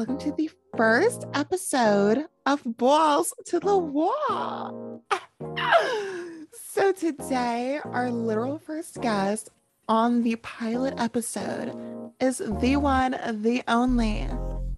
Welcome 0.00 0.16
to 0.20 0.32
the 0.32 0.48
first 0.78 1.26
episode 1.34 2.24
of 2.46 2.62
Balls 2.64 3.34
to 3.44 3.60
the 3.60 3.76
Wall. 3.76 5.02
so, 6.72 6.92
today, 6.92 7.80
our 7.84 8.10
literal 8.10 8.58
first 8.58 9.02
guest 9.02 9.50
on 9.90 10.22
the 10.22 10.36
pilot 10.36 10.94
episode 10.96 11.76
is 12.18 12.38
the 12.38 12.76
one, 12.76 13.10
the 13.42 13.62
only 13.68 14.26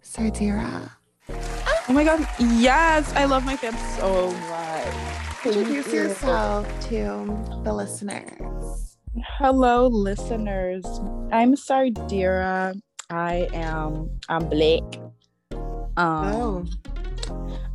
Sardira. 0.03 0.91
Oh 1.29 1.93
my 1.93 2.03
god, 2.03 2.27
yes, 2.41 3.13
I 3.13 3.27
love 3.27 3.45
my 3.45 3.55
fans 3.55 3.79
so 3.97 4.33
much. 4.33 5.47
Introduce 5.47 5.93
yourself 5.93 6.67
to 6.89 7.63
the 7.63 7.73
listeners. 7.73 8.97
Hello, 9.39 9.87
listeners. 9.87 10.85
I'm 11.31 11.55
Sardira. 11.55 12.75
I 13.13 13.47
am 13.53 14.09
I'm 14.31 14.49
black. 14.49 14.83
Um, 15.99 15.99
Oh, 15.99 16.65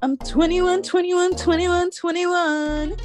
I'm 0.02 0.17
21, 0.17 0.81
21, 0.81 1.36
21, 1.36 1.92
21. 1.92 2.95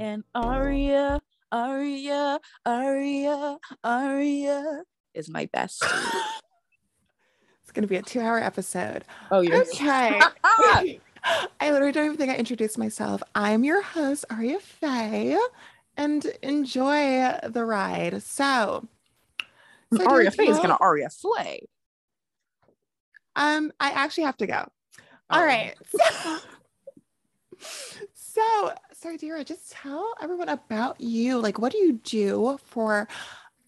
And 0.00 0.22
Aria, 0.34 1.18
Aria, 1.50 2.38
Aria, 2.66 3.56
Aria 3.82 4.82
is 5.14 5.30
my 5.30 5.46
best. 5.54 5.82
it's 7.62 7.72
going 7.72 7.84
to 7.84 7.88
be 7.88 7.96
a 7.96 8.02
two 8.02 8.20
hour 8.20 8.38
episode. 8.38 9.04
Oh, 9.30 9.40
you're 9.40 9.62
Okay. 9.62 10.20
I 11.24 11.70
literally 11.70 11.92
don't 11.92 12.04
even 12.04 12.18
think 12.18 12.32
I 12.32 12.36
introduced 12.36 12.76
myself. 12.76 13.22
I'm 13.34 13.64
your 13.64 13.80
host, 13.80 14.26
Aria 14.28 14.60
Faye, 14.60 15.38
and 15.96 16.26
enjoy 16.42 17.32
the 17.48 17.64
ride. 17.64 18.22
So, 18.22 18.88
so 19.96 20.04
Aria 20.06 20.30
Faye 20.30 20.48
is 20.48 20.58
gonna 20.58 20.76
Aria 20.80 21.10
slay. 21.10 21.68
Um, 23.36 23.72
I 23.80 23.90
actually 23.90 24.24
have 24.24 24.36
to 24.38 24.46
go. 24.46 24.66
All 25.30 25.40
Oh. 25.40 25.44
right. 25.44 25.74
So, 28.14 28.72
Sardira, 28.94 29.44
just 29.44 29.70
tell 29.72 30.14
everyone 30.22 30.48
about 30.48 31.00
you. 31.00 31.38
Like, 31.38 31.58
what 31.58 31.70
do 31.70 31.78
you 31.78 31.92
do 32.02 32.58
for 32.64 33.06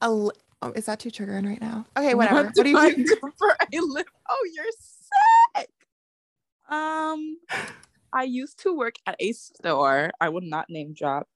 a? 0.01 0.11
li- 0.11 0.33
Oh, 0.63 0.73
is 0.75 0.87
that 0.87 0.99
too 0.99 1.11
triggering 1.11 1.47
right 1.47 1.61
now? 1.61 1.85
Okay, 1.95 2.15
whatever. 2.15 2.45
What, 2.45 2.65
do 2.65 2.71
you 2.71 2.79
I 2.79 2.91
do? 2.95 3.05
do 3.05 3.17
for 3.39 3.51
a 3.61 3.67
living? 3.81 4.05
Oh, 4.31 4.49
you're 4.55 4.65
sick. 5.59 5.69
Um, 6.71 7.37
I 8.15 8.23
used 8.23 8.61
to 8.61 8.75
work 8.75 8.95
at 9.07 9.17
a 9.21 9.33
store. 9.33 10.11
I 10.23 10.31
would 10.31 10.45
not 10.45 10.71
name 10.71 10.95
drop. 10.95 11.29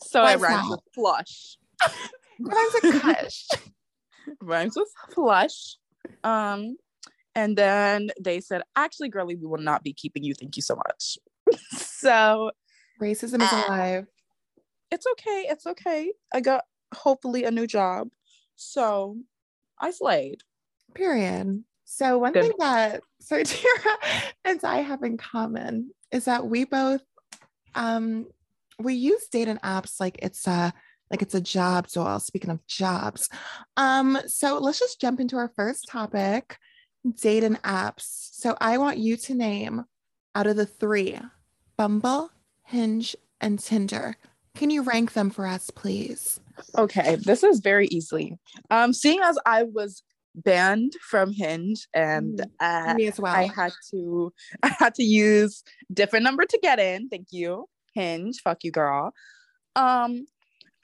So 0.00 0.22
I 0.22 0.36
that? 0.36 0.70
with 0.70 0.80
flush. 0.94 1.58
Rhymes 2.38 2.74
with 2.80 3.02
Kush. 3.02 3.48
Rhymes 4.40 4.76
with 4.76 4.88
flush. 5.14 5.76
Um, 6.24 6.76
and 7.34 7.56
then 7.56 8.10
they 8.20 8.40
said, 8.40 8.62
actually, 8.76 9.08
girly, 9.08 9.36
we 9.36 9.46
will 9.46 9.62
not 9.62 9.82
be 9.82 9.92
keeping 9.92 10.24
you. 10.24 10.34
Thank 10.34 10.56
you 10.56 10.62
so 10.62 10.76
much. 10.76 11.18
so 11.70 12.50
Racism 13.00 13.42
is 13.42 13.52
alive. 13.52 14.06
it's 14.90 15.06
okay. 15.12 15.46
It's 15.48 15.66
okay. 15.66 16.12
I 16.32 16.40
got 16.40 16.64
hopefully 16.94 17.44
a 17.44 17.50
new 17.50 17.66
job. 17.66 18.08
So 18.56 19.16
I 19.80 19.90
slayed. 19.90 20.42
Period. 20.94 21.62
So 21.84 22.18
one 22.18 22.32
Good. 22.32 22.42
thing 22.42 22.52
that 22.58 23.02
Sardira 23.22 23.96
and 24.44 24.60
I 24.64 24.78
have 24.78 25.02
in 25.02 25.16
common 25.16 25.90
is 26.12 26.24
that 26.26 26.46
we 26.46 26.64
both 26.64 27.02
um 27.74 28.26
we 28.78 28.94
use 28.94 29.26
dating 29.30 29.58
apps 29.58 30.00
like 30.00 30.18
it's 30.22 30.46
a 30.46 30.72
like 31.10 31.22
it's 31.22 31.34
a 31.34 31.40
job. 31.40 31.88
So 31.88 32.04
well, 32.04 32.20
speaking 32.20 32.50
of 32.50 32.66
jobs. 32.66 33.28
Um, 33.76 34.18
so 34.26 34.58
let's 34.58 34.78
just 34.78 35.00
jump 35.00 35.20
into 35.20 35.36
our 35.36 35.52
first 35.56 35.88
topic, 35.88 36.58
dating 37.20 37.56
apps. 37.56 38.30
So 38.32 38.56
I 38.60 38.78
want 38.78 38.98
you 38.98 39.16
to 39.16 39.34
name 39.34 39.84
out 40.34 40.46
of 40.46 40.56
the 40.56 40.66
three, 40.66 41.18
Bumble, 41.76 42.30
Hinge, 42.64 43.16
and 43.40 43.58
Tinder. 43.58 44.16
Can 44.54 44.70
you 44.70 44.82
rank 44.82 45.12
them 45.12 45.30
for 45.30 45.46
us, 45.46 45.70
please? 45.70 46.40
Okay, 46.76 47.16
this 47.16 47.42
is 47.42 47.60
very 47.60 47.86
easily. 47.88 48.36
Um, 48.70 48.92
seeing 48.92 49.20
as 49.22 49.38
I 49.46 49.62
was 49.62 50.02
banned 50.34 50.92
from 51.00 51.32
Hinge 51.32 51.86
and 51.94 52.44
uh, 52.60 52.94
Me 52.94 53.06
as 53.06 53.18
well. 53.18 53.34
I 53.34 53.44
had 53.54 53.72
to 53.90 54.32
I 54.62 54.68
had 54.78 54.94
to 54.94 55.02
use 55.02 55.62
different 55.92 56.24
number 56.24 56.44
to 56.44 56.58
get 56.62 56.78
in. 56.78 57.08
Thank 57.08 57.28
you, 57.30 57.68
Hinge. 57.94 58.40
Fuck 58.42 58.64
you, 58.64 58.70
girl. 58.70 59.12
Um, 59.76 60.26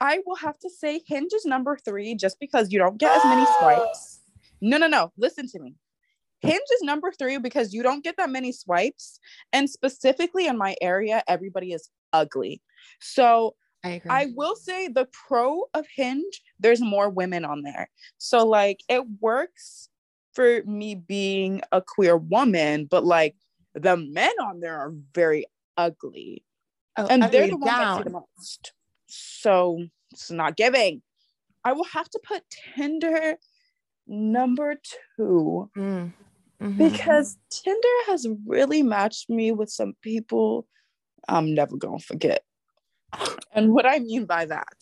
I 0.01 0.19
will 0.25 0.35
have 0.35 0.57
to 0.59 0.69
say 0.69 1.01
Hinge 1.07 1.31
is 1.33 1.45
number 1.45 1.77
three 1.77 2.15
just 2.15 2.39
because 2.39 2.71
you 2.71 2.79
don't 2.79 2.97
get 2.97 3.15
as 3.15 3.23
many 3.25 3.45
swipes. 3.59 4.21
No, 4.61 4.77
no, 4.77 4.87
no. 4.87 5.11
Listen 5.17 5.47
to 5.49 5.59
me. 5.59 5.75
Hinge 6.41 6.67
is 6.75 6.81
number 6.81 7.11
three 7.11 7.37
because 7.37 7.73
you 7.73 7.81
don't 7.81 8.03
get 8.03 8.17
that 8.17 8.29
many 8.29 8.51
swipes, 8.51 9.19
and 9.53 9.69
specifically 9.69 10.47
in 10.47 10.57
my 10.57 10.75
area, 10.81 11.23
everybody 11.27 11.71
is 11.71 11.89
ugly. 12.13 12.61
So 12.99 13.55
I. 13.83 14.01
I 14.09 14.27
will 14.35 14.55
say 14.55 14.87
the 14.87 15.07
pro 15.27 15.63
of 15.73 15.85
Hinge, 15.95 16.41
there's 16.59 16.81
more 16.81 17.09
women 17.09 17.45
on 17.45 17.61
there. 17.61 17.89
So 18.17 18.45
like 18.45 18.81
it 18.89 19.03
works 19.21 19.89
for 20.33 20.61
me 20.65 20.95
being 20.95 21.61
a 21.71 21.81
queer 21.81 22.17
woman, 22.17 22.85
but 22.85 23.05
like 23.05 23.35
the 23.73 23.97
men 23.97 24.33
on 24.41 24.59
there 24.59 24.77
are 24.77 24.93
very 25.13 25.45
ugly. 25.77 26.43
oh, 26.97 27.07
And 27.09 27.23
they're 27.23 27.47
the 27.47 27.57
ones 27.57 27.71
I 27.73 27.97
see 27.97 28.03
the 28.03 28.09
most. 28.09 28.73
So 29.07 29.83
it's 30.11 30.31
not 30.31 30.55
giving. 30.57 31.01
I 31.63 31.73
will 31.73 31.85
have 31.85 32.09
to 32.09 32.19
put 32.23 32.43
Tinder 32.75 33.37
number 34.07 34.75
two 35.15 35.69
Mm. 35.75 36.13
Mhm. 36.61 36.77
because 36.77 37.37
Tinder 37.49 37.97
has 38.07 38.27
really 38.45 38.83
matched 38.83 39.29
me 39.29 39.51
with 39.51 39.69
some 39.69 39.93
people 40.01 40.67
I'm 41.27 41.55
never 41.55 41.75
gonna 41.75 41.99
forget. 41.99 42.43
And 43.51 43.73
what 43.73 43.85
I 43.87 43.97
mean 43.99 44.25
by 44.25 44.45
that, 44.45 44.77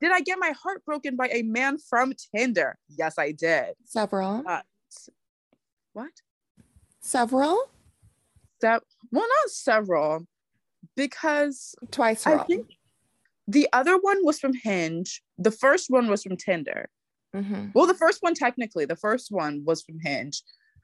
did 0.00 0.12
I 0.12 0.20
get 0.20 0.38
my 0.38 0.50
heart 0.50 0.84
broken 0.84 1.16
by 1.16 1.28
a 1.32 1.42
man 1.42 1.78
from 1.78 2.12
Tinder? 2.12 2.76
Yes, 2.88 3.14
I 3.18 3.32
did. 3.32 3.74
several, 3.84 4.42
Uh, 4.46 4.62
What? 5.94 6.12
several, 7.00 7.70
That 8.60 8.82
well, 9.10 9.26
not 9.26 9.50
several, 9.50 10.26
because 10.94 11.74
twice. 11.90 12.26
I 12.26 12.42
think 12.44 12.66
the 13.50 13.68
other 13.72 13.96
one 13.98 14.24
was 14.24 14.38
from 14.38 14.52
Hinge. 14.62 15.22
The 15.38 15.50
first 15.50 15.86
one 15.90 16.08
was 16.08 16.22
from 16.22 16.36
Tinder. 16.36 16.88
Mhm. 17.34 17.72
Well, 17.74 17.86
the 17.86 17.94
first 17.94 18.18
one 18.22 18.34
technically, 18.34 18.84
the 18.84 18.96
first 18.96 19.30
one 19.30 19.64
was 19.64 19.82
from 19.82 19.98
Hinge, 20.00 20.42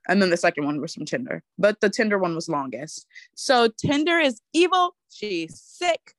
and 0.08 0.20
then 0.20 0.30
the 0.30 0.36
second 0.36 0.64
one 0.64 0.80
was 0.80 0.94
from 0.94 1.04
Tinder. 1.04 1.42
But 1.58 1.80
the 1.80 1.90
Tinder 1.90 2.18
one 2.18 2.34
was 2.34 2.48
longest. 2.48 3.06
So 3.34 3.68
Tinder 3.68 4.18
is 4.18 4.40
evil. 4.52 4.96
She's 5.10 5.60
sick. 5.60 6.14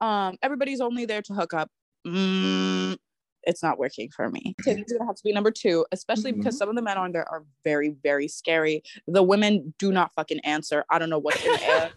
Um, 0.00 0.36
everybody's 0.42 0.80
only 0.80 1.04
there 1.06 1.22
to 1.22 1.34
hook 1.34 1.52
up. 1.54 1.70
Mm, 2.06 2.96
it's 3.44 3.62
not 3.62 3.78
working 3.78 4.10
for 4.10 4.28
me. 4.30 4.54
Tinder's 4.62 4.92
gonna 4.92 5.06
have 5.06 5.16
to 5.16 5.24
be 5.24 5.32
number 5.32 5.50
two, 5.50 5.84
especially 5.92 6.32
because 6.32 6.56
some 6.58 6.68
of 6.68 6.76
the 6.76 6.82
men 6.82 6.96
on 6.98 7.12
there 7.12 7.28
are 7.28 7.44
very, 7.64 7.90
very 8.02 8.28
scary. 8.28 8.82
The 9.06 9.22
women 9.22 9.74
do 9.78 9.90
not 9.92 10.12
fucking 10.14 10.40
answer. 10.40 10.84
I 10.90 10.98
don't 10.98 11.10
know 11.10 11.18
what's 11.18 11.44
in 11.44 11.52
the 11.52 11.64
air. 11.64 11.90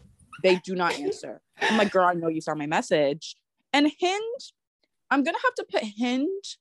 They 0.44 0.56
do 0.66 0.74
not 0.76 0.94
answer. 1.00 1.42
I'm 1.62 1.78
like, 1.78 1.92
girl, 1.92 2.06
I 2.08 2.14
know 2.14 2.28
you 2.30 2.42
saw 2.42 2.56
my 2.56 2.66
message. 2.68 3.36
And 3.74 3.92
Hinge, 4.00 4.54
I'm 5.10 5.24
gonna 5.24 5.38
have 5.44 5.56
to 5.56 5.66
put 5.72 5.84
Hinge 5.84 6.58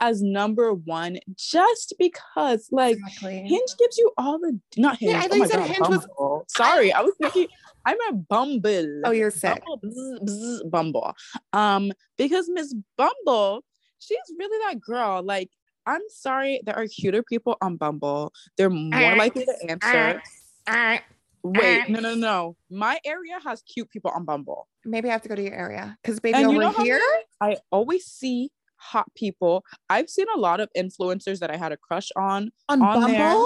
as 0.00 0.22
number 0.22 0.74
one 0.74 1.18
just 1.36 1.94
because 1.98 2.68
like 2.70 2.96
Exactly. 2.98 3.38
Hinge 3.48 3.70
gives 3.78 3.96
you 3.96 4.12
all 4.18 4.38
the 4.38 4.58
not 4.76 4.98
Hinge. 4.98 5.12
Yeah, 5.12 5.20
I 5.22 5.28
oh 5.30 5.34
you 5.34 5.40
my 5.40 5.46
said 5.46 5.56
God, 5.58 5.70
Hinge 5.70 5.88
was- 5.88 6.44
Sorry, 6.48 6.92
I 6.92 7.00
was 7.02 7.14
thinking 7.20 7.48
I'm 7.86 7.96
a 8.10 8.14
Bumble. 8.14 9.02
Oh, 9.04 9.12
you're 9.12 9.30
sick. 9.30 9.62
Bumble, 9.64 9.80
bzz, 9.84 10.18
bzz, 10.28 10.70
Bumble. 10.70 11.14
Um, 11.52 11.92
because 12.18 12.48
Miss 12.52 12.74
Bumble, 12.98 13.62
she's 14.00 14.18
really 14.36 14.58
that 14.66 14.80
girl. 14.80 15.22
Like, 15.22 15.50
I'm 15.86 16.00
sorry, 16.08 16.60
there 16.64 16.76
are 16.76 16.88
cuter 16.88 17.22
people 17.22 17.56
on 17.60 17.76
Bumble. 17.76 18.32
They're 18.58 18.70
more 18.70 19.14
likely 19.16 19.44
to 19.44 19.70
answer. 19.70 20.20
Uh, 20.66 20.98
Wait, 21.42 21.88
no, 21.88 22.00
no, 22.00 22.14
no. 22.14 22.56
My 22.70 22.98
area 23.04 23.38
has 23.44 23.62
cute 23.62 23.88
people 23.90 24.10
on 24.14 24.24
Bumble. 24.24 24.66
maybe 24.84 25.08
I 25.08 25.12
have 25.12 25.22
to 25.22 25.28
go 25.28 25.34
to 25.36 25.42
your 25.42 25.54
area 25.54 25.96
because 26.02 26.18
baby 26.20 26.38
And 26.38 26.50
you 26.52 26.62
over 26.62 26.78
know 26.78 26.84
here. 26.84 27.00
I 27.40 27.56
always 27.70 28.04
see 28.06 28.50
hot 28.76 29.06
people. 29.14 29.64
I've 29.88 30.08
seen 30.10 30.26
a 30.34 30.38
lot 30.38 30.60
of 30.60 30.68
influencers 30.76 31.38
that 31.40 31.50
I 31.50 31.56
had 31.56 31.72
a 31.72 31.76
crush 31.76 32.08
on. 32.16 32.50
On, 32.68 32.82
on 32.82 33.00
Bumble? 33.00 33.08
there. 33.08 33.42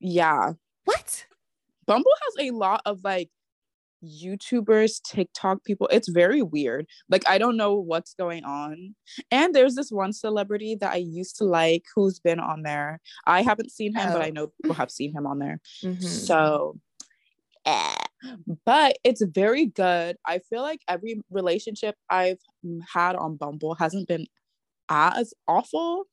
Yeah. 0.00 0.52
What? 0.84 1.26
Bumble 1.86 2.10
has 2.22 2.46
a 2.46 2.50
lot 2.52 2.80
of 2.86 3.00
like 3.04 3.28
YouTubers, 4.04 5.02
TikTok 5.02 5.62
people. 5.64 5.86
It's 5.92 6.08
very 6.08 6.40
weird. 6.42 6.86
Like 7.10 7.28
I 7.28 7.36
don't 7.38 7.56
know 7.56 7.74
what's 7.74 8.14
going 8.14 8.44
on. 8.44 8.94
And 9.30 9.54
there's 9.54 9.74
this 9.74 9.90
one 9.90 10.12
celebrity 10.12 10.74
that 10.80 10.92
I 10.92 10.96
used 10.96 11.36
to 11.36 11.44
like 11.44 11.84
who's 11.94 12.18
been 12.18 12.40
on 12.40 12.62
there. 12.62 13.00
I 13.26 13.42
haven't 13.42 13.70
seen 13.70 13.94
him, 13.94 14.12
but 14.12 14.22
Oh. 14.22 14.24
I 14.24 14.30
know 14.30 14.52
people 14.62 14.74
have 14.74 14.90
seen 14.90 15.12
him 15.12 15.26
on 15.26 15.38
there. 15.38 15.60
Mhm. 15.82 16.02
So 16.02 16.78
eh. 17.66 17.94
but 18.64 18.96
it's 19.04 19.22
very 19.22 19.66
good. 19.66 20.16
I 20.26 20.38
feel 20.38 20.62
like 20.62 20.80
every 20.88 21.20
relationship 21.30 21.94
I've 22.08 22.38
had 22.92 23.16
on 23.16 23.36
Bumble 23.36 23.74
hasn't 23.74 24.08
been 24.08 24.26
as 24.88 25.32
awful. 25.48 26.04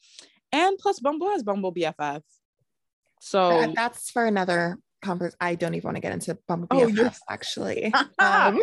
And 0.52 0.78
plus, 0.78 1.00
Bumble 1.00 1.30
has 1.32 1.44
Bumble 1.44 1.74
BFF. 1.74 2.22
So 3.20 3.50
That- 3.50 3.76
that's 3.76 4.10
for 4.12 4.26
another 4.26 4.78
conference. 5.04 5.36
I 5.40 5.56
don't 5.56 5.74
even 5.76 5.88
want 5.88 5.98
to 5.98 6.02
get 6.02 6.14
into 6.14 6.38
Bumble 6.48 6.68
Oh, 6.72 6.88
BFF 6.88 7.18
actually. 7.30 7.94
Um, 8.20 8.62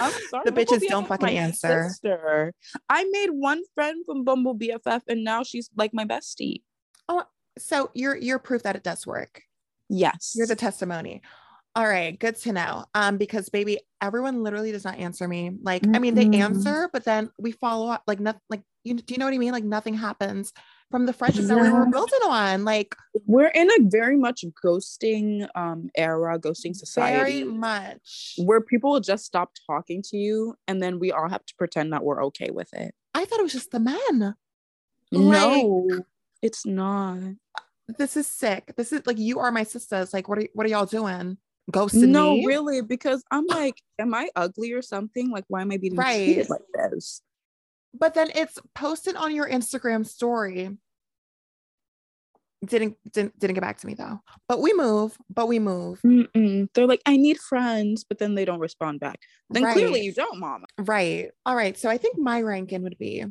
I'm 0.00 0.12
sorry. 0.30 0.44
The 0.44 0.52
Bumble 0.52 0.52
bitches 0.52 0.88
don't 0.88 1.04
BFF 1.04 1.08
fucking 1.08 1.38
answer. 1.38 1.88
Sister. 1.88 2.52
I 2.88 3.04
made 3.10 3.30
one 3.30 3.62
friend 3.74 4.04
from 4.06 4.24
Bumble 4.24 4.56
BFF, 4.56 5.02
and 5.08 5.24
now 5.24 5.42
she's 5.42 5.70
like 5.76 5.92
my 5.92 6.04
bestie. 6.04 6.62
Oh, 7.08 7.24
so 7.58 7.90
you're 7.94 8.16
you're 8.16 8.38
proof 8.38 8.62
that 8.62 8.76
it 8.76 8.82
does 8.82 9.06
work. 9.06 9.42
Yes. 9.88 10.32
You're 10.34 10.46
the 10.46 10.56
testimony. 10.56 11.22
All 11.76 11.86
right, 11.88 12.16
good 12.18 12.36
to 12.36 12.52
know. 12.52 12.84
Um, 12.94 13.16
because 13.18 13.48
baby, 13.48 13.80
everyone 14.00 14.42
literally 14.44 14.70
does 14.70 14.84
not 14.84 14.96
answer 14.98 15.26
me. 15.26 15.50
Like, 15.62 15.82
I 15.92 15.98
mean, 15.98 16.14
they 16.14 16.38
answer, 16.38 16.88
but 16.92 17.04
then 17.04 17.30
we 17.38 17.50
follow 17.52 17.88
up. 17.90 18.04
Like, 18.06 18.20
nothing. 18.20 18.40
Like, 18.48 18.62
you 18.84 18.94
do 18.94 19.12
you 19.14 19.18
know 19.18 19.24
what 19.24 19.34
I 19.34 19.38
mean? 19.38 19.50
Like, 19.52 19.64
nothing 19.64 19.94
happens 19.94 20.52
from 20.92 21.06
the 21.06 21.12
friendships 21.12 21.48
that 21.48 21.56
we 21.60 21.68
were 21.70 21.84
Yeah. 21.84 21.90
building 21.90 22.18
on. 22.28 22.64
Like, 22.64 22.94
We're 23.26 23.48
in 23.48 23.68
a 23.70 23.88
very 23.88 24.16
much 24.16 24.44
ghosting 24.64 25.48
um 25.56 25.90
era, 25.96 26.38
ghosting 26.38 26.76
society. 26.76 27.42
very 27.42 27.44
much. 27.52 28.34
where 28.38 28.60
people 28.60 28.92
will 28.92 29.00
just 29.00 29.24
stop 29.24 29.50
talking 29.66 30.00
to 30.10 30.16
you 30.16 30.54
and 30.68 30.80
then 30.80 31.00
we 31.00 31.10
all 31.10 31.28
have 31.28 31.44
to 31.46 31.54
pretend 31.56 31.92
that 31.92 32.04
we're 32.04 32.22
okay 32.26 32.50
with 32.52 32.72
it. 32.74 32.94
I 33.14 33.24
thought 33.24 33.40
it 33.40 33.42
was 33.44 33.52
just 33.52 33.70
the 33.72 33.80
men. 33.80 34.34
Like- 35.10 35.40
no, 35.40 35.88
it's 36.40 36.64
not. 36.64 37.18
This 37.98 38.16
is 38.16 38.26
sick. 38.28 38.74
This 38.76 38.92
is 38.92 39.02
like 39.06 39.18
you 39.18 39.40
are 39.40 39.50
my 39.50 39.64
sisters. 39.64 40.12
Like, 40.14 40.28
what 40.28 40.38
are 40.38 40.46
what 40.54 40.66
are 40.66 40.70
y'all 40.70 40.86
doing? 40.86 41.38
Ghosting 41.72 42.08
No, 42.08 42.34
me? 42.34 42.46
really, 42.46 42.82
because 42.82 43.24
I'm 43.30 43.46
like, 43.46 43.80
am 43.98 44.12
I 44.14 44.28
ugly 44.36 44.72
or 44.72 44.82
something? 44.82 45.30
Like, 45.30 45.44
why 45.48 45.62
am 45.62 45.72
I 45.72 45.78
being 45.78 45.96
Right. 45.96 46.24
treated 46.24 46.50
like 46.50 46.60
this? 46.74 47.22
But 47.98 48.14
then 48.14 48.30
it's 48.34 48.58
posted 48.74 49.16
on 49.16 49.34
your 49.34 49.48
Instagram 49.48 50.06
story. 50.06 50.76
Didn't 52.64 52.96
didn't 53.12 53.38
didn't 53.38 53.54
get 53.54 53.60
back 53.60 53.78
to 53.80 53.86
me 53.86 53.94
though. 53.94 54.20
But 54.48 54.62
we 54.62 54.72
move. 54.72 55.16
But 55.28 55.48
we 55.48 55.58
move. 55.58 56.00
Mm-mm. 56.04 56.68
They're 56.74 56.86
like, 56.86 57.02
I 57.04 57.16
need 57.18 57.38
friends, 57.38 58.04
but 58.04 58.18
then 58.18 58.34
they 58.34 58.46
don't 58.46 58.58
respond 58.58 59.00
back. 59.00 59.20
Then 59.50 59.70
clearly 59.72 60.00
you 60.00 60.14
don't, 60.14 60.40
mama. 60.40 60.66
Right. 60.78 61.30
All 61.44 61.54
right. 61.54 61.76
So 61.76 61.90
I 61.90 61.98
think 61.98 62.18
my 62.18 62.40
ranking 62.40 62.82
would 62.82 62.96
be 62.98 63.24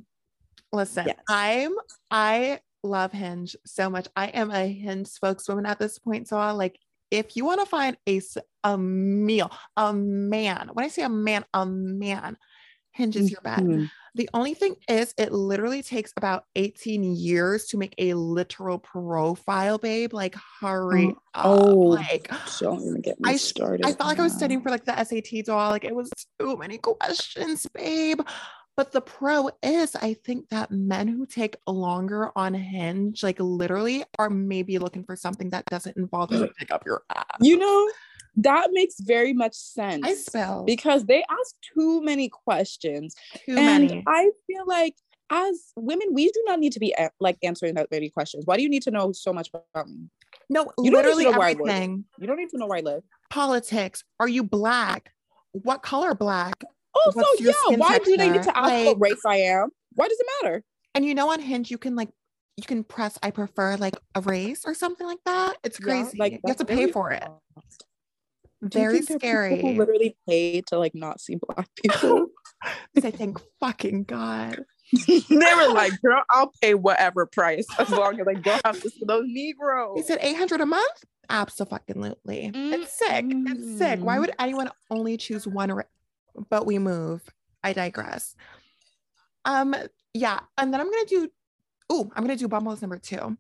listen, 0.72 1.08
Yes. 1.08 1.18
I'm 1.28 1.74
I 2.12 2.60
love 2.84 3.12
Hinge 3.12 3.56
so 3.66 3.90
much. 3.90 4.08
I 4.16 4.28
am 4.28 4.52
a 4.52 4.68
Hinge 4.68 5.08
spokeswoman 5.08 5.66
at 5.66 5.80
this 5.80 5.98
point. 5.98 6.28
So 6.28 6.38
I 6.38 6.52
like 6.52 6.78
if 7.14 7.36
you 7.38 7.46
want 7.46 7.60
to 7.60 7.66
find 7.68 7.96
a, 8.10 8.20
a 8.64 8.78
meal, 8.78 9.52
a 9.78 9.94
man, 9.94 10.70
when 10.74 10.84
I 10.84 10.88
say 10.90 11.04
a 11.04 11.10
man, 11.10 11.46
a 11.54 11.66
man, 11.66 12.38
Hinge 12.92 13.16
is 13.16 13.32
your 13.32 13.42
bet. 13.42 13.60
Mhm. 13.60 13.90
The 14.16 14.30
only 14.36 14.54
thing 14.54 14.76
is, 14.88 15.16
it 15.18 15.32
literally 15.32 15.82
takes 15.82 16.14
about 16.16 16.46
18 16.56 17.04
years 17.16 17.66
to 17.68 17.78
make 17.78 17.96
a 17.98 18.14
literal 18.14 18.78
profile, 18.78 19.80
babe. 19.80 20.14
Like, 20.14 20.36
hurry 20.62 21.16
up. 21.34 21.46
Oh, 21.46 21.76
Like, 21.80 22.30
Don't 22.60 22.82
even 22.82 23.02
get 23.02 23.20
me 23.20 23.32
I- 23.32 23.38
started. 23.38 23.86
I 23.86 23.94
felt 23.94 24.08
like 24.10 24.20
I 24.20 24.24
was 24.24 24.34
studying 24.34 24.62
for 24.62 24.70
like 24.70 24.86
the 24.86 24.96
SAT 25.04 25.42
doll. 25.44 25.72
Like 25.72 25.84
it 25.86 25.96
was 25.96 26.12
too 26.40 26.56
many 26.58 26.78
questions, 26.78 27.66
babe. 27.74 28.22
But 28.76 28.92
the 28.92 29.02
pro 29.02 29.50
is, 29.62 29.96
I 29.96 30.16
think 30.16 30.50
that 30.50 30.72
men 30.72 31.08
who 31.08 31.26
take 31.26 31.56
longer 31.68 32.32
on 32.36 32.54
Hinge, 32.54 33.22
like 33.22 33.40
literally, 33.40 34.04
are 34.18 34.30
maybe 34.30 34.80
looking 34.80 35.04
for 35.04 35.16
something 35.16 35.52
that 35.52 35.66
doesn't 35.66 35.96
involve 35.96 36.30
them 36.30 36.48
to 36.48 36.54
pick 36.58 36.72
up 36.72 36.84
your 36.86 37.04
ass. 37.16 37.38
You 37.40 37.58
know, 37.58 37.92
that 38.38 38.70
makes 38.72 39.00
very 39.00 39.34
much 39.34 39.54
sense. 39.54 40.02
I 40.04 40.16
spell 40.16 40.64
because 40.64 41.06
they 41.06 41.24
ask 41.30 41.56
too 41.76 42.02
many 42.04 42.30
questions 42.30 43.16
too 43.46 43.56
and 43.56 43.88
many. 43.88 44.04
i 44.08 44.32
feel 44.48 44.64
like 44.66 44.96
as 45.30 45.72
women 45.76 46.08
we 46.14 46.32
do 46.32 46.44
not 46.48 46.60
need 46.60 46.72
to 46.72 46.80
be 46.80 46.96
like 47.20 47.38
answering 47.44 47.76
that 47.76 47.90
many 47.92 48.10
questions 48.10 48.44
why 48.46 48.58
do 48.58 48.64
you 48.64 48.70
need 48.70 48.82
to 48.82 48.92
know 48.92 49.12
so 49.12 49.32
much 49.32 49.50
about 49.50 49.88
me 49.88 50.10
no, 50.50 50.62
you 50.62 50.66
don't 50.66 50.84
need 50.84 50.90
to 50.90 50.96
literally 50.96 51.24
know 51.26 51.32
where 51.38 51.48
I 51.48 51.52
live. 51.52 51.60
everything. 51.62 52.06
you 52.18 52.28
don't 52.28 52.38
need 52.38 52.50
to 52.50 52.58
know 52.58 52.66
where 52.66 52.80
i 52.80 52.82
live 52.82 53.04
Politics. 53.34 54.04
Are 54.20 54.28
you 54.28 54.44
black? 54.44 55.12
What 55.54 55.82
color 55.82 56.14
black? 56.14 56.64
Also 56.96 57.20
What's 57.20 57.42
your 57.42 57.54
yeah 57.70 57.78
why 57.78 58.00
do 58.00 58.16
they 58.18 58.30
need 58.30 58.44
to 58.44 58.58
ask 58.58 58.70
Like- 58.72 58.86
what 58.88 58.98
race 59.00 59.26
i 59.26 59.38
am 59.38 59.70
why 59.96 60.08
does 60.08 60.20
it 60.20 60.28
matter 60.44 60.64
And 60.96 61.04
you 61.06 61.16
know, 61.16 61.32
on 61.32 61.40
Hinge, 61.40 61.72
you 61.72 61.78
can 61.80 61.96
like 61.96 62.10
you 62.58 62.64
can 62.64 62.84
press 62.84 63.18
I 63.24 63.32
prefer 63.32 63.76
like 63.78 63.96
a 64.16 64.22
race 64.22 64.62
or 64.66 64.76
something 64.76 65.08
like 65.08 65.24
that. 65.26 65.56
It's 65.64 65.80
Yeah, 65.80 65.86
crazy. 65.86 66.18
like 66.20 66.34
you 66.34 66.40
have 66.48 66.58
to 66.58 66.66
pay 66.66 66.86
for 66.92 67.10
it. 67.12 67.24
soft. 67.56 67.86
Do 68.62 68.80
you 68.80 68.86
Very 68.86 68.98
are 68.98 69.00
people 69.02 69.20
scary. 69.20 69.62
literally 69.64 70.16
pay 70.30 70.62
to 70.68 70.78
like 70.78 70.94
not 70.94 71.20
see 71.20 71.36
black 71.36 71.68
people 71.84 72.28
I 72.96 73.10
think 73.12 73.40
fucking 73.60 74.04
God. 74.04 74.64
they 75.08 75.54
were 75.58 75.74
like 75.74 76.00
girl 76.04 76.22
i'll 76.30 76.52
pay 76.62 76.76
whatever 76.76 77.26
price 77.26 77.66
as 77.80 77.90
long 77.90 78.20
as 78.22 78.28
i 78.28 78.34
don't 78.36 78.62
have 78.64 78.80
to 78.80 78.90
see 78.92 79.02
those 79.08 79.24
negroes 79.26 79.94
He 79.98 80.04
said 80.04 80.20
800 80.22 80.62
a 80.62 80.66
month? 80.68 81.04
Absolutely. 81.30 82.52
It's 82.54 82.94
sick. 82.94 83.26
It's 83.28 83.78
sick. 83.80 84.00
Why 84.02 84.18
Mm. 84.18 84.20
would 84.22 84.36
anyone 84.38 84.70
only 84.92 85.18
choose 85.18 85.48
one? 85.48 85.72
ra- 85.72 85.84
But 86.50 86.66
we 86.66 86.80
move. 86.80 87.22
I 87.64 87.74
digress. 87.74 88.36
Um, 89.46 89.76
yeah. 90.14 90.40
And 90.58 90.74
then 90.74 90.80
I'm 90.82 90.90
gonna 90.90 91.06
do 91.06 91.30
oh, 91.90 92.12
I'm 92.16 92.24
gonna 92.24 92.36
do 92.38 92.48
Bumble 92.48 92.72
as 92.72 92.82
number 92.82 92.98
two. 92.98 93.38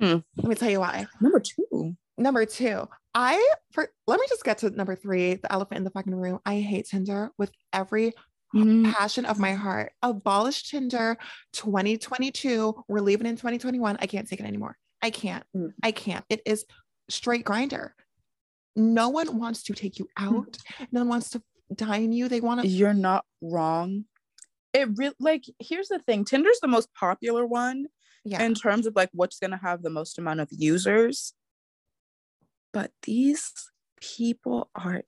Hmm. 0.00 0.16
Let 0.36 0.48
me 0.48 0.54
tell 0.54 0.70
you 0.70 0.80
why. 0.80 1.06
number 1.20 1.40
two 1.40 1.96
Number 2.16 2.44
two, 2.44 2.88
I 3.14 3.54
for 3.70 3.88
let 4.08 4.18
me 4.18 4.26
just 4.28 4.44
get 4.44 4.58
to 4.58 4.70
number 4.70 4.96
three, 4.96 5.34
the 5.34 5.52
elephant 5.52 5.78
in 5.78 5.84
the 5.84 5.90
fucking 5.90 6.14
room. 6.14 6.40
I 6.44 6.60
hate 6.60 6.88
Tinder 6.88 7.30
with 7.38 7.52
every 7.72 8.12
Mm, 8.54 8.92
passion 8.94 9.26
of 9.26 9.38
my 9.38 9.52
heart. 9.52 9.92
Abolish 10.02 10.70
Tinder 10.70 11.18
2022. 11.52 12.84
We're 12.88 13.00
leaving 13.00 13.26
in 13.26 13.36
2021. 13.36 13.98
I 14.00 14.06
can't 14.06 14.26
take 14.26 14.40
it 14.40 14.46
anymore. 14.46 14.76
I 15.02 15.10
can't. 15.10 15.44
Mm. 15.54 15.72
I 15.82 15.92
can't. 15.92 16.24
It 16.30 16.40
is 16.46 16.64
straight 17.10 17.44
Grindr. 17.44 17.90
No 18.74 19.10
one 19.10 19.38
wants 19.38 19.64
to 19.64 19.74
take 19.74 19.98
you 19.98 20.08
out. 20.16 20.56
No 20.92 21.00
one 21.00 21.08
wants 21.08 21.30
to 21.30 21.42
dine 21.74 22.12
you. 22.12 22.28
They 22.28 22.40
want 22.40 22.62
to. 22.62 22.68
you're 22.68 22.94
not 22.94 23.24
wrong. 23.42 24.04
It 24.74 24.88
really 24.96 25.14
like 25.20 25.44
here's 25.58 25.88
the 25.88 25.98
thing. 25.98 26.24
Tinder's 26.24 26.60
the 26.60 26.68
most 26.68 26.92
popular 26.94 27.46
one 27.46 27.86
Yeah. 28.24 28.42
in 28.42 28.54
terms 28.54 28.86
of 28.86 28.94
like 28.96 29.10
what's 29.12 29.38
gonna 29.38 29.58
have 29.62 29.82
the 29.82 29.90
most 29.90 30.18
amount 30.18 30.40
of 30.40 30.48
users. 30.52 31.32
But 32.72 32.90
these 33.02 33.52
people 34.00 34.70
are 34.74 35.02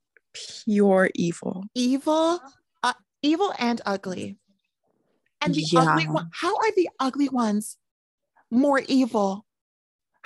pure 0.64 1.10
evil. 1.14 1.64
evil, 1.74 2.40
uh, 2.82 2.94
evil 3.22 3.52
and 3.58 3.80
ugly. 3.84 4.38
And 5.42 5.54
the 5.54 5.64
ugly 5.76 6.08
one. 6.08 6.30
How 6.32 6.54
are 6.54 6.72
the 6.76 6.88
ugly 6.98 7.28
ones 7.28 7.76
more 8.50 8.80
evil? 8.88 9.46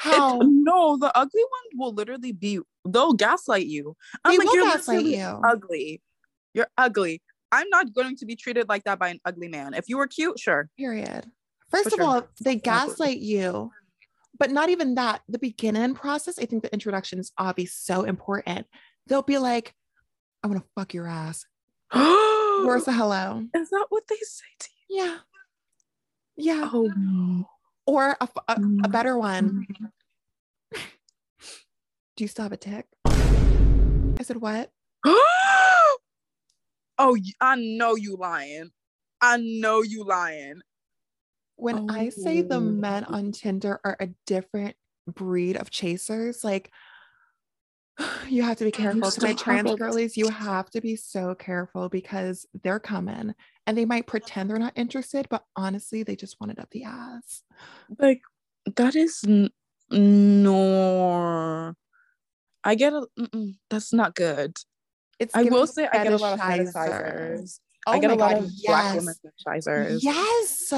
It's- 0.05 0.15
How? 0.17 0.41
no, 0.43 0.97
the 0.97 1.17
ugly 1.17 1.43
ones 1.43 1.73
will 1.77 1.93
literally 1.93 2.33
be 2.33 2.61
they'll 2.87 3.13
gaslight 3.15 3.67
you. 3.67 3.97
I'm 4.25 4.33
They 4.33 4.39
like, 4.39 4.47
will 4.47 4.55
you're 4.57 4.65
gaslight 4.67 5.05
you. 5.05 5.25
ugly. 5.25 6.03
You're 6.55 6.69
ugly. 6.79 7.21
I'm 7.53 7.69
not 7.69 7.93
going 7.93 8.17
to 8.17 8.27
be 8.27 8.37
treated 8.37 8.69
like 8.69 8.85
that 8.85 8.99
by 8.99 9.09
an 9.09 9.21
ugly 9.25 9.49
man. 9.49 9.75
If 9.75 9.89
you 9.89 9.99
were 9.99 10.07
cute, 10.07 10.39
sure. 10.39 10.69
Period. 10.79 11.27
First 11.71 11.93
of 11.93 12.01
all, 12.01 12.27
they 12.41 12.57
gaslight 12.57 13.19
you, 13.19 13.71
but 14.39 14.51
not 14.51 14.69
even 14.71 14.95
that. 14.95 15.23
The 15.29 15.39
beginning 15.39 15.95
process, 15.95 16.39
I 16.39 16.47
think 16.47 16.63
the 16.63 16.73
introduction 16.73 17.19
is 17.19 17.33
obviously 17.39 17.73
so 17.95 18.03
important. 18.05 18.67
They'll 19.07 19.23
be 19.23 19.39
like, 19.39 19.75
I 20.43 20.47
want 20.47 20.61
to 20.63 20.69
fuck 20.75 20.95
your 20.95 21.07
ass. 21.09 21.45
Where's 21.93 22.85
the 22.85 22.93
hello? 22.93 23.45
Is 23.55 23.71
that 23.71 23.87
what 23.89 24.05
they 24.09 24.17
say 24.17 24.45
to 24.61 24.69
you? 24.89 24.97
Yeah. 25.05 25.17
Yeah. 26.37 26.71
Oh, 26.73 27.45
Or 27.87 28.17
a, 28.21 28.29
a, 28.49 28.53
a 28.53 28.57
Mm. 28.61 28.91
better 28.93 29.17
one. 29.19 29.67
Do 32.17 32.23
you 32.25 32.29
still 32.29 32.45
have 32.45 32.53
a 32.53 32.57
tick? 32.57 32.87
I 33.07 34.23
said, 34.23 34.37
what? 34.37 34.71
oh, 36.99 37.17
i 37.41 37.57
know 37.57 37.95
you 37.97 38.17
lying. 38.17 38.71
I 39.21 39.39
know 39.39 39.83
you 39.83 40.05
lying. 40.05 40.61
When 41.57 41.89
I 41.91 42.09
say 42.11 42.43
the 42.43 42.57
Oh. 42.57 42.61
men 42.61 43.05
on 43.05 43.33
Tinder 43.33 43.81
are 43.85 43.97
a 44.01 44.09
different 44.27 44.77
breed 45.07 45.57
of 45.57 45.71
chasers, 45.71 46.43
like 46.45 46.71
you 48.29 48.43
have 48.43 48.57
to 48.59 48.65
be 48.65 48.71
careful. 48.73 49.11
To 49.11 49.21
my 49.23 49.29
still 49.33 49.45
trans 49.45 49.59
haven't. 49.63 49.79
girlies, 49.79 50.17
you 50.17 50.29
have 50.29 50.69
to 50.71 50.81
be 50.81 50.97
so 50.97 51.35
careful 51.35 51.89
because 51.89 52.47
they're 52.63 52.81
coming 52.81 53.35
and 53.67 53.79
they 53.79 53.85
might 53.85 54.07
pretend 54.07 54.51
they're 54.51 54.59
not 54.59 54.73
interested, 54.77 55.27
but 55.31 55.45
honestly, 55.57 56.03
they 56.03 56.17
just 56.17 56.39
want 56.41 56.53
it 56.53 56.59
up 56.59 56.71
the 56.71 56.85
ass. 56.85 57.43
Like 57.99 58.21
that 58.77 58.97
is 58.97 59.21
n- 59.27 59.51
no. 59.91 61.75
I 62.65 62.75
get 62.75 62.93
a. 62.95 63.07
that's 63.71 63.93
not 63.93 64.15
good. 64.15 64.57
It's 65.19 65.35
I 65.35 65.45
will 65.45 65.67
say 65.67 65.87
I 65.93 66.05
get 66.05 66.13
a 66.13 66.17
lot 66.17 66.35
of 66.35 66.41
fetishizer. 66.41 66.75
fetishizers. 66.75 67.61
Oh 67.87 67.93
I 67.93 67.99
get 67.99 68.11
a 68.11 68.15
lot 68.15 68.33
God, 68.35 68.45
of 68.45 68.51
black 68.65 68.95
yes. 68.95 68.97
women 68.97 69.15
fetishizers. 69.25 69.99
Yes. 70.03 70.73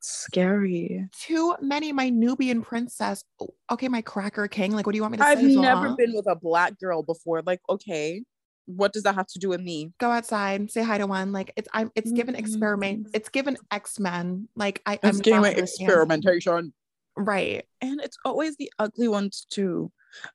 Scary. 0.00 1.06
Too 1.20 1.54
many. 1.60 1.92
My 1.92 2.08
Nubian 2.08 2.62
princess. 2.62 3.24
Oh, 3.40 3.48
Okay, 3.70 3.88
my 3.88 4.00
cracker 4.00 4.48
king. 4.48 4.72
Like, 4.72 4.86
what 4.86 4.92
do 4.92 4.96
you 4.96 5.02
want 5.02 5.12
me 5.12 5.18
to 5.18 5.24
say? 5.24 5.30
I've 5.30 5.38
say? 5.40 5.56
never 5.56 5.94
been 5.94 6.14
with 6.14 6.26
a 6.26 6.34
black 6.34 6.78
girl 6.78 7.02
before. 7.02 7.42
Like, 7.42 7.60
okay, 7.68 8.22
what 8.68 8.92
does 8.92 9.02
that 9.04 9.14
have 9.14 9.26
to 9.28 9.38
do 9.38 9.48
with 9.48 9.60
me? 9.60 9.92
Go 9.98 10.10
outside, 10.10 10.70
say 10.70 10.82
hi 10.82 10.98
to 10.98 11.06
one. 11.06 11.32
Like 11.32 11.52
it's 11.56 11.68
I'm 11.72 11.90
it's 11.94 12.12
given 12.12 12.34
experiment. 12.34 13.06
Mm. 13.06 13.10
It's 13.14 13.30
given 13.30 13.56
X 13.70 13.98
Men. 13.98 14.48
Like 14.56 14.82
I 14.84 14.98
It's 15.02 15.26
not 15.26 15.46
experimentation. 15.46 16.72
Right. 17.16 17.64
And 17.80 18.00
it's 18.00 18.18
always 18.24 18.56
the 18.56 18.70
ugly 18.78 19.08
ones 19.08 19.46
too. 19.50 19.90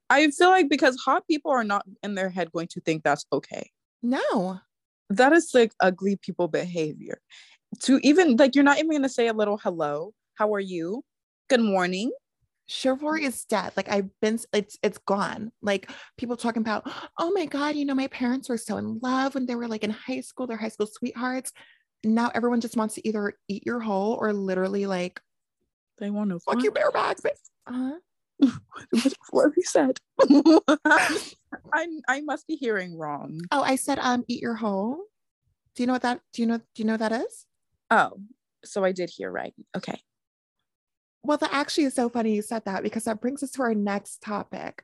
I 0.09 0.29
feel 0.31 0.49
like 0.49 0.69
because 0.69 0.97
hot 0.97 1.23
people 1.27 1.51
are 1.51 1.63
not 1.63 1.85
in 2.01 2.15
their 2.15 2.29
head 2.29 2.51
going 2.51 2.67
to 2.67 2.81
think 2.81 3.03
that's 3.03 3.25
okay. 3.31 3.71
No. 4.01 4.59
That 5.09 5.33
is 5.33 5.51
like 5.53 5.73
ugly 5.79 6.17
people 6.17 6.47
behavior. 6.47 7.19
To 7.83 7.99
even 8.03 8.35
like 8.35 8.55
you're 8.55 8.63
not 8.63 8.77
even 8.77 8.91
gonna 8.91 9.09
say 9.09 9.27
a 9.27 9.33
little 9.33 9.57
hello. 9.57 10.13
How 10.35 10.53
are 10.53 10.59
you? 10.59 11.03
Good 11.49 11.61
morning. 11.61 12.11
Chivalry 12.67 13.25
is 13.25 13.43
dead. 13.45 13.73
Like 13.75 13.89
I've 13.89 14.09
been 14.21 14.39
it's 14.53 14.77
it's 14.81 14.97
gone. 14.99 15.51
Like 15.61 15.89
people 16.17 16.37
talking 16.37 16.61
about, 16.61 16.89
oh 17.19 17.31
my 17.31 17.45
God, 17.45 17.75
you 17.75 17.85
know, 17.85 17.95
my 17.95 18.07
parents 18.07 18.49
were 18.49 18.57
so 18.57 18.77
in 18.77 18.99
love 19.01 19.35
when 19.35 19.45
they 19.45 19.55
were 19.55 19.67
like 19.67 19.83
in 19.83 19.89
high 19.89 20.21
school, 20.21 20.47
they're 20.47 20.57
high 20.57 20.69
school 20.69 20.87
sweethearts. 20.87 21.51
Now 22.03 22.31
everyone 22.33 22.61
just 22.61 22.77
wants 22.77 22.95
to 22.95 23.07
either 23.07 23.33
eat 23.47 23.65
your 23.65 23.79
whole 23.79 24.13
or 24.13 24.33
literally 24.33 24.85
like 24.85 25.19
they 25.99 26.09
want 26.09 26.31
to 26.31 26.39
fuck 26.39 26.63
you 26.63 26.71
bareback. 26.71 27.17
Uh-huh. 27.67 27.97
what 29.31 29.43
have 29.43 29.53
you 29.55 29.63
said? 29.63 29.97
I 31.73 31.87
I 32.07 32.21
must 32.21 32.47
be 32.47 32.55
hearing 32.55 32.97
wrong. 32.97 33.41
Oh, 33.51 33.61
I 33.61 33.75
said 33.75 33.99
um 33.99 34.23
eat 34.27 34.41
your 34.41 34.55
whole. 34.55 34.97
Do 35.75 35.83
you 35.83 35.87
know 35.87 35.93
what 35.93 36.01
that 36.03 36.21
do 36.33 36.41
you 36.41 36.47
know 36.47 36.57
do 36.57 36.63
you 36.75 36.85
know 36.85 36.93
what 36.93 36.99
that 36.99 37.11
is? 37.11 37.45
Oh, 37.89 38.19
so 38.63 38.83
I 38.83 38.91
did 38.91 39.09
hear 39.09 39.31
right. 39.31 39.53
Okay. 39.75 39.99
Well, 41.23 41.37
that 41.37 41.53
actually 41.53 41.85
is 41.85 41.93
so 41.93 42.09
funny 42.09 42.35
you 42.35 42.41
said 42.41 42.65
that 42.65 42.83
because 42.83 43.05
that 43.05 43.21
brings 43.21 43.43
us 43.43 43.51
to 43.51 43.61
our 43.63 43.73
next 43.75 44.21
topic. 44.21 44.83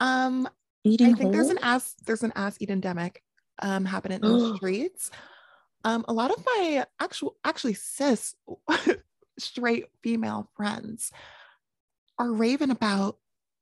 Um 0.00 0.48
Eating 0.84 1.08
I 1.08 1.10
think 1.10 1.22
whole? 1.22 1.32
there's 1.32 1.50
an 1.50 1.58
ass 1.62 1.94
there's 2.06 2.22
an 2.22 2.32
ass 2.36 2.56
eat 2.60 2.70
endemic 2.70 3.22
um 3.60 3.84
happening 3.84 4.22
in 4.22 4.32
the 4.32 4.38
streets. 4.56 5.10
Um 5.84 6.04
a 6.08 6.12
lot 6.12 6.30
of 6.30 6.44
my 6.44 6.86
actual 7.00 7.36
actually 7.44 7.74
cis 7.74 8.34
straight 9.38 9.86
female 10.02 10.48
friends 10.56 11.10
are 12.18 12.32
raving 12.32 12.70
about 12.70 13.18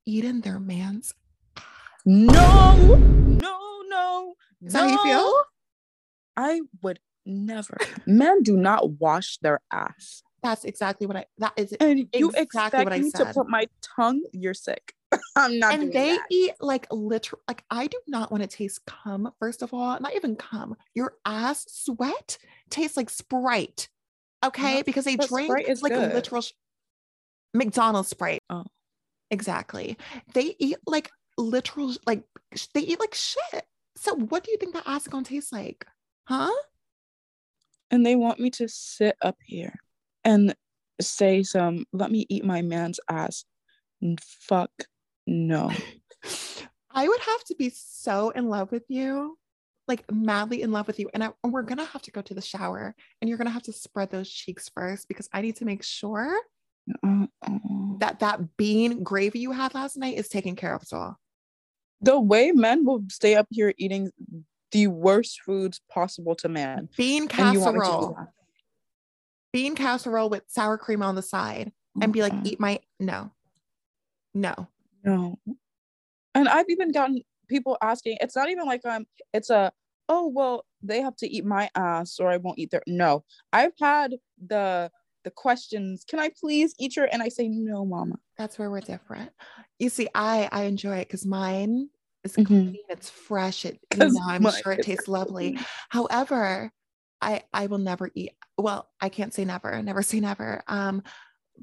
eating 0.07 0.41
their 0.41 0.59
man's 0.61 1.15
No, 2.05 2.97
no, 2.97 3.83
no. 3.89 4.35
Is 4.63 4.73
that 4.73 4.81
how 4.81 4.87
you 4.89 5.03
feel? 5.03 5.33
I 6.37 6.61
would 6.83 6.99
never. 7.25 7.79
Men 8.07 8.43
do 8.43 8.57
not 8.57 8.93
wash 9.01 9.39
their 9.39 9.61
ass. 9.71 10.23
That's 10.43 10.65
exactly 10.65 11.07
what 11.07 11.17
I 11.17 11.27
that 11.39 11.53
is 11.57 11.73
And 11.75 12.09
you 12.13 12.33
Exactly 12.35 12.43
expect 12.43 12.75
what 12.85 12.93
I 12.93 12.99
me 12.99 13.11
to 13.13 13.27
put 13.27 13.49
my 13.49 13.69
tongue? 13.97 14.23
You're 14.33 14.55
sick. 14.55 14.95
I'm 15.37 15.59
not 15.59 15.75
and 15.75 15.93
they 15.93 16.17
that. 16.17 16.27
eat 16.31 16.53
like 16.61 16.87
literal 16.91 17.41
like 17.47 17.63
I 17.71 17.87
do 17.87 17.99
not 18.09 18.33
want 18.33 18.43
to 18.43 18.49
taste 18.49 18.85
cum, 18.87 19.31
first 19.39 19.63
of 19.63 19.73
all, 19.73 19.99
not 20.01 20.15
even 20.17 20.35
cum. 20.37 20.75
Your 20.95 21.15
ass 21.25 21.65
sweat 21.69 22.39
tastes 22.71 22.97
like 22.97 23.11
Sprite. 23.11 23.89
Okay, 24.45 24.77
No, 24.79 24.83
because 24.83 25.05
they 25.05 25.15
drink 25.17 25.51
like 25.83 25.93
good. 25.93 26.13
literal 26.15 26.43
sh- 26.43 26.51
McDonald's 27.55 28.09
Sprite. 28.09 28.43
Oh. 28.51 28.65
Exactly. 29.31 29.97
They 30.35 30.55
eat 30.59 30.77
like 30.87 31.11
literal 31.39 31.95
like 32.07 32.23
they 32.75 32.81
eat 32.81 33.01
like 33.01 33.15
shit. 33.15 33.65
So 33.97 34.15
what 34.15 34.45
do 34.45 34.51
you 34.51 34.59
think 34.59 34.75
that 34.75 34.85
ass 34.87 35.03
is 35.03 35.09
gonna 35.09 35.25
taste 35.25 35.53
like? 35.53 35.87
Huh? 36.25 36.51
and 37.93 38.05
they 38.05 38.17
want 38.17 38.41
me 38.41 38.51
to 38.51 38.67
sit 38.69 39.15
up 39.23 39.37
here 39.45 39.75
and 40.25 40.55
say 41.01 41.43
some 41.43 41.85
let 41.93 42.11
me 42.11 42.27
eat 42.29 42.45
my 42.45 42.63
man's 42.63 42.99
ass 43.09 43.45
fuck 44.21 44.71
no 45.27 45.71
I 46.95 47.09
would 47.09 47.21
have 47.21 47.45
to 47.45 47.55
be 47.55 47.71
so 47.75 48.31
in 48.31 48.51
love 48.51 48.71
with 48.71 48.85
you, 48.89 49.39
like 49.89 50.05
madly 50.13 50.61
in 50.61 50.73
love 50.73 50.87
with 50.87 50.99
you. 50.99 51.09
And, 51.15 51.25
I, 51.25 51.31
and 51.43 51.51
we're 51.51 51.63
gonna 51.63 51.87
have 51.87 52.03
to 52.03 52.11
go 52.11 52.21
to 52.21 52.35
the 52.35 52.43
shower 52.43 52.95
and 53.19 53.31
you're 53.31 53.39
gonna 53.39 53.49
have 53.49 53.63
to 53.63 53.73
spread 53.73 54.11
those 54.11 54.31
cheeks 54.31 54.69
first 54.69 55.09
because 55.09 55.27
I 55.33 55.41
need 55.41 55.57
to 55.57 55.65
make 55.65 55.83
sure 55.83 56.39
Uh-uh. 57.05 57.27
that 57.99 58.19
that 58.21 58.57
bean 58.57 59.03
gravy 59.05 59.39
you 59.39 59.53
had 59.53 59.73
last 59.75 59.97
night 59.97 60.17
is 60.17 60.29
taken 60.29 60.57
care 60.57 60.75
of 60.75 60.83
so 60.83 60.99
well. 60.99 61.21
the 62.01 62.19
way 62.19 62.51
men 62.51 62.85
will 62.85 63.05
stay 63.09 63.37
up 63.37 63.47
here 63.51 63.73
eating 63.79 64.11
the 64.73 64.87
worst 64.89 65.41
foods 65.43 65.81
possible 65.91 66.35
to 66.35 66.49
man. 66.49 66.89
Bean 66.97 67.29
and 67.39 67.55
you 67.55 67.61
want 67.61 67.75
me 67.75 67.81
to 67.81 67.87
casserole, 67.87 68.29
bean 69.53 69.75
casserole 69.77 70.31
with 70.31 70.43
sour 70.49 70.79
cream 70.79 71.03
on 71.03 71.15
the 71.15 71.23
side 71.23 71.71
and 72.01 72.13
be 72.13 72.23
like, 72.23 72.33
eat 72.45 72.59
my 72.59 72.81
no, 72.99 73.31
no. 74.35 74.67
no. 75.05 75.39
And 76.35 76.49
i've 76.49 76.71
even 76.71 76.91
gotten 76.91 77.21
people 77.49 77.77
asking 77.83 78.17
it's 78.21 78.35
not 78.35 78.49
even 78.49 78.65
like 78.67 78.81
i'm 78.87 79.07
it's 79.35 79.51
a 79.51 79.71
oh 80.09 80.27
well 80.29 80.65
they 80.83 81.03
have 81.03 81.15
to 81.17 81.29
eat 81.29 81.45
my 81.45 81.69
ass 81.75 82.19
or 82.19 82.31
i 82.31 82.39
won't 82.39 82.59
eat 82.59 82.71
their 82.71 82.83
no. 82.87 83.25
I've 83.53 83.75
had 83.79 84.15
the 84.45 84.91
the 85.25 85.31
questions 85.31 86.05
can 86.09 86.19
i 86.19 86.29
please 86.39 86.75
eat 86.79 86.97
your 86.97 87.09
and 87.13 87.23
i 87.23 87.29
say 87.29 87.49
no 87.49 87.85
mama 87.85 88.17
That's 88.39 88.59
where 88.59 88.71
we're 88.71 88.81
different. 88.81 89.31
You 89.79 89.89
see, 89.89 90.09
I 90.15 90.49
I 90.53 90.63
enjoy 90.65 90.97
it 90.99 91.09
because 91.09 91.27
mine 91.27 91.91
is 92.25 92.37
Mhm. 92.37 92.47
clean, 92.47 92.77
it's 92.89 93.11
fresh. 93.11 93.65
It 93.65 93.79
you 93.95 94.11
know, 94.13 94.21
I'm 94.27 94.43
sure 94.51 94.73
it 94.73 94.83
tastes 94.83 95.09
lovely. 95.09 95.59
However, 95.91 96.73
I 97.21 97.43
I 97.53 97.67
will 97.67 97.79
never 97.79 98.11
eat. 98.15 98.33
Well, 98.57 98.89
I 99.01 99.09
can't 99.11 99.35
say 99.35 99.45
never. 99.45 99.83
Never 99.83 100.03
say 100.03 100.21
never. 100.21 100.63
Um, 100.67 101.03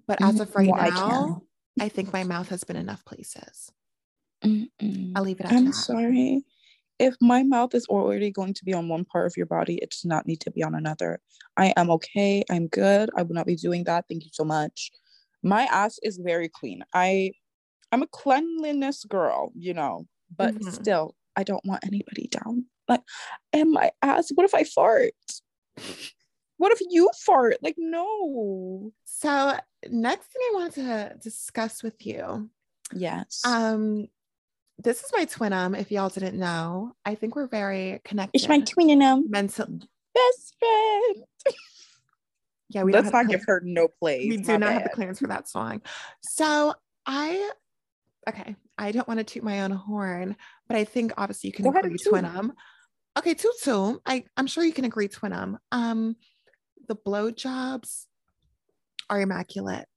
but 0.07 0.21
as 0.21 0.39
of 0.39 0.53
right 0.55 0.67
Well, 0.69 0.79
I 0.79 0.89
now, 0.89 1.41
I, 1.79 1.89
think 1.89 2.13
my 2.13 2.23
mouth 2.23 2.49
has 2.49 2.63
been 2.63 2.75
enough 2.77 3.03
places. 3.05 3.71
Mm-mm. 4.43 5.13
I'll 5.15 5.23
leave 5.23 5.39
it 5.39 5.45
at 5.45 5.53
I'm 5.53 5.65
that. 5.65 5.75
sorry. 5.75 6.43
If 6.99 7.15
my 7.21 7.43
mouth 7.43 7.73
is 7.73 7.85
already 7.87 8.29
going 8.29 8.53
to 8.55 8.65
be 8.65 8.73
on 8.73 8.89
one 8.89 9.05
part 9.05 9.25
of 9.25 9.37
your 9.37 9.45
body, 9.45 9.75
it 9.81 9.91
does 9.91 10.03
not 10.05 10.27
need 10.27 10.41
to 10.41 10.51
be 10.51 10.63
on 10.63 10.75
another. 10.75 11.21
I 11.55 11.73
am 11.77 11.89
okay. 11.91 12.43
I'm 12.49 12.67
good. 12.67 13.09
I 13.17 13.23
will 13.23 13.35
not 13.35 13.47
be 13.47 13.55
doing 13.55 13.85
that. 13.85 14.05
Thank 14.09 14.25
you 14.25 14.31
so 14.33 14.43
much. 14.43 14.91
My 15.41 15.63
ass 15.63 15.97
is 16.03 16.17
very 16.17 16.49
clean. 16.49 16.83
I 16.93 17.31
I'm 17.91 18.03
a 18.03 18.07
cleanliness 18.07 19.03
girl, 19.05 19.51
you 19.55 19.73
know, 19.73 20.05
but 20.37 20.53
Mhm. 20.53 20.71
still, 20.73 21.15
I 21.35 21.43
don't 21.43 21.65
want 21.65 21.83
anybody 21.85 22.27
down. 22.27 22.65
Like, 22.87 23.01
and 23.51 23.71
my 23.71 23.91
ass, 24.03 24.29
what 24.35 24.45
if 24.45 24.53
I 24.53 24.63
fart? 24.63 25.13
What 26.57 26.71
if 26.71 26.81
you 26.89 27.09
fart? 27.25 27.57
Like, 27.63 27.75
no. 27.77 28.91
So 29.05 29.57
next 29.89 30.27
thing 30.27 30.41
I 30.41 30.51
wanted 30.53 30.73
to 30.75 31.17
discuss 31.21 31.81
with 31.81 32.05
you. 32.05 32.49
Yes. 32.93 33.41
Um, 33.45 34.07
this 34.81 35.03
is 35.03 35.11
my 35.13 35.25
twinum. 35.25 35.77
If 35.79 35.91
y'all 35.91 36.09
didn't 36.09 36.37
know, 36.39 36.93
I 37.05 37.15
think 37.15 37.35
we're 37.35 37.47
very 37.47 37.99
connected. 38.05 38.31
it's 38.39 38.47
my 38.47 38.59
twin 38.61 39.01
and 39.01 39.29
mental. 39.29 39.67
best 40.13 40.55
friend. 40.59 41.25
Yeah, 42.71 42.83
we 42.83 42.91
don't 42.91 43.03
Let's 43.03 43.13
not 43.13 43.23
to 43.23 43.27
give 43.29 43.43
her 43.47 43.61
no 43.65 43.87
place. 43.87 44.29
we 44.29 44.37
do 44.37 44.57
not 44.57 44.71
have 44.71 44.83
the 44.83 44.89
clearance 44.89 45.19
for 45.19 45.27
that 45.27 45.47
song. 45.49 45.81
So 46.21 46.75
I, 47.05 47.49
okay, 48.27 48.55
I 48.77 48.91
don't 48.91 49.07
want 49.07 49.17
to 49.19 49.23
toot 49.23 49.43
my 49.43 49.61
own 49.61 49.71
horn, 49.71 50.35
but 50.67 50.77
I 50.77 50.83
think 50.83 51.13
obviously 51.17 51.47
you 51.47 51.53
can 51.53 51.63
Go 51.65 51.71
agree 51.71 51.89
and 51.91 51.99
toot. 51.99 52.13
twinum. 52.13 52.51
Okay, 53.17 53.33
toot 53.33 53.55
toot. 53.63 54.01
I 54.05 54.23
I'm 54.37 54.45
sure 54.45 54.63
you 54.63 54.71
can 54.71 54.85
agree 54.85 55.07
twinum. 55.07 55.57
Um, 55.71 56.15
the 56.87 56.95
blowjobs 56.95 58.05
are 59.09 59.19
immaculate. 59.19 59.87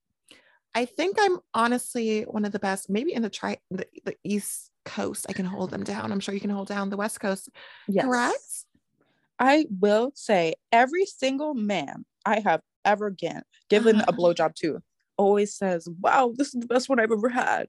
I 0.75 0.85
think 0.87 1.17
I'm 1.21 1.39
honestly 1.55 2.23
one 2.23 2.45
of 2.45 2.53
the 2.53 2.59
best, 2.59 2.89
maybe 2.89 3.13
in 3.13 3.23
the 3.23 3.29
tri 3.31 3.59
the, 3.71 3.87
the 4.05 4.17
East 4.25 4.71
Coast. 4.85 5.27
I 5.29 5.33
can 5.33 5.45
hold 5.47 5.71
them 5.71 5.85
down. 5.85 6.11
I'm 6.13 6.21
sure 6.21 6.35
you 6.35 6.41
can 6.41 6.51
hold 6.51 6.69
down 6.69 6.91
the 6.91 6.97
West 6.97 7.21
Coast. 7.21 7.51
Yes. 7.89 8.05
Correct? 8.07 8.65
I 9.39 9.67
will 9.81 10.13
say 10.15 10.55
every 10.71 11.05
single 11.07 11.55
man 11.55 12.05
I 12.25 12.41
have 12.41 12.61
ever 12.85 13.11
given 13.11 13.43
given 13.69 13.97
a 13.97 14.03
Uh-huh. 14.03 14.13
blowjob 14.13 14.55
to 14.57 14.81
always 15.17 15.55
says, 15.55 15.89
"Wow, 16.01 16.33
this 16.37 16.55
is 16.55 16.61
the 16.61 16.67
best 16.67 16.89
one 16.89 16.99
I've 17.01 17.13
ever 17.13 17.29
had." 17.29 17.69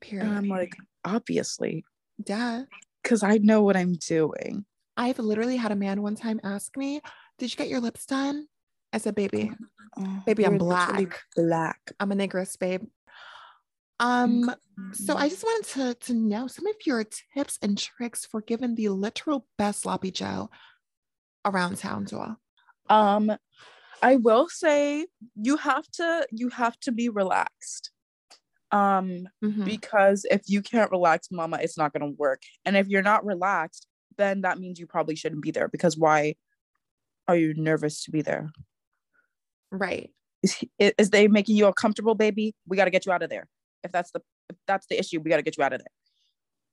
Period. 0.00 0.26
And 0.28 0.36
I'm 0.36 0.48
like, 0.48 0.76
obviously, 1.04 1.84
Duh. 2.22 2.64
because 3.02 3.22
I 3.22 3.38
know 3.38 3.62
what 3.62 3.76
I'm 3.76 3.94
doing. 3.94 4.64
I've 4.96 5.18
literally 5.18 5.56
had 5.56 5.72
a 5.72 5.76
man 5.76 6.02
one 6.02 6.14
time 6.16 6.40
ask 6.44 6.76
me, 6.76 7.00
Did 7.38 7.50
you 7.52 7.56
get 7.56 7.68
your 7.68 7.80
lips 7.80 8.06
done? 8.06 8.48
I 8.96 8.98
said, 8.98 9.14
Baby, 9.14 9.52
Oh, 9.98 10.22
Baby, 10.24 10.46
I'm 10.46 10.52
you're 10.52 10.58
black. 10.58 11.20
Black. 11.36 11.92
I'm 12.00 12.12
a 12.12 12.14
negress, 12.14 12.58
babe. 12.58 12.82
Um, 14.00 14.50
so 14.92 15.16
I 15.16 15.28
just 15.28 15.44
wanted 15.44 15.68
to, 15.74 15.94
to 16.06 16.14
know 16.14 16.46
some 16.46 16.66
of 16.66 16.74
your 16.86 17.04
tips 17.34 17.58
and 17.60 17.76
tricks 17.76 18.24
for 18.24 18.40
giving 18.40 18.74
the 18.74 18.88
literal 18.88 19.46
best 19.58 19.82
sloppy 19.82 20.10
Joe 20.10 20.48
around 21.44 21.76
town, 21.76 22.06
Joel. 22.06 22.36
um, 22.88 23.36
I 24.02 24.16
will 24.16 24.48
say 24.48 25.06
you 25.34 25.56
have 25.58 25.86
to 25.92 26.26
you 26.30 26.48
have 26.50 26.78
to 26.80 26.92
be 26.92 27.08
relaxed. 27.10 27.90
Um, 28.72 29.28
Mhm. 29.44 29.64
because 29.64 30.24
if 30.30 30.42
you 30.46 30.60
can't 30.62 30.90
relax, 30.90 31.28
mama, 31.30 31.58
it's 31.60 31.78
not 31.78 31.92
gonna 31.92 32.10
work. 32.12 32.42
And 32.64 32.76
if 32.76 32.88
you're 32.88 33.02
not 33.02 33.24
relaxed, 33.26 33.86
then 34.16 34.40
that 34.42 34.58
means 34.58 34.78
you 34.78 34.86
probably 34.86 35.16
shouldn't 35.16 35.42
be 35.42 35.50
there 35.50 35.68
because 35.68 35.96
why 35.98 36.34
are 37.28 37.36
you 37.36 37.52
nervous 37.54 38.04
to 38.04 38.10
be 38.10 38.22
there? 38.22 38.50
Right. 39.70 40.10
Is, 40.42 40.64
is 40.78 41.10
they 41.10 41.28
making 41.28 41.56
you 41.56 41.66
uncomfortable, 41.66 42.14
baby? 42.14 42.54
We 42.66 42.76
got 42.76 42.84
to 42.84 42.90
get 42.90 43.06
you 43.06 43.12
out 43.12 43.22
of 43.22 43.30
there. 43.30 43.48
If 43.82 43.92
that's 43.92 44.10
the 44.12 44.20
if 44.48 44.56
that's 44.66 44.86
the 44.86 44.98
issue, 44.98 45.20
we 45.20 45.30
got 45.30 45.36
to 45.36 45.42
get 45.42 45.56
you 45.56 45.64
out 45.64 45.72
of 45.72 45.80
there. 45.80 45.86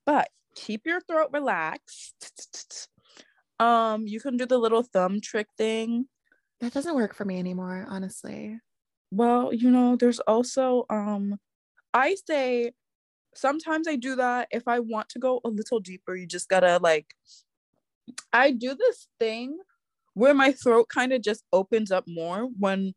But 0.06 0.30
keep 0.56 0.86
your 0.86 1.02
throat 1.02 1.30
relaxed. 1.32 2.90
Um, 3.60 4.08
you 4.08 4.20
can 4.20 4.36
do 4.36 4.46
the 4.46 4.58
little 4.58 4.84
thumb 4.84 5.22
trick 5.22 5.48
thing. 5.58 6.08
That 6.60 6.74
doesn't 6.74 6.96
work 6.96 7.14
for 7.14 7.24
me 7.24 7.40
anymore, 7.40 7.86
honestly. 7.88 8.60
Well, 9.12 9.54
you 9.54 9.70
know, 9.70 9.96
there's 9.96 10.20
also 10.22 10.86
um 10.90 11.38
I 11.94 12.16
say 12.28 12.72
sometimes 13.36 13.88
I 13.88 13.96
do 13.96 14.16
that 14.16 14.48
if 14.52 14.68
I 14.68 14.80
want 14.80 15.10
to 15.10 15.20
go 15.20 15.40
a 15.46 15.50
little 15.50 15.80
deeper, 15.80 16.16
you 16.16 16.26
just 16.26 16.50
gotta 16.50 16.80
like 16.82 17.14
I 18.34 18.52
do 18.52 18.76
this 18.76 19.08
thing 19.20 19.58
where 20.14 20.34
my 20.34 20.52
throat 20.52 20.88
kind 20.90 21.12
of 21.14 21.22
just 21.22 21.44
opens 21.52 21.92
up 21.92 22.06
more 22.08 22.48
when 22.60 22.94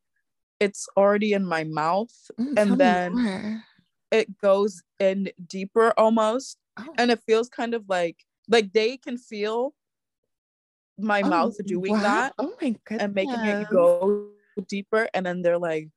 it's 0.60 0.88
already 0.96 1.32
in 1.32 1.44
my 1.44 1.64
mouth 1.64 2.12
Mm, 2.38 2.54
and 2.58 2.78
then 2.78 3.12
more. 3.14 3.62
it 4.10 4.38
goes 4.38 4.82
in 4.98 5.30
deeper 5.46 5.92
almost 5.98 6.58
Oh, 6.78 6.92
and 6.98 7.10
it 7.10 7.20
feels 7.26 7.48
kind 7.48 7.72
of 7.72 7.84
like 7.88 8.16
like 8.48 8.72
they 8.72 8.98
can 8.98 9.16
feel 9.16 9.74
my 10.98 11.22
oh, 11.22 11.28
mouth 11.28 11.56
doing 11.66 11.92
wow. 11.94 12.02
that 12.02 12.34
Oh 12.38 12.52
my 12.60 12.74
goodness. 12.84 13.04
and 13.04 13.14
making 13.14 13.44
it 13.44 13.68
go 13.70 14.28
deeper 14.68 15.08
and 15.14 15.24
then 15.24 15.40
they're 15.42 15.58
like 15.58 15.88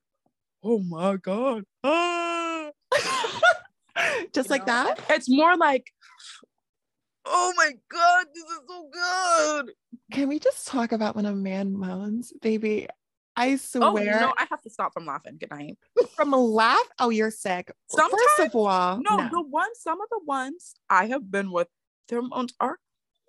oh 0.62 0.78
my 0.80 1.16
god 1.16 1.64
ah. 1.84 2.70
Just 4.32 4.48
You 4.48 4.54
like 4.54 4.66
know? 4.66 4.72
that? 4.72 5.00
it's 5.10 5.28
more 5.28 5.56
like 5.56 5.92
oh 7.30 7.52
my 7.56 7.72
god 7.88 8.26
this 8.34 8.44
is 8.44 8.60
so 8.68 8.88
good 8.92 9.72
Can 10.12 10.28
we 10.28 10.38
just 10.38 10.66
talk 10.66 10.92
about 10.92 11.16
when 11.16 11.26
a 11.26 11.34
man 11.34 11.72
moans, 11.72 12.32
baby? 12.42 12.88
I 13.36 13.56
swear. 13.56 13.84
oh 13.84 13.92
swear, 13.92 14.20
no 14.20 14.34
i 14.36 14.44
have 14.50 14.60
to 14.62 14.70
stop 14.70 14.92
from 14.92 15.06
laughing 15.06 15.36
good 15.38 15.50
night 15.50 15.78
from 16.16 16.34
a 16.34 16.36
laugh. 16.36 16.82
Oh, 16.98 17.10
you're 17.10 17.30
sick. 17.30 17.70
First 17.88 18.10
Sometimes- 18.10 18.54
of 18.54 18.56
all, 18.56 19.00
no, 19.00 19.28
the 19.30 19.40
ones 19.42 19.78
some 19.80 20.00
of 20.00 20.08
the 20.10 20.20
ones 20.26 20.74
i 20.90 21.06
have 21.06 21.30
been 21.30 21.50
with 21.52 21.68
their 22.08 22.20
moans 22.22 22.52
are 22.60 22.78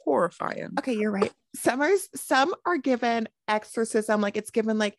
horrifying 0.03 0.69
Okay, 0.79 0.93
you're 0.93 1.11
right. 1.11 1.31
Some 1.55 1.81
are 1.81 1.91
some 2.15 2.55
are 2.65 2.77
given 2.77 3.29
exorcism, 3.47 4.19
like 4.21 4.35
it's 4.37 4.49
given 4.51 4.77
like 4.79 4.97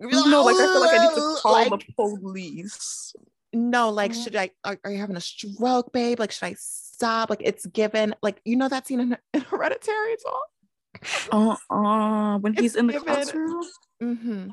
no 0.00 0.42
like 0.44 0.56
i 0.56 0.58
feel 0.58 0.80
like 0.80 1.00
i 1.00 1.04
need 1.06 1.14
to 1.14 1.36
call 1.40 1.52
Like, 1.52 1.70
the 1.70 1.92
police 1.96 3.14
no, 3.52 3.90
like 3.90 4.12
Mhm. 4.12 4.24
should 4.24 4.36
I 4.36 4.50
are, 4.64 4.78
are 4.84 4.90
you 4.90 4.98
having 4.98 5.16
a 5.16 5.20
stroke, 5.20 5.92
babe? 5.92 6.18
Like, 6.20 6.32
should 6.32 6.46
I 6.46 6.54
stop? 6.58 7.30
Like 7.30 7.42
it's 7.44 7.66
given, 7.66 8.14
like 8.22 8.40
you 8.44 8.56
know 8.56 8.68
that 8.68 8.86
scene 8.86 9.00
in, 9.00 9.16
in 9.34 9.40
Hereditary 9.42 10.14
as 10.14 10.22
well. 10.24 11.58
uh-uh 11.70 12.38
when 12.38 12.54
he's 12.54 12.72
It's 12.72 12.76
in 12.76 12.86
the 12.86 12.92
given- 12.94 13.08
classroom 13.08 13.64
Mm-hmm. 14.02 14.48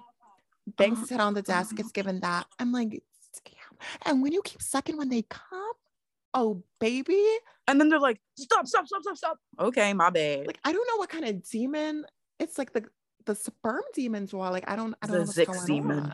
Bangs 0.78 1.04
Uh, 1.04 1.08
head 1.10 1.20
on 1.22 1.34
the 1.34 1.42
desk. 1.42 1.80
It's 1.80 1.92
given 1.92 2.20
that. 2.20 2.46
I'm 2.60 2.72
like, 2.72 2.90
scam. 3.36 3.76
And 4.06 4.22
when 4.22 4.32
you 4.34 4.42
keep 4.44 4.62
sucking 4.62 4.98
when 4.98 5.10
they 5.10 5.24
come, 5.24 5.74
oh 6.36 6.64
baby, 6.80 7.24
and 7.68 7.80
then 7.80 7.90
they're 7.90 8.00
like 8.00 8.20
stop 8.38 8.68
stop 8.68 8.86
stop 8.88 9.02
stop 9.02 9.18
stop 9.18 9.38
okay 9.60 9.94
my 9.94 10.10
bad 10.12 10.46
like 10.46 10.60
I 10.64 10.72
don't 10.72 10.88
know 10.88 10.98
what 10.98 11.10
kind 11.10 11.26
of 11.26 11.42
demon. 11.50 12.06
It's 12.40 12.58
like 12.60 12.72
the 12.74 12.86
the 13.26 13.34
sperm 13.36 13.82
demons 13.96 14.32
were 14.34 14.50
like 14.52 14.70
I 14.70 14.76
don't 14.76 14.94
I 15.02 15.08
don't 15.08 15.14
The 15.14 15.20
know 15.24 15.26
what's 15.48 15.66
going 15.66 15.66
demon. 15.66 16.14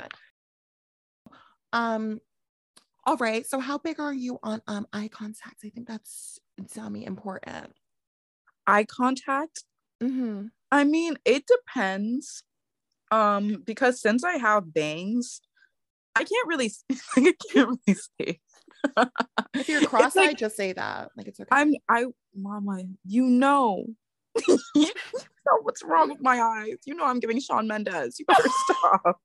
on. 1.74 1.96
Um. 1.96 2.22
All 3.06 3.18
right. 3.18 3.46
So 3.46 3.60
how 3.60 3.78
big 3.78 4.00
are 4.00 4.14
you 4.14 4.40
on 4.44 4.62
um 4.68 4.88
eye 4.94 5.10
contact? 5.10 5.62
I 5.64 5.70
think 5.70 5.88
that's 5.88 6.40
dummy 6.74 7.06
important. 7.06 7.74
eye 8.68 8.86
contact 8.86 9.64
Mm-hmm. 10.02 10.48
I 10.72 10.84
mean, 10.84 11.18
it 11.26 11.46
depends. 11.48 12.44
Um, 13.12 13.64
because 13.66 14.02
since 14.02 14.24
I 14.24 14.38
have 14.38 14.74
bangs, 14.74 15.42
I 16.16 16.24
can't 16.24 16.48
really 16.48 16.72
I 17.16 17.34
can't 17.52 17.70
really 17.70 18.00
see. 18.20 18.42
If 19.54 19.70
you're 19.70 19.82
cross-eyed, 19.88 20.28
like, 20.28 20.38
just 20.38 20.56
say 20.56 20.74
that. 20.74 21.12
Like 21.16 21.28
it's 21.28 21.40
okay. 21.40 21.48
I'm 21.52 21.74
I 21.90 22.06
mama, 22.36 22.84
you 23.06 23.24
know. 23.24 23.86
you 24.48 24.58
know 24.76 25.60
what's 25.62 25.84
wrong 25.84 26.10
with 26.10 26.22
my 26.22 26.42
eyes. 26.42 26.78
You 26.86 26.96
know 26.96 27.06
I'm 27.06 27.20
giving 27.20 27.40
Shawn 27.40 27.68
Mendes. 27.68 28.20
You 28.20 28.26
better 28.26 28.50
stop. 28.50 29.22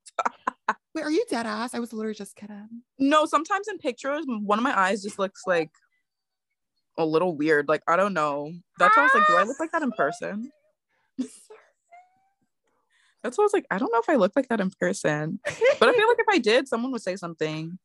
Wait, 0.93 1.03
are 1.03 1.11
you 1.11 1.23
dead 1.29 1.45
ass? 1.45 1.73
I 1.73 1.79
was 1.79 1.93
literally 1.93 2.15
just 2.15 2.35
kidding. 2.35 2.83
No, 2.99 3.25
sometimes 3.25 3.67
in 3.67 3.77
pictures, 3.77 4.25
one 4.27 4.59
of 4.59 4.63
my 4.63 4.77
eyes 4.77 5.01
just 5.01 5.17
looks 5.19 5.43
like 5.47 5.71
a 6.97 7.05
little 7.05 7.35
weird. 7.35 7.69
Like, 7.69 7.81
I 7.87 7.95
don't 7.95 8.13
know. 8.13 8.51
That's 8.77 8.97
why 8.97 9.03
I 9.03 9.05
was 9.05 9.13
like, 9.15 9.27
do 9.27 9.37
I 9.37 9.43
look 9.43 9.59
like 9.59 9.71
that 9.71 9.83
in 9.83 9.91
person? 9.91 10.51
That's 13.23 13.37
why 13.37 13.43
I 13.43 13.45
was 13.45 13.53
like, 13.53 13.67
I 13.69 13.77
don't 13.77 13.91
know 13.91 13.99
if 13.99 14.09
I 14.09 14.15
look 14.15 14.33
like 14.35 14.47
that 14.49 14.59
in 14.59 14.71
person. 14.71 15.39
But 15.79 15.89
I 15.89 15.93
feel 15.93 16.07
like 16.07 16.19
if 16.19 16.25
I 16.29 16.39
did, 16.39 16.67
someone 16.67 16.91
would 16.91 17.03
say 17.03 17.15
something. 17.15 17.77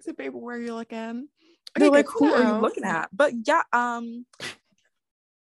So, 0.00 0.12
babe, 0.12 0.32
where 0.34 0.56
are 0.56 0.60
you 0.60 0.74
looking? 0.74 1.28
They're 1.74 1.90
like, 1.90 2.06
who 2.08 2.32
are 2.32 2.42
you 2.42 2.60
looking 2.60 2.84
at? 2.84 3.08
But 3.12 3.32
yeah, 3.44 3.62
um, 3.72 4.26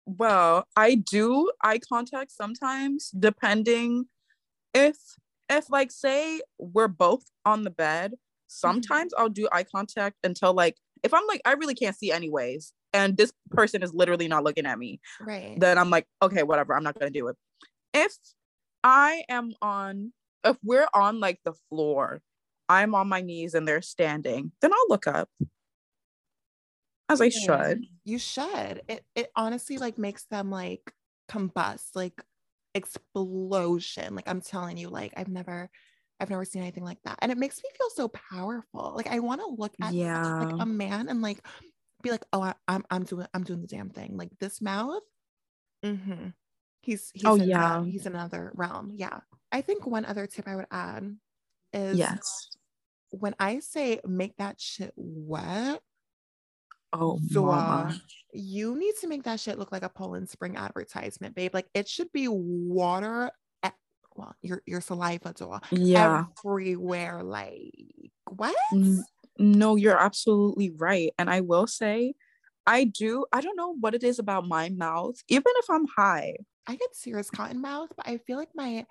well, 0.05 0.67
I 0.75 0.95
do 0.95 1.51
eye 1.63 1.79
contact 1.79 2.31
sometimes, 2.31 3.11
depending 3.11 4.07
if 4.73 4.97
if 5.49 5.69
like 5.69 5.91
say 5.91 6.41
we're 6.57 6.87
both 6.87 7.25
on 7.45 7.63
the 7.63 7.69
bed, 7.69 8.13
sometimes 8.47 9.13
mm-hmm. 9.13 9.21
I'll 9.23 9.29
do 9.29 9.47
eye 9.51 9.63
contact 9.63 10.17
until 10.23 10.53
like 10.53 10.77
if 11.03 11.13
I'm 11.13 11.25
like 11.27 11.41
I 11.45 11.53
really 11.53 11.75
can't 11.75 11.95
see 11.95 12.11
anyways, 12.11 12.73
and 12.93 13.17
this 13.17 13.33
person 13.51 13.83
is 13.83 13.93
literally 13.93 14.27
not 14.27 14.43
looking 14.43 14.65
at 14.65 14.79
me, 14.79 14.99
Right. 15.19 15.59
then 15.59 15.77
I'm 15.77 15.89
like, 15.89 16.07
okay, 16.21 16.43
whatever, 16.43 16.75
I'm 16.75 16.83
not 16.83 16.97
gonna 16.97 17.11
do 17.11 17.27
it. 17.27 17.35
If 17.93 18.17
I 18.83 19.23
am 19.29 19.53
on, 19.61 20.13
if 20.43 20.57
we're 20.63 20.87
on 20.93 21.19
like 21.19 21.39
the 21.45 21.53
floor, 21.69 22.21
I'm 22.69 22.95
on 22.95 23.07
my 23.07 23.21
knees 23.21 23.53
and 23.53 23.67
they're 23.67 23.81
standing, 23.81 24.51
then 24.61 24.73
I'll 24.73 24.87
look 24.89 25.07
up. 25.07 25.29
As 27.09 27.21
I 27.21 27.29
should. 27.29 27.85
You 28.05 28.17
should. 28.17 28.81
It 28.87 29.05
it 29.13 29.31
honestly 29.35 29.77
like 29.77 29.97
makes 29.97 30.25
them 30.25 30.49
like 30.49 30.93
combust, 31.29 31.95
like 31.95 32.23
explosion. 32.75 34.15
Like 34.15 34.27
I'm 34.27 34.41
telling 34.41 34.77
you, 34.77 34.89
like 34.89 35.13
I've 35.17 35.27
never 35.27 35.69
I've 36.19 36.29
never 36.29 36.45
seen 36.45 36.61
anything 36.61 36.83
like 36.83 36.99
that. 37.05 37.17
And 37.21 37.31
it 37.31 37.37
makes 37.37 37.57
me 37.57 37.69
feel 37.77 37.89
so 37.89 38.07
powerful. 38.09 38.93
Like 38.95 39.07
I 39.07 39.19
want 39.19 39.41
to 39.41 39.47
look 39.47 39.73
at 39.81 39.93
Yeah. 39.93 40.39
like 40.45 40.61
a 40.61 40.65
man 40.65 41.09
and 41.09 41.21
like 41.21 41.39
be 42.01 42.11
like, 42.11 42.23
oh, 42.33 42.41
I, 42.41 42.53
I'm 42.67 42.83
I'm 42.89 43.03
doing 43.03 43.27
I'm 43.33 43.43
doing 43.43 43.61
the 43.61 43.67
damn 43.67 43.89
thing. 43.89 44.17
Like 44.17 44.29
this 44.39 44.61
mouth. 44.61 45.01
Mm-hmm. 45.85 46.29
He's 46.81 47.11
he's 47.13 47.25
Oh, 47.25 47.35
in 47.35 47.47
yeah. 47.49 47.79
that- 47.79 47.85
he's 47.89 48.05
another 48.05 48.51
realm. 48.55 48.91
Yeah. 48.95 49.19
I 49.51 49.61
think 49.61 49.85
one 49.85 50.05
other 50.05 50.27
tip 50.27 50.47
I 50.47 50.55
would 50.55 50.67
add 50.71 51.15
is 51.73 51.97
Yes. 51.97 52.49
when 53.11 53.35
I 53.39 53.59
say 53.59 53.99
make 54.05 54.35
that 54.37 54.59
shit 54.59 54.93
wet, 54.95 55.81
Oh, 56.93 57.19
So, 57.31 57.49
uh, 57.49 57.91
you 58.33 58.75
need 58.77 58.93
to 59.01 59.07
make 59.07 59.23
that 59.23 59.39
shit 59.39 59.57
look 59.57 59.71
like 59.71 59.83
a 59.83 59.89
Poland 59.89 60.29
Spring 60.29 60.55
advertisement, 60.55 61.35
babe. 61.35 61.53
Like 61.53 61.67
it 61.73 61.87
should 61.87 62.11
be 62.11 62.27
water. 62.27 63.31
At, 63.63 63.73
well, 64.15 64.35
your 64.41 64.61
your 64.65 64.81
saliva 64.81 65.33
door 65.33 65.59
yeah. 65.71 66.25
everywhere. 66.45 67.23
Like 67.23 67.73
what? 68.29 68.55
No, 69.37 69.75
you're 69.75 69.99
absolutely 69.99 70.71
right. 70.77 71.11
And 71.17 71.29
I 71.29 71.41
will 71.41 71.65
say, 71.65 72.13
I 72.65 72.83
do, 72.85 73.25
I 73.31 73.41
don't 73.41 73.57
know 73.57 73.75
what 73.79 73.95
it 73.95 74.03
is 74.03 74.19
about 74.19 74.47
my 74.47 74.69
mouth, 74.69 75.15
even 75.27 75.51
if 75.57 75.69
I'm 75.69 75.87
high. 75.87 76.35
I 76.67 76.75
get 76.75 76.95
serious 76.95 77.29
cotton 77.29 77.59
mouth, 77.61 77.89
but 77.97 78.07
I 78.07 78.17
feel 78.17 78.37
like 78.37 78.51
my, 78.55 78.85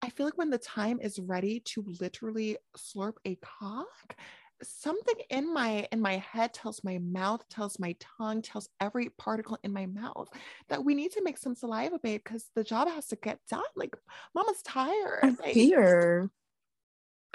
I 0.00 0.08
feel 0.08 0.24
like 0.24 0.38
when 0.38 0.50
the 0.50 0.58
time 0.58 0.98
is 1.00 1.18
ready 1.18 1.60
to 1.66 1.84
literally 2.00 2.56
slurp 2.76 3.14
a 3.24 3.36
cock, 3.36 4.16
something 4.62 5.14
in 5.30 5.52
my 5.52 5.86
in 5.92 6.00
my 6.00 6.18
head 6.18 6.54
tells 6.54 6.82
my 6.84 6.98
mouth, 6.98 7.46
tells 7.48 7.78
my 7.78 7.94
tongue, 8.18 8.42
tells 8.42 8.68
every 8.80 9.10
particle 9.18 9.58
in 9.62 9.72
my 9.72 9.86
mouth 9.86 10.28
that 10.68 10.84
we 10.84 10.94
need 10.94 11.12
to 11.12 11.22
make 11.22 11.38
some 11.38 11.54
saliva, 11.54 11.98
babe, 11.98 12.20
because 12.24 12.46
the 12.54 12.64
job 12.64 12.88
has 12.88 13.06
to 13.08 13.16
get 13.16 13.38
done. 13.50 13.62
Like, 13.76 13.96
mama's 14.34 14.62
tired. 14.62 15.20
I'm 15.22 15.36
Like, 15.40 15.54
here. 15.54 16.30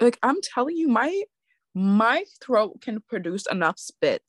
Like 0.00 0.18
I'm 0.22 0.40
telling 0.42 0.76
you, 0.76 0.88
my 0.88 1.22
my 1.74 2.24
throat 2.40 2.80
can 2.80 3.00
produce 3.00 3.46
enough 3.50 3.78
spit, 3.78 4.22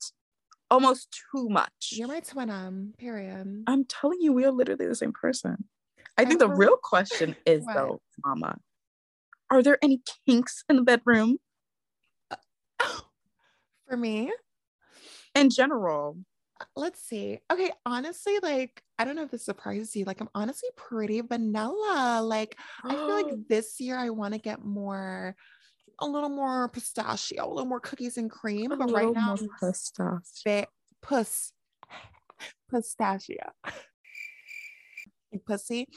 almost 0.70 1.08
too 1.32 1.48
much. 1.48 1.92
You're 1.92 2.08
my 2.08 2.20
twin 2.20 2.50
um, 2.50 2.94
period. 2.98 3.64
I'm 3.66 3.84
telling 3.84 4.20
you, 4.20 4.32
we 4.32 4.44
are 4.44 4.50
literally 4.50 4.86
the 4.86 4.94
same 4.94 5.12
person. 5.12 5.64
I 6.18 6.24
think 6.24 6.40
the 6.40 6.48
real 6.48 6.76
question 6.76 7.36
is 7.46 7.64
What? 7.64 7.74
though, 7.74 8.00
Mama, 8.24 8.58
are 9.50 9.62
there 9.62 9.78
any 9.82 10.02
kinks 10.26 10.64
in 10.68 10.76
the 10.76 10.82
bedroom 10.82 11.38
For 13.90 13.96
me, 13.96 14.32
in 15.34 15.50
general? 15.50 16.16
let's 16.76 17.02
see. 17.02 17.38
Okay, 17.52 17.70
honestly, 17.86 18.38
like 18.42 18.82
I 18.98 19.04
don't 19.04 19.16
know 19.16 19.22
if 19.22 19.30
this 19.30 19.44
surprises 19.44 19.94
you. 19.96 20.04
Like 20.04 20.20
I'm 20.20 20.28
honestly 20.34 20.68
pretty 20.76 21.20
vanilla. 21.20 22.20
Like 22.22 22.56
I 22.84 22.94
feel 22.94 23.22
like 23.22 23.34
this 23.48 23.80
year 23.80 23.96
I 23.96 24.10
want 24.10 24.34
to 24.34 24.40
get 24.40 24.64
more, 24.64 25.34
a 26.00 26.06
little 26.06 26.28
more 26.28 26.68
pistachio, 26.68 27.46
a 27.46 27.48
little 27.48 27.66
more 27.68 27.80
cookies 27.80 28.16
and 28.16 28.30
cream. 28.30 28.70
But 28.70 28.90
right 28.90 29.12
now, 29.12 29.36
pistachio. 29.60 30.66
puss, 31.02 31.52
pistachio, 32.70 33.50
pussy. 35.46 35.88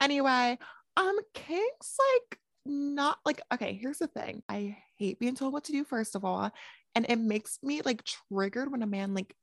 Anyway, 0.00 0.58
um, 0.96 1.16
kinks 1.34 1.96
like 1.98 2.38
not 2.68 3.18
like 3.24 3.40
okay. 3.52 3.78
Here's 3.80 3.98
the 3.98 4.06
thing. 4.06 4.42
I 4.48 4.76
hate 4.98 5.18
being 5.18 5.34
told 5.34 5.52
what 5.52 5.64
to 5.64 5.72
do. 5.72 5.84
First 5.84 6.14
of 6.14 6.24
all, 6.24 6.52
and 6.94 7.06
it 7.08 7.18
makes 7.18 7.58
me 7.62 7.82
like 7.82 8.02
triggered 8.04 8.70
when 8.70 8.82
a 8.82 8.86
man 8.86 9.14
like, 9.14 9.34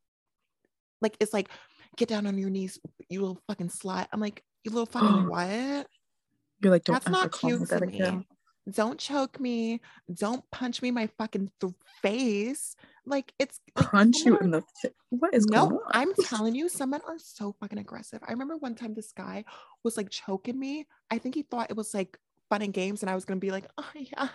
like 1.02 1.18
is 1.20 1.34
like, 1.34 1.50
get 1.98 2.10
down 2.10 2.28
on 2.28 2.38
your 2.38 2.50
knees, 2.50 2.80
you 3.10 3.22
little 3.22 3.42
fucking 3.48 3.70
slut. 3.70 4.08
I'm 4.12 4.20
like, 4.20 4.44
you 4.64 4.72
little 4.72 4.86
fucking 4.86 5.28
what? 5.30 5.88
You're 6.62 6.72
like, 6.72 6.84
don't 6.84 6.94
That's 6.94 7.10
not 7.10 7.32
cute 7.32 7.68
for 7.68 7.80
me. 7.86 7.98
again. 7.98 8.26
Don't 8.72 9.00
choke 9.00 9.40
me. 9.40 9.82
Don't 10.12 10.44
punch 10.52 10.82
me 10.82 10.88
in 10.88 10.96
my 10.96 11.08
fucking 11.20 11.52
th- 11.62 11.74
face. 12.02 12.76
Like 13.06 13.32
it's 13.38 13.60
like, 13.78 13.92
Punch 13.92 14.18
you 14.26 14.38
in 14.40 14.50
the 14.50 14.64
fa- 14.82 14.90
what 15.10 15.36
is 15.36 15.46
no? 15.46 15.82
I'm 15.92 16.14
telling 16.24 16.56
you, 16.56 16.68
some 16.68 16.90
men 16.90 17.02
are 17.08 17.20
so 17.20 17.56
fucking 17.60 17.78
aggressive. 17.78 18.20
I 18.28 18.32
remember 18.32 18.58
one 18.58 18.74
time 18.74 18.96
this 18.96 19.12
guy 19.12 19.46
was 19.84 19.98
like 19.98 20.10
choking 20.10 20.60
me. 20.60 20.88
I 21.12 21.20
think 21.20 21.36
he 21.36 21.44
thought 21.44 21.70
it 21.70 21.78
was 21.78 21.94
like 21.94 22.18
fun 22.50 22.62
and 22.62 22.74
games, 22.74 23.02
and 23.04 23.10
I 23.10 23.16
was 23.16 23.26
gonna 23.26 23.40
be 23.40 23.52
like, 23.52 23.66
oh 23.78 23.90
yeah, 23.96 24.28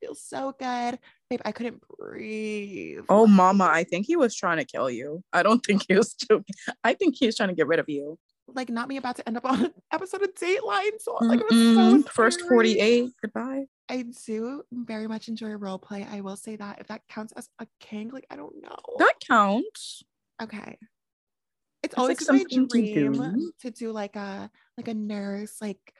feels 0.00 0.22
so 0.22 0.54
good. 0.58 0.98
Babe, 1.30 1.40
I 1.44 1.52
couldn't 1.52 1.82
breathe. 1.98 3.04
Oh, 3.08 3.26
mama, 3.26 3.64
I 3.70 3.84
think 3.84 4.06
he 4.06 4.16
was 4.16 4.34
trying 4.34 4.58
to 4.58 4.64
kill 4.64 4.90
you. 4.90 5.22
I 5.32 5.42
don't 5.42 5.60
think 5.64 5.84
he 5.88 5.94
was 5.94 6.14
joking. 6.14 6.54
I 6.82 6.94
think 6.94 7.16
he 7.18 7.26
was 7.26 7.36
trying 7.36 7.48
to 7.50 7.54
get 7.54 7.66
rid 7.66 7.78
of 7.80 7.88
you. 7.88 8.18
like 8.46 8.68
not 8.68 8.88
me 8.88 8.98
about 8.98 9.16
to 9.16 9.26
end 9.26 9.36
up 9.38 9.44
on 9.46 9.64
an 9.64 9.72
episode 9.92 10.22
of 10.22 10.34
Dateline. 10.34 11.00
So 11.00 11.16
like 11.20 11.40
it 11.40 11.46
was 11.50 12.04
so 12.04 12.10
First 12.12 12.42
48. 12.42 13.08
Goodbye. 13.22 13.64
I 13.88 14.04
do 14.26 14.62
very 14.72 15.06
much 15.06 15.28
enjoy 15.28 15.50
role 15.52 15.78
play. 15.78 16.06
I 16.10 16.20
will 16.20 16.36
say 16.36 16.56
that 16.56 16.78
if 16.80 16.86
that 16.88 17.02
counts 17.08 17.32
as 17.36 17.48
a 17.58 17.66
king, 17.80 18.10
like 18.10 18.26
I 18.30 18.36
don't 18.36 18.62
know. 18.62 18.76
That 18.98 19.14
counts. 19.26 20.02
okay. 20.42 20.78
It's 21.82 21.92
It's, 21.92 21.98
always 21.98 22.20
like, 22.20 22.32
my 22.32 22.38
something 22.38 22.68
to 22.68 22.92
dream 22.92 23.12
do. 23.12 23.52
to 23.60 23.70
do 23.70 23.92
like 23.92 24.16
a 24.16 24.50
like 24.78 24.88
a 24.88 24.94
nurse, 24.94 25.60
like 25.60 25.93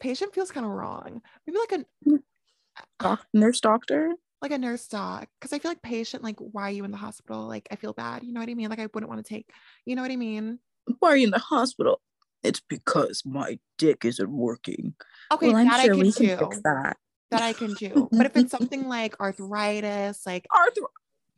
patient 0.00 0.34
feels 0.34 0.50
kind 0.50 0.66
of 0.66 0.72
wrong. 0.72 1.22
Maybe 1.46 1.58
like 1.58 1.80
a 1.80 2.18
Doc- 3.00 3.26
nurse 3.34 3.60
doctor. 3.60 4.12
like 4.40 4.52
a 4.52 4.58
nurse 4.58 4.86
doc. 4.86 5.28
Cause 5.40 5.52
I 5.52 5.58
feel 5.58 5.70
like 5.70 5.82
patient, 5.82 6.22
like 6.22 6.36
why 6.38 6.62
are 6.64 6.70
you 6.70 6.84
in 6.84 6.90
the 6.90 6.96
hospital? 6.96 7.46
Like 7.46 7.68
I 7.70 7.76
feel 7.76 7.92
bad. 7.92 8.22
You 8.22 8.32
know 8.32 8.40
what 8.40 8.48
I 8.48 8.54
mean? 8.54 8.70
Like 8.70 8.78
I 8.78 8.88
wouldn't 8.92 9.10
want 9.10 9.24
to 9.24 9.28
take, 9.28 9.50
you 9.84 9.96
know 9.96 10.02
what 10.02 10.10
I 10.10 10.16
mean? 10.16 10.58
Why 11.00 11.10
are 11.10 11.16
you 11.16 11.24
in 11.26 11.32
the 11.32 11.38
hospital? 11.38 12.00
It's 12.42 12.60
because 12.68 13.22
my 13.26 13.58
dick 13.78 14.04
isn't 14.04 14.30
working. 14.30 14.94
Okay, 15.32 15.48
well, 15.48 15.56
I'm 15.56 15.66
that 15.66 15.82
sure 15.82 15.92
I 15.92 15.96
can 15.96 16.00
we 16.00 16.12
can 16.12 16.38
fix 16.38 16.60
that. 16.62 16.96
That 17.30 17.42
I 17.42 17.52
can 17.52 17.74
do. 17.74 18.08
But 18.12 18.26
if 18.26 18.36
it's 18.36 18.50
something 18.50 18.88
like 18.96 19.20
arthritis, 19.20 20.24
like 20.24 20.46
Arthur 20.56 20.82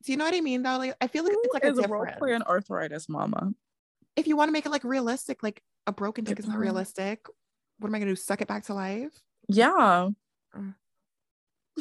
do 0.02 0.12
you 0.12 0.18
know 0.18 0.24
what 0.24 0.34
I 0.34 0.40
mean 0.40 0.62
though? 0.62 0.78
Like 0.78 0.94
I 1.00 1.06
feel 1.06 1.24
like 1.24 1.34
it's 1.36 1.54
like 1.54 1.64
a 1.64 1.74
a 1.74 1.88
role 1.88 2.06
play 2.18 2.34
on 2.34 2.42
arthritis, 2.42 3.08
mama. 3.08 3.52
if 4.16 4.26
you 4.26 4.36
want 4.36 4.48
to 4.48 4.52
make 4.52 4.66
it 4.66 4.70
like 4.70 4.84
realistic, 4.84 5.42
like 5.42 5.62
a 5.86 5.92
broken 5.92 6.24
dick 6.24 6.38
is 6.38 6.46
not 6.46 6.58
realistic. 6.58 7.26
What 7.80 7.88
am 7.88 7.94
I 7.94 7.98
gonna 7.98 8.10
do? 8.10 8.16
Suck 8.16 8.42
it 8.42 8.48
back 8.48 8.64
to 8.66 8.74
life? 8.74 9.12
Yeah. 9.48 10.10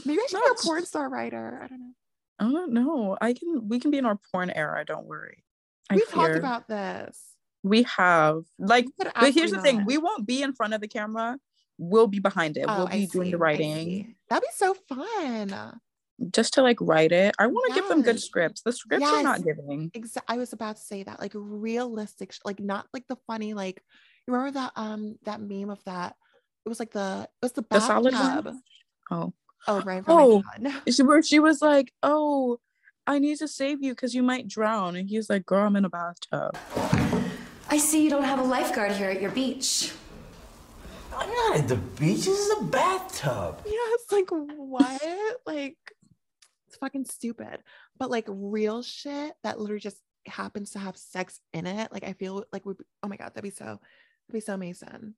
Maybe 0.05 0.21
I 0.21 0.27
should 0.29 0.41
be 0.41 0.49
a 0.51 0.63
porn 0.63 0.85
star 0.85 1.09
writer. 1.09 1.59
I 1.61 1.67
don't 1.67 1.79
know. 1.79 1.93
I 2.39 2.43
don't 2.51 2.71
know. 2.71 3.17
I 3.19 3.33
can. 3.33 3.67
We 3.67 3.79
can 3.79 3.91
be 3.91 3.97
in 3.97 4.05
our 4.05 4.17
porn 4.31 4.49
era. 4.49 4.85
Don't 4.85 5.05
worry. 5.05 5.43
We've 5.91 6.09
talked 6.09 6.35
about 6.35 6.67
this. 6.67 7.21
We 7.63 7.83
have 7.97 8.43
like. 8.57 8.87
But 8.97 9.11
But 9.19 9.33
here's 9.33 9.51
the 9.51 9.61
thing: 9.61 9.83
we 9.85 9.97
won't 9.97 10.25
be 10.25 10.41
in 10.41 10.53
front 10.53 10.73
of 10.73 10.79
the 10.79 10.87
camera. 10.87 11.37
We'll 11.77 12.07
be 12.07 12.19
behind 12.19 12.57
it. 12.57 12.65
Oh, 12.67 12.77
we'll 12.77 12.87
I 12.87 12.91
be 12.91 13.07
doing 13.07 13.27
see, 13.27 13.31
the 13.31 13.37
writing. 13.37 14.15
That'd 14.29 14.43
be 14.43 14.47
so 14.53 14.75
fun. 14.87 15.79
just 16.31 16.53
to 16.53 16.61
like 16.61 16.77
write 16.79 17.11
it. 17.11 17.35
I 17.39 17.47
want 17.47 17.73
to 17.73 17.79
give 17.79 17.89
them 17.89 18.01
good 18.01 18.21
scripts. 18.21 18.61
The 18.61 18.71
scripts 18.71 19.05
are 19.05 19.23
not 19.23 19.43
giving. 19.43 19.91
Exa- 19.91 20.23
I 20.27 20.37
was 20.37 20.53
about 20.53 20.77
to 20.77 20.81
say 20.81 21.03
that, 21.03 21.19
like 21.19 21.31
realistic, 21.35 22.33
like 22.45 22.59
not 22.59 22.87
like 22.93 23.05
the 23.07 23.17
funny, 23.27 23.53
like 23.53 23.81
remember 24.31 24.51
that 24.51 24.71
um 24.75 25.17
that 25.23 25.41
meme 25.41 25.69
of 25.69 25.83
that? 25.85 26.15
It 26.65 26.69
was 26.69 26.79
like 26.79 26.91
the 26.91 27.23
it 27.41 27.45
was 27.45 27.51
the 27.53 27.63
The 27.69 27.79
solid 27.79 28.11
bathtub. 28.13 28.45
one? 28.45 28.61
Oh, 29.11 29.33
Oh, 29.67 29.81
right. 29.81 30.03
from 30.05 30.15
my 30.15 30.21
Oh. 30.23 30.43
God. 30.61 30.81
she, 30.89 31.03
where 31.03 31.21
she 31.23 31.39
was 31.39 31.61
like, 31.61 31.91
"Oh, 32.03 32.59
I 33.07 33.19
need 33.19 33.37
to 33.39 33.47
save 33.47 33.81
you 33.83 33.93
because 33.93 34.13
you 34.15 34.23
might 34.23 34.47
drown," 34.47 34.95
and 34.95 35.09
he's 35.09 35.29
like, 35.29 35.45
"Girl, 35.45 35.65
I'm 35.65 35.75
in 35.75 35.85
a 35.85 35.89
bathtub." 35.89 36.55
I 37.71 37.77
see 37.77 38.03
you 38.03 38.09
don't 38.09 38.23
have 38.23 38.39
a 38.39 38.43
lifeguard 38.43 38.93
here 38.93 39.09
at 39.09 39.21
your 39.21 39.31
beach. 39.31 39.91
I'm 41.15 41.29
not 41.29 41.57
at 41.57 41.67
the 41.67 41.75
beach. 41.75 42.25
This 42.25 42.27
is 42.39 42.57
a 42.61 42.63
bathtub. 42.63 43.61
Yeah, 43.65 43.71
it's 43.73 44.11
like 44.11 44.29
what? 44.29 45.01
like 45.45 45.77
it's 46.67 46.77
fucking 46.77 47.05
stupid. 47.05 47.61
But 47.97 48.09
like 48.09 48.25
real 48.29 48.81
shit 48.83 49.33
that 49.43 49.59
literally 49.59 49.81
just 49.81 49.97
happens 50.27 50.71
to 50.71 50.79
have 50.79 50.95
sex 50.95 51.39
in 51.53 51.65
it. 51.67 51.91
Like 51.91 52.03
I 52.05 52.13
feel 52.13 52.45
like 52.53 52.65
we 52.65 52.75
oh 53.03 53.07
my 53.07 53.17
god, 53.17 53.33
that'd 53.33 53.43
be 53.43 53.49
so 53.49 53.65
that'd 53.65 53.79
be 54.33 54.39
so 54.39 54.53
amazing. 54.53 55.13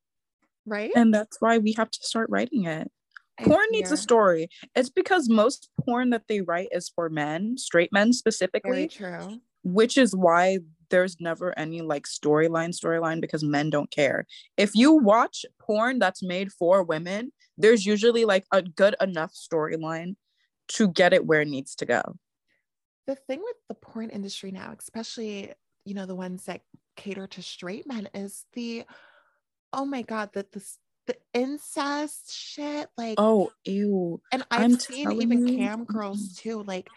Right? 0.65 0.91
And 0.95 1.13
that's 1.13 1.37
why 1.39 1.57
we 1.57 1.73
have 1.73 1.91
to 1.91 1.99
start 2.03 2.29
writing 2.29 2.65
it. 2.65 2.91
I 3.39 3.43
porn 3.43 3.65
needs 3.71 3.91
a 3.91 3.97
story. 3.97 4.49
It's 4.75 4.89
because 4.89 5.29
most 5.29 5.69
porn 5.79 6.11
that 6.11 6.27
they 6.27 6.41
write 6.41 6.69
is 6.71 6.89
for 6.89 7.09
men, 7.09 7.57
straight 7.57 7.91
men 7.91 8.07
Very 8.07 8.13
specifically, 8.13 8.87
true. 8.87 9.39
which 9.63 9.97
is 9.97 10.15
why 10.15 10.59
there's 10.89 11.19
never 11.19 11.57
any 11.57 11.81
like 11.81 12.03
storyline 12.05 12.77
storyline 12.77 13.21
because 13.21 13.43
men 13.43 13.69
don't 13.69 13.89
care. 13.89 14.27
If 14.57 14.75
you 14.75 14.91
watch 14.91 15.45
porn 15.59 15.97
that's 15.97 16.21
made 16.21 16.51
for 16.51 16.83
women, 16.83 17.31
there's 17.57 17.85
usually 17.85 18.25
like 18.25 18.45
a 18.51 18.61
good 18.61 18.95
enough 19.01 19.33
storyline 19.33 20.15
to 20.69 20.89
get 20.89 21.13
it 21.13 21.25
where 21.25 21.41
it 21.41 21.47
needs 21.47 21.75
to 21.75 21.85
go. 21.85 22.01
The 23.07 23.15
thing 23.15 23.39
with 23.39 23.55
the 23.67 23.75
porn 23.75 24.09
industry 24.09 24.51
now, 24.51 24.75
especially, 24.77 25.53
you 25.85 25.95
know, 25.95 26.05
the 26.05 26.15
ones 26.15 26.45
that 26.45 26.61
cater 26.95 27.27
to 27.27 27.41
straight 27.41 27.87
men, 27.87 28.09
is 28.13 28.45
the 28.53 28.83
oh 29.73 29.85
my 29.85 30.01
god, 30.01 30.31
that 30.33 30.51
the 30.51 30.63
the 31.07 31.15
incest 31.33 32.31
shit. 32.33 32.89
Like 32.97 33.15
Oh, 33.17 33.51
ew. 33.65 34.21
and 34.31 34.43
I've 34.51 34.61
I'm 34.61 34.79
seen 34.79 35.11
even 35.13 35.47
you. 35.47 35.57
cam 35.57 35.83
girls 35.85 36.35
too, 36.37 36.63
like 36.63 36.89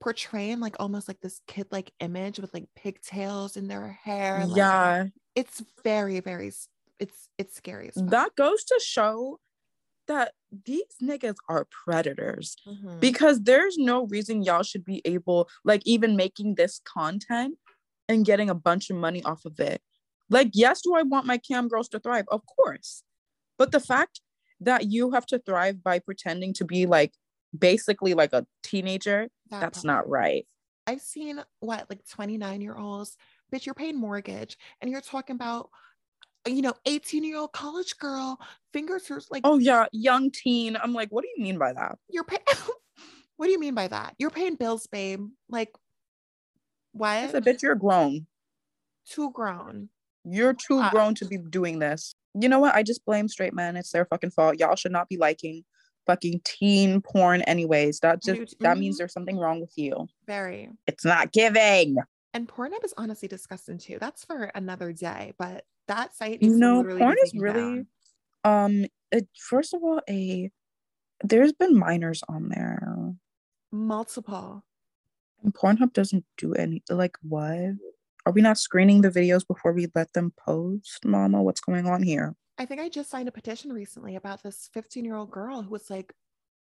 portraying 0.00 0.60
like 0.60 0.76
almost 0.78 1.08
like 1.08 1.20
this 1.20 1.40
kid 1.46 1.66
like 1.70 1.90
image 2.00 2.38
with 2.38 2.52
like 2.52 2.66
pigtails 2.76 3.56
in 3.56 3.68
their 3.68 3.92
hair. 4.04 4.44
like, 4.46 4.56
yeah. 4.56 5.06
it's 5.34 5.62
very, 5.84 6.20
very 6.20 6.52
it's 7.00 7.28
it's 7.38 7.56
scary 7.56 7.88
as 7.88 7.94
fuck. 7.94 8.10
That 8.10 8.36
goes 8.36 8.64
to 8.64 8.80
show 8.84 9.40
that 10.06 10.32
these 10.64 10.84
niggas 11.02 11.36
are 11.48 11.66
predators. 11.84 12.56
Mhm. 12.66 13.00
because 13.00 13.42
there's 13.42 13.76
no 13.78 14.06
reason 14.06 14.42
y'all 14.42 14.62
should 14.62 14.84
be 14.84 15.02
able 15.04 15.48
like 15.64 15.82
even 15.86 16.14
making 16.16 16.54
this 16.56 16.80
content 16.84 17.58
and 18.08 18.24
getting 18.24 18.50
a 18.50 18.54
bunch 18.54 18.90
of 18.90 18.96
money 18.96 19.22
off 19.24 19.44
of 19.44 19.58
it 19.60 19.80
like 20.30 20.50
yes 20.52 20.82
do 20.82 20.94
i 20.94 21.02
want 21.02 21.26
my 21.26 21.38
cam 21.38 21.68
girls 21.68 21.88
to 21.88 21.98
thrive 21.98 22.24
of 22.30 22.42
course 22.46 23.02
but 23.58 23.72
the 23.72 23.80
fact 23.80 24.20
that 24.60 24.90
you 24.90 25.10
have 25.10 25.26
to 25.26 25.38
thrive 25.38 25.82
by 25.82 25.98
pretending 25.98 26.52
to 26.52 26.64
be 26.64 26.86
like 26.86 27.12
basically 27.56 28.14
like 28.14 28.32
a 28.32 28.46
teenager 28.62 29.28
That 29.50 29.60
that's 29.60 29.84
not 29.84 30.08
right 30.08 30.46
I've 30.88 31.00
seen 31.00 31.42
what 31.58 31.90
like 31.90 32.06
29 32.08 32.60
year 32.60 32.76
olds, 32.76 33.16
bitch, 33.52 33.66
you're 33.66 33.74
paying 33.74 33.98
mortgage 33.98 34.56
and 34.80 34.88
you're 34.88 35.00
talking 35.00 35.34
about, 35.34 35.68
you 36.46 36.62
know, 36.62 36.74
18 36.84 37.24
year 37.24 37.38
old 37.38 37.52
college 37.52 37.98
girl, 37.98 38.38
fingers 38.72 39.10
are 39.10 39.20
like, 39.28 39.42
oh 39.44 39.58
yeah 39.58 39.86
young 39.90 40.30
teen 40.30 40.76
i'm 40.76 40.92
like 40.92 41.08
what 41.10 41.22
do 41.22 41.28
you 41.36 41.42
mean 41.42 41.58
by 41.58 41.72
that 41.72 41.98
you're 42.08 42.22
paying. 42.22 42.42
what 43.36 43.46
do 43.46 43.52
you 43.52 43.60
mean 43.60 43.74
by 43.74 43.88
that? 43.88 44.14
You're 44.18 44.30
paying 44.30 44.56
bills, 44.56 44.86
babe. 44.86 45.28
Like, 45.48 45.70
i 47.00 47.22
what? 47.22 47.30
said 47.30 47.44
bitch 47.44 47.62
you're 47.62 47.74
grown 47.74 48.26
Too 49.08 49.30
grown. 49.30 49.88
you're 50.24 50.54
too 50.54 50.80
Uh, 50.80 50.90
grown 50.90 51.14
to 51.16 51.26
be 51.26 51.38
doing 51.38 51.78
this 51.78 52.14
you 52.38 52.48
know 52.48 52.58
what 52.58 52.74
i 52.74 52.82
just 52.82 53.04
blame 53.04 53.28
straight 53.28 53.54
men 53.54 53.76
it's 53.76 53.90
their 53.92 54.04
fucking 54.06 54.30
fault 54.30 54.58
y'all 54.58 54.76
should 54.76 54.92
not 54.92 55.08
be 55.08 55.16
liking 55.16 55.64
fucking 56.06 56.40
teen 56.44 57.00
porn 57.00 57.42
anyways 57.42 57.98
that 58.00 58.22
just 58.22 58.56
that 58.60 58.78
means 58.78 58.94
mhm. 58.94 58.98
there's 58.98 59.12
something 59.12 59.38
wrong 59.38 59.60
with 59.60 59.72
you 59.76 60.06
Very. 60.26 60.70
it's 60.86 61.04
not 61.04 61.32
giving 61.32 61.96
And 62.34 62.46
Pornhub 62.46 62.84
is 62.84 62.92
honestly 62.98 63.28
disgusting 63.28 63.78
too. 63.78 63.96
That's 63.98 64.22
for 64.24 64.50
another 64.54 64.92
day. 64.92 65.32
But 65.38 65.64
that 65.88 66.14
site 66.14 66.42
to 66.42 66.46
no 66.50 66.84
porn 66.84 67.16
is 67.22 67.32
really 67.34 67.86
down. 67.86 67.86
um 68.44 68.84
it, 69.10 69.26
first 69.38 69.72
of 69.72 69.82
all 69.82 70.00
a 70.08 70.50
there's 71.24 71.54
been 71.54 71.74
minors 71.78 72.22
on 72.28 72.50
there 72.50 73.14
multiple. 73.72 74.62
And 75.46 75.54
pornhub 75.54 75.92
doesn't 75.94 76.24
do 76.36 76.52
any 76.54 76.82
like 76.90 77.16
what 77.22 77.70
are 78.26 78.32
we 78.32 78.42
not 78.42 78.58
screening 78.58 79.00
the 79.00 79.08
videos 79.10 79.46
before 79.46 79.72
we 79.72 79.86
let 79.94 80.12
them 80.12 80.32
post 80.36 81.04
mama 81.04 81.42
what's 81.42 81.60
going 81.60 81.86
on 81.86 82.02
here 82.02 82.34
I 82.58 82.64
think 82.64 82.80
I 82.80 82.88
just 82.88 83.10
signed 83.10 83.28
a 83.28 83.32
petition 83.32 83.70
recently 83.70 84.16
about 84.16 84.42
this 84.42 84.70
15 84.72 85.04
year 85.04 85.14
old 85.14 85.30
girl 85.30 85.60
who 85.60 85.68
was 85.68 85.90
like, 85.90 86.10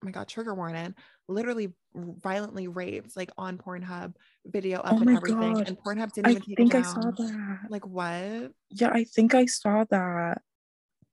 oh 0.02 0.06
my 0.06 0.12
God, 0.12 0.30
trigger 0.30 0.56
warning, 0.56 0.96
literally 1.28 1.74
violently 1.94 2.70
raped, 2.70 3.18
like 3.18 3.32
on 3.38 3.58
Pornhub, 3.58 4.16
video 4.46 4.80
up 4.80 4.94
Oh 4.94 5.02
and 5.02 5.10
everything. 5.10 5.56
God. 5.56 5.68
And 5.68 5.78
Pornhub 5.78 6.14
didn't 6.14 6.28
i 6.28 6.32
even 6.32 6.44
take 6.44 6.58
think 6.58 6.74
it 6.74 6.78
i 6.78 6.82
down. 6.84 6.94
saw 6.94 7.12
that 7.12 7.60
Like, 7.70 7.86
what? 7.86 8.54
yeah 8.70 8.92
i 8.94 9.04
think 9.04 9.36
i 9.36 9.46
saw 9.46 9.84
that 9.90 10.42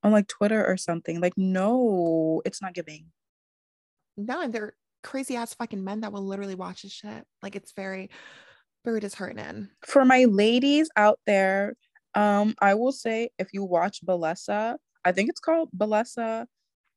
on 0.03 0.11
like 0.13 0.29
twitter 0.29 0.65
or 0.65 0.77
something 0.77 1.19
like 1.19 1.33
no 1.37 2.41
it's 2.45 2.61
not 2.61 2.73
giving 2.73 3.11
No, 4.15 4.39
and 4.41 4.53
they're 4.53 4.73
crazy 5.03 5.35
ass 5.35 5.53
fucking 5.53 5.83
men 5.83 6.01
that 6.01 6.11
will 6.11 6.25
literally 6.25 6.55
watch 6.55 6.83
this 6.83 6.91
shit. 6.91 7.25
Like, 7.41 7.55
it's 7.55 7.73
very, 7.73 8.09
very 8.85 8.99
disheartening. 8.99 9.69
for 9.85 10.05
my 10.05 10.25
ladies 10.25 10.89
out 10.95 11.19
there, 11.25 11.75
um, 12.15 12.55
I 12.61 12.73
will 12.73 12.91
say 12.91 13.29
if 13.39 13.53
you 13.53 13.63
watch 13.63 14.05
Bellesa, 14.05 14.75
I 15.05 15.11
think 15.11 15.29
it's 15.29 15.39
called 15.39 15.69
Bellesa. 15.75 16.45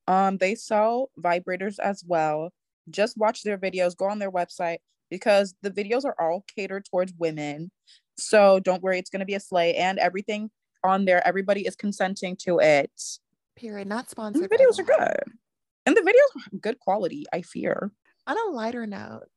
Um, 0.07 0.37
they 0.37 0.55
sell 0.55 1.11
vibrators 1.19 1.79
as 1.79 2.05
well. 2.07 2.51
Just 2.91 3.17
watch 3.17 3.43
their 3.43 3.57
videos, 3.57 3.97
go 3.97 4.07
on 4.07 4.19
their 4.19 4.31
website 4.31 4.79
because 5.11 5.55
the 5.63 5.71
videos 5.71 6.05
are 6.05 6.17
all 6.19 6.45
catered 6.55 6.85
towards 6.91 7.15
women. 7.19 7.71
So 8.19 8.61
don't 8.61 8.83
worry, 8.83 8.99
it's 8.99 9.11
gonna 9.11 9.25
be 9.25 9.35
a 9.35 9.41
slay 9.41 9.75
and 9.77 9.99
everything 9.99 10.51
on 10.85 11.07
there, 11.07 11.27
everybody 11.27 11.67
is 11.67 11.77
consenting 11.77 12.37
to 12.41 12.59
it. 12.59 12.91
Period. 13.57 13.89
Not 13.89 14.11
sponsored. 14.11 14.43
the 14.43 14.49
videos 14.49 14.79
are 14.79 14.83
good. 14.83 15.33
And 15.87 15.97
the 15.97 16.01
videos 16.01 16.47
are 16.55 16.59
good 16.59 16.79
quality, 16.81 17.25
I 17.33 17.43
fear. 17.43 17.93
On 18.27 18.37
a 18.39 18.53
lighter 18.53 18.87
note, 18.87 19.29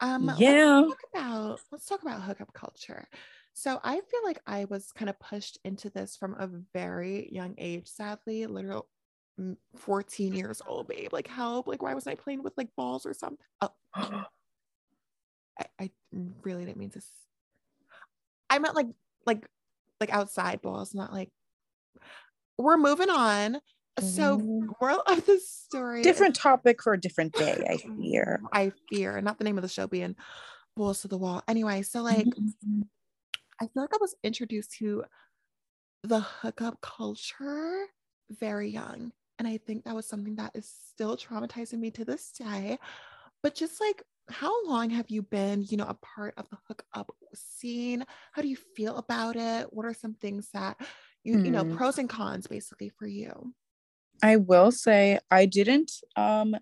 um, 0.00 0.26
Yeah. 0.26 0.82
let's 0.82 0.88
talk 0.88 0.98
about 1.14 1.60
let's 1.72 1.86
talk 1.86 2.02
about 2.02 2.22
hookup 2.22 2.52
culture. 2.54 3.08
So 3.54 3.80
I 3.84 4.00
feel 4.00 4.24
like 4.24 4.40
I 4.46 4.64
was 4.66 4.92
kind 4.92 5.10
of 5.10 5.18
pushed 5.20 5.58
into 5.64 5.90
this 5.90 6.16
from 6.16 6.34
a 6.34 6.48
very 6.48 7.30
young 7.32 7.54
age, 7.58 7.88
sadly, 7.88 8.46
literal 8.46 8.88
mm, 9.40 9.56
14 9.76 10.34
years 10.34 10.62
old, 10.66 10.88
babe. 10.88 11.12
Like 11.12 11.28
help, 11.28 11.68
like 11.68 11.82
why 11.82 11.94
was 11.94 12.06
I 12.06 12.14
playing 12.16 12.42
with 12.42 12.54
like 12.56 12.70
balls 12.76 13.06
or 13.06 13.14
something? 13.14 13.38
Oh, 13.60 13.70
I, 15.58 15.66
I 15.78 15.90
really 16.42 16.64
didn't 16.64 16.78
mean 16.78 16.90
to. 16.90 17.02
I 18.50 18.58
meant 18.58 18.74
like 18.74 18.88
like 19.26 19.46
like 20.00 20.10
outside 20.10 20.62
balls, 20.62 20.94
not 20.94 21.12
like. 21.12 21.30
We're 22.58 22.76
moving 22.76 23.10
on. 23.10 23.60
So 24.00 24.42
Mm. 24.42 24.74
moral 24.80 25.02
of 25.06 25.24
the 25.26 25.38
story. 25.40 26.02
different 26.02 26.34
topic 26.34 26.82
for 26.82 26.92
a 26.92 27.00
different 27.00 27.34
day, 27.34 27.64
I 27.70 27.78
fear. 27.96 28.42
I 28.52 28.72
fear, 28.90 29.20
not 29.20 29.38
the 29.38 29.44
name 29.44 29.58
of 29.58 29.62
the 29.62 29.68
show 29.68 29.86
being 29.86 30.16
balls 30.76 31.02
to 31.02 31.08
the 31.08 31.18
wall. 31.18 31.42
Anyway, 31.48 31.82
so 31.82 32.02
like 32.02 32.34
Mm-hmm. 32.36 32.82
I 33.60 33.66
feel 33.66 33.82
like 33.82 33.94
I 33.94 33.98
was 34.00 34.14
introduced 34.22 34.72
to 34.78 35.04
the 36.02 36.20
hookup 36.20 36.80
culture 36.80 37.86
very 38.30 38.68
young. 38.70 39.12
And 39.38 39.48
I 39.48 39.58
think 39.58 39.84
that 39.84 39.94
was 39.94 40.06
something 40.06 40.36
that 40.36 40.52
is 40.54 40.68
still 40.68 41.16
traumatizing 41.16 41.78
me 41.78 41.90
to 41.92 42.04
this 42.04 42.32
day. 42.32 42.78
But 43.42 43.54
just 43.54 43.80
like, 43.80 44.02
how 44.30 44.66
long 44.66 44.90
have 44.90 45.10
you 45.10 45.22
been, 45.22 45.62
you 45.64 45.76
know, 45.78 45.86
a 45.86 45.94
part 45.94 46.34
of 46.38 46.48
the 46.50 46.58
hookup 46.68 47.12
scene? 47.34 48.04
How 48.32 48.42
do 48.42 48.48
you 48.48 48.56
feel 48.56 48.96
about 48.98 49.36
it? 49.36 49.72
What 49.72 49.86
are 49.86 49.94
some 49.94 50.14
things 50.14 50.50
that 50.52 50.78
you, 51.24 51.40
you 51.44 51.52
know, 51.52 51.64
Hmm. 51.64 51.76
pros 51.76 51.98
and 51.98 52.08
cons 52.10 52.46
basically 52.48 52.90
for 52.90 53.06
you? 53.06 53.54
I 54.22 54.36
will 54.36 54.70
say 54.70 55.18
I 55.30 55.46
didn't 55.46 55.92
um 56.16 56.56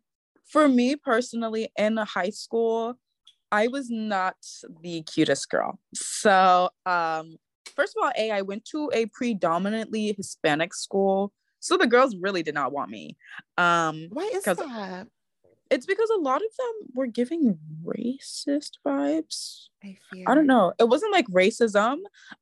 for 0.45 0.69
me 0.69 0.97
personally 0.97 1.69
in 1.79 1.97
high 1.99 2.31
school 2.31 2.99
I 3.53 3.69
was 3.69 3.91
not 3.91 4.37
the 4.83 5.03
cutest 5.03 5.51
girl. 5.51 5.79
So 5.95 6.71
um 6.87 7.37
first 7.77 7.97
of 7.97 8.05
all 8.05 8.13
A 8.19 8.31
I 8.31 8.43
went 8.43 8.65
to 8.67 8.91
a 8.93 9.07
predominantly 9.07 10.15
Hispanic 10.17 10.75
school. 10.75 11.33
So 11.61 11.77
the 11.77 11.87
girls 11.87 12.17
really 12.17 12.43
did 12.43 12.55
not 12.55 12.73
want 12.73 12.91
me. 12.91 13.17
Um 13.59 14.09
Why 14.11 14.31
is 14.35 14.45
that? 14.45 15.07
it's 15.71 15.87
because 15.87 16.11
a 16.11 16.21
lot 16.21 16.43
of 16.43 16.51
them 16.59 16.89
were 16.95 17.07
giving 17.07 17.59
racist 17.85 18.73
vibes. 18.85 19.69
I 19.85 19.97
fear. 20.11 20.25
I 20.27 20.35
don't 20.35 20.47
know. 20.47 20.73
It 20.79 20.89
wasn't 20.89 21.13
like 21.13 21.27
racism. 21.29 21.99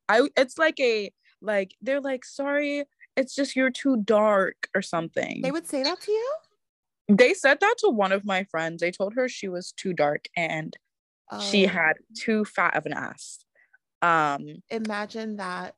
I 0.08 0.28
it's 0.36 0.58
like 0.58 0.80
a 0.80 1.12
like 1.40 1.74
they're 1.82 2.00
like 2.00 2.24
sorry 2.24 2.84
it's 3.18 3.34
just 3.34 3.56
you're 3.56 3.70
too 3.70 3.96
dark 3.98 4.68
or 4.74 4.82
something. 4.82 5.40
They 5.42 5.50
would 5.50 5.66
say 5.66 5.82
that 5.82 6.00
to 6.02 6.12
you? 6.12 6.32
They 7.08 7.34
said 7.34 7.58
that 7.60 7.74
to 7.78 7.90
one 7.90 8.12
of 8.12 8.24
my 8.24 8.44
friends. 8.44 8.80
They 8.80 8.90
told 8.90 9.14
her 9.14 9.28
she 9.28 9.48
was 9.48 9.72
too 9.72 9.92
dark 9.92 10.26
and 10.36 10.76
she 11.42 11.64
Oh, 11.64 11.68
had 11.68 11.94
too 12.14 12.44
fat 12.44 12.76
of 12.76 12.86
an 12.86 12.92
ass. 12.92 13.38
Um, 14.00 14.62
imagine 14.70 15.36
that. 15.36 15.74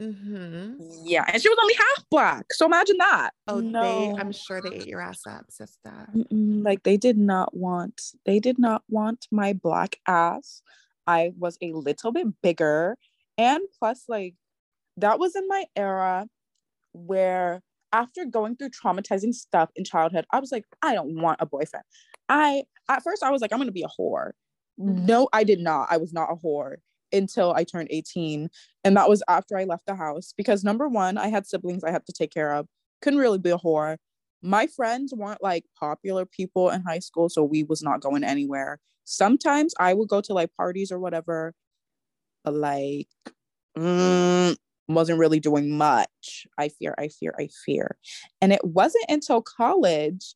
hmm 0.00 0.74
yeah, 1.04 1.24
and 1.28 1.42
she 1.42 1.48
was 1.48 1.58
only 1.60 1.74
half 1.74 2.04
black. 2.10 2.52
So 2.52 2.66
imagine 2.66 2.96
that. 2.98 3.30
Oh, 3.48 3.60
no. 3.60 3.80
they, 3.80 4.14
I'm 4.18 4.32
sure 4.32 4.60
they 4.60 4.70
ate 4.70 4.86
your 4.86 5.00
ass 5.00 5.26
up, 5.26 5.50
sister. 5.50 6.08
Mm-mm, 6.16 6.64
like 6.64 6.82
they 6.84 6.96
did 6.96 7.18
not 7.18 7.54
want, 7.54 8.00
they 8.24 8.38
did 8.38 8.58
not 8.58 8.82
want 8.88 9.26
my 9.30 9.52
black 9.52 9.96
ass. 10.06 10.62
I 11.06 11.32
was 11.38 11.58
a 11.60 11.72
little 11.72 12.12
bit 12.12 12.28
bigger, 12.42 12.96
and 13.36 13.60
plus, 13.78 14.04
like 14.08 14.34
that 14.96 15.18
was 15.18 15.34
in 15.34 15.48
my 15.48 15.64
era 15.74 16.26
where 16.92 17.62
after 17.92 18.24
going 18.24 18.56
through 18.56 18.70
traumatizing 18.70 19.34
stuff 19.34 19.70
in 19.76 19.84
childhood, 19.84 20.26
I 20.32 20.38
was 20.40 20.52
like, 20.52 20.64
I 20.82 20.94
don't 20.94 21.20
want 21.20 21.40
a 21.40 21.46
boyfriend. 21.46 21.84
I 22.28 22.64
at 22.88 23.02
first 23.02 23.22
I 23.22 23.30
was 23.30 23.40
like, 23.42 23.52
I'm 23.52 23.58
gonna 23.58 23.72
be 23.72 23.82
a 23.84 24.00
whore. 24.00 24.32
Mhm. 24.80 25.06
No, 25.06 25.28
I 25.32 25.44
did 25.44 25.60
not. 25.60 25.88
I 25.90 25.96
was 25.96 26.12
not 26.12 26.30
a 26.32 26.36
whore 26.36 26.76
until 27.12 27.52
I 27.54 27.64
turned 27.64 27.88
18. 27.90 28.48
And 28.84 28.96
that 28.96 29.08
was 29.08 29.22
after 29.28 29.56
I 29.58 29.64
left 29.64 29.86
the 29.86 29.94
house 29.96 30.32
because 30.36 30.62
number 30.64 30.88
one, 30.88 31.18
I 31.18 31.28
had 31.28 31.46
siblings 31.46 31.84
I 31.84 31.90
had 31.90 32.06
to 32.06 32.12
take 32.12 32.32
care 32.32 32.52
of. 32.54 32.66
Couldn't 33.02 33.18
really 33.20 33.38
be 33.38 33.50
a 33.50 33.58
whore. 33.58 33.96
My 34.42 34.66
friends 34.68 35.12
weren't 35.14 35.42
like 35.42 35.64
popular 35.78 36.24
people 36.24 36.70
in 36.70 36.82
high 36.82 37.00
school, 37.00 37.28
so 37.28 37.44
we 37.44 37.64
was 37.64 37.82
not 37.82 38.00
going 38.00 38.24
anywhere. 38.24 38.78
Sometimes 39.04 39.74
I 39.78 39.92
would 39.94 40.08
go 40.08 40.20
to 40.22 40.32
like 40.34 40.54
parties 40.56 40.92
or 40.92 40.98
whatever, 40.98 41.52
but 42.44 42.54
like 42.54 43.08
mm, 43.78 44.56
wasn't 44.94 45.18
really 45.18 45.40
doing 45.40 45.76
much. 45.76 46.46
I 46.58 46.68
fear, 46.68 46.94
I 46.98 47.08
fear, 47.08 47.34
I 47.38 47.48
fear. 47.64 47.96
And 48.40 48.52
it 48.52 48.64
wasn't 48.64 49.04
until 49.08 49.42
college 49.42 50.34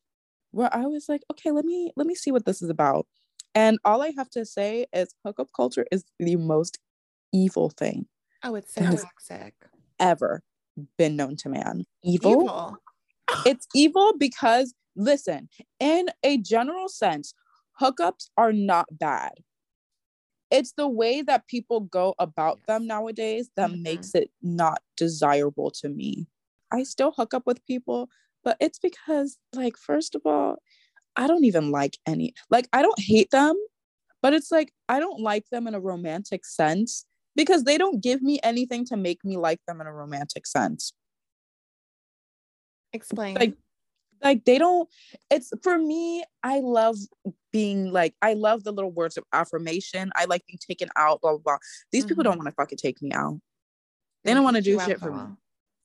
where 0.51 0.73
I 0.75 0.85
was 0.85 1.07
like, 1.09 1.21
okay, 1.31 1.51
let 1.51 1.65
me 1.65 1.91
let 1.95 2.07
me 2.07 2.15
see 2.15 2.31
what 2.31 2.45
this 2.45 2.61
is 2.61 2.69
about. 2.69 3.07
And 3.53 3.77
all 3.85 4.01
I 4.01 4.11
have 4.17 4.29
to 4.31 4.45
say 4.45 4.85
is 4.93 5.13
hookup 5.25 5.49
culture 5.55 5.85
is 5.91 6.03
the 6.19 6.35
most 6.35 6.77
evil 7.33 7.69
thing 7.69 8.05
Oh, 8.43 8.55
it's 8.55 8.73
so 8.73 8.81
toxic. 8.81 9.53
ever 9.99 10.41
been 10.97 11.15
known 11.15 11.35
to 11.37 11.49
man. 11.49 11.85
Evil. 12.03 12.31
Evil. 12.43 12.77
It's 13.45 13.67
evil 13.73 14.13
because 14.17 14.73
listen, 14.95 15.49
in 15.79 16.07
a 16.23 16.37
general 16.37 16.87
sense, 16.87 17.33
hookups 17.81 18.29
are 18.37 18.53
not 18.53 18.85
bad. 18.91 19.31
It's 20.51 20.73
the 20.73 20.87
way 20.87 21.21
that 21.23 21.47
people 21.47 21.81
go 21.81 22.13
about 22.19 22.61
them 22.67 22.87
nowadays 22.87 23.49
that 23.55 23.71
Mhm. 23.71 23.81
makes 23.81 24.15
it 24.15 24.31
not 24.41 24.81
desirable 24.95 25.71
to 25.71 25.89
me. 25.89 26.27
I 26.71 26.83
still 26.83 27.11
hook 27.11 27.33
up 27.33 27.45
with 27.47 27.65
people, 27.65 28.09
but 28.43 28.57
it's 28.59 28.79
because, 28.79 29.37
like, 29.53 29.77
first 29.77 30.15
of 30.15 30.21
all, 30.25 30.57
I 31.15 31.27
don't 31.27 31.45
even 31.45 31.71
like 31.71 31.97
any, 32.05 32.33
like, 32.49 32.67
I 32.73 32.81
don't 32.81 32.99
hate 32.99 33.31
them, 33.31 33.55
but 34.21 34.33
it's 34.33 34.51
like 34.51 34.73
I 34.89 34.99
don't 34.99 35.21
like 35.21 35.49
them 35.51 35.67
in 35.67 35.75
a 35.75 35.79
romantic 35.79 36.45
sense 36.45 37.05
because 37.35 37.63
they 37.63 37.77
don't 37.77 38.01
give 38.01 38.21
me 38.21 38.39
anything 38.43 38.85
to 38.85 38.97
make 38.97 39.23
me 39.25 39.37
like 39.37 39.59
them 39.67 39.81
in 39.81 39.87
a 39.87 39.93
romantic 39.93 40.47
sense 40.47 40.93
Explain. 42.93 43.35
like 43.35 43.53
like 44.23 44.45
they 44.45 44.57
don't 44.57 44.89
it's 45.29 45.51
for 45.61 45.77
me 45.77 46.23
i 46.43 46.59
love 46.59 46.95
being 47.55 47.89
like 47.89 48.13
i 48.21 48.33
love 48.33 48.65
the 48.65 48.71
little 48.73 48.91
words 48.91 49.15
of 49.15 49.23
affirmation 49.31 50.11
i 50.17 50.25
like 50.25 50.45
being 50.45 50.59
taken 50.59 50.89
out 50.97 51.21
blah 51.21 51.31
blah 51.31 51.39
blah. 51.39 51.57
These 51.89 52.03
people 52.03 52.21
mm-hmm. 52.21 52.31
don't 52.31 52.37
want 52.39 52.49
to 52.49 52.55
fucking 52.55 52.77
take 52.77 53.01
me 53.01 53.13
out. 53.13 53.39
They 54.25 54.33
don't 54.33 54.43
want 54.43 54.57
to 54.57 54.61
do 54.61 54.77
shit 54.81 54.99
for 54.99 55.11
me. 55.13 55.23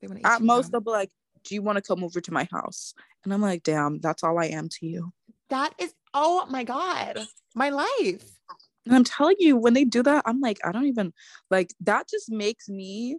They 0.03 0.21
at 0.25 0.43
most 0.43 0.67
up. 0.67 0.73
they'll 0.73 0.81
be 0.81 0.91
like 0.91 1.11
do 1.45 1.55
you 1.55 1.63
want 1.63 1.77
to 1.77 1.83
come 1.83 2.03
over 2.03 2.21
to 2.21 2.33
my 2.33 2.49
house? 2.51 2.93
And 3.23 3.33
i'm 3.33 3.41
like 3.41 3.63
damn 3.63 4.01
that's 4.01 4.25
all 4.25 4.41
i 4.41 4.47
am 4.47 4.69
to 4.69 4.87
you. 4.87 5.13
That 5.51 5.73
is, 5.79 5.95
oh 6.13 6.45
my 6.51 6.65
God, 6.65 7.21
my 7.55 7.71
life. 7.71 8.41
and 8.85 8.97
i'm 8.97 9.05
telling 9.05 9.37
you 9.39 9.57
when 9.57 9.75
they 9.75 9.85
do 9.85 10.03
that 10.03 10.25
i'm 10.27 10.41
like 10.41 10.59
i 10.65 10.73
don't 10.73 10.87
even 10.87 11.13
like 11.51 11.73
that 11.83 12.09
just 12.09 12.33
makes 12.33 12.69
me 12.69 13.19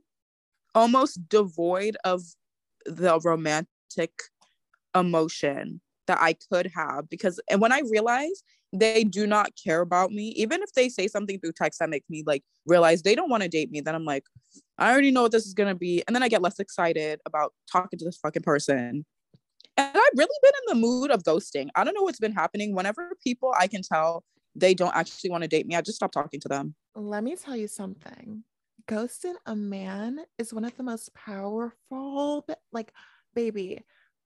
almost 0.75 1.29
devoid 1.29 1.95
of 2.03 2.21
the 2.85 3.17
romantic 3.23 4.11
emotion 4.93 5.79
that 6.11 6.19
I 6.21 6.35
could 6.51 6.69
have 6.75 7.09
because 7.09 7.39
and 7.49 7.61
when 7.61 7.71
I 7.71 7.81
realize 7.89 8.43
they 8.73 9.03
do 9.03 9.25
not 9.25 9.51
care 9.61 9.81
about 9.81 10.11
me, 10.11 10.29
even 10.37 10.61
if 10.61 10.73
they 10.73 10.89
say 10.89 11.07
something 11.07 11.39
through 11.39 11.53
text 11.53 11.79
that 11.79 11.89
makes 11.89 12.09
me 12.09 12.23
like 12.25 12.43
realize 12.65 13.01
they 13.01 13.15
don't 13.15 13.29
want 13.29 13.43
to 13.43 13.49
date 13.49 13.71
me, 13.71 13.81
then 13.81 13.95
I'm 13.95 14.05
like, 14.05 14.25
I 14.77 14.91
already 14.91 15.11
know 15.11 15.23
what 15.23 15.31
this 15.31 15.45
is 15.45 15.53
gonna 15.53 15.75
be. 15.75 16.03
And 16.05 16.15
then 16.15 16.23
I 16.23 16.27
get 16.27 16.41
less 16.41 16.59
excited 16.59 17.19
about 17.25 17.53
talking 17.71 17.97
to 17.99 18.05
this 18.05 18.17
fucking 18.17 18.43
person. 18.43 19.05
And 19.77 19.87
I've 19.95 20.17
really 20.17 20.37
been 20.41 20.51
in 20.67 20.79
the 20.79 20.87
mood 20.87 21.11
of 21.11 21.23
ghosting. 21.23 21.69
I 21.75 21.83
don't 21.83 21.93
know 21.93 22.03
what's 22.03 22.19
been 22.19 22.33
happening. 22.33 22.75
Whenever 22.75 23.13
people 23.23 23.53
I 23.57 23.67
can 23.67 23.81
tell 23.81 24.23
they 24.55 24.73
don't 24.73 24.95
actually 24.95 25.29
want 25.29 25.43
to 25.43 25.47
date 25.47 25.65
me, 25.65 25.75
I 25.75 25.81
just 25.81 25.95
stop 25.95 26.11
talking 26.11 26.39
to 26.41 26.49
them. 26.49 26.75
Let 26.93 27.23
me 27.23 27.35
tell 27.35 27.55
you 27.55 27.67
something. 27.67 28.43
Ghosting 28.87 29.35
a 29.45 29.55
man 29.55 30.19
is 30.37 30.53
one 30.53 30.65
of 30.65 30.75
the 30.75 30.83
most 30.83 31.13
powerful, 31.13 32.45
like, 32.73 32.91
baby, 33.33 33.79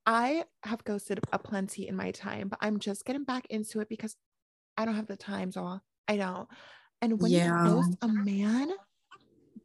I 0.06 0.46
have 0.64 0.84
ghosted 0.84 1.20
a 1.32 1.40
plenty 1.40 1.88
in 1.88 1.96
my 1.96 2.12
time, 2.12 2.48
but 2.50 2.60
I'm 2.62 2.80
just 2.80 3.06
getting 3.06 3.24
back 3.24 3.48
into 3.50 3.80
it 3.80 3.90
because 3.90 4.16
I 4.78 4.86
don't 4.86 4.96
have 4.96 5.08
the 5.08 5.18
time, 5.18 5.52
so 5.52 5.80
I 6.08 6.18
don't. 6.18 6.48
And 7.02 7.22
when 7.22 7.32
Yeah. 7.32 7.66
you 7.66 7.72
ghost 7.72 7.98
a 8.02 8.08
man, 8.08 8.72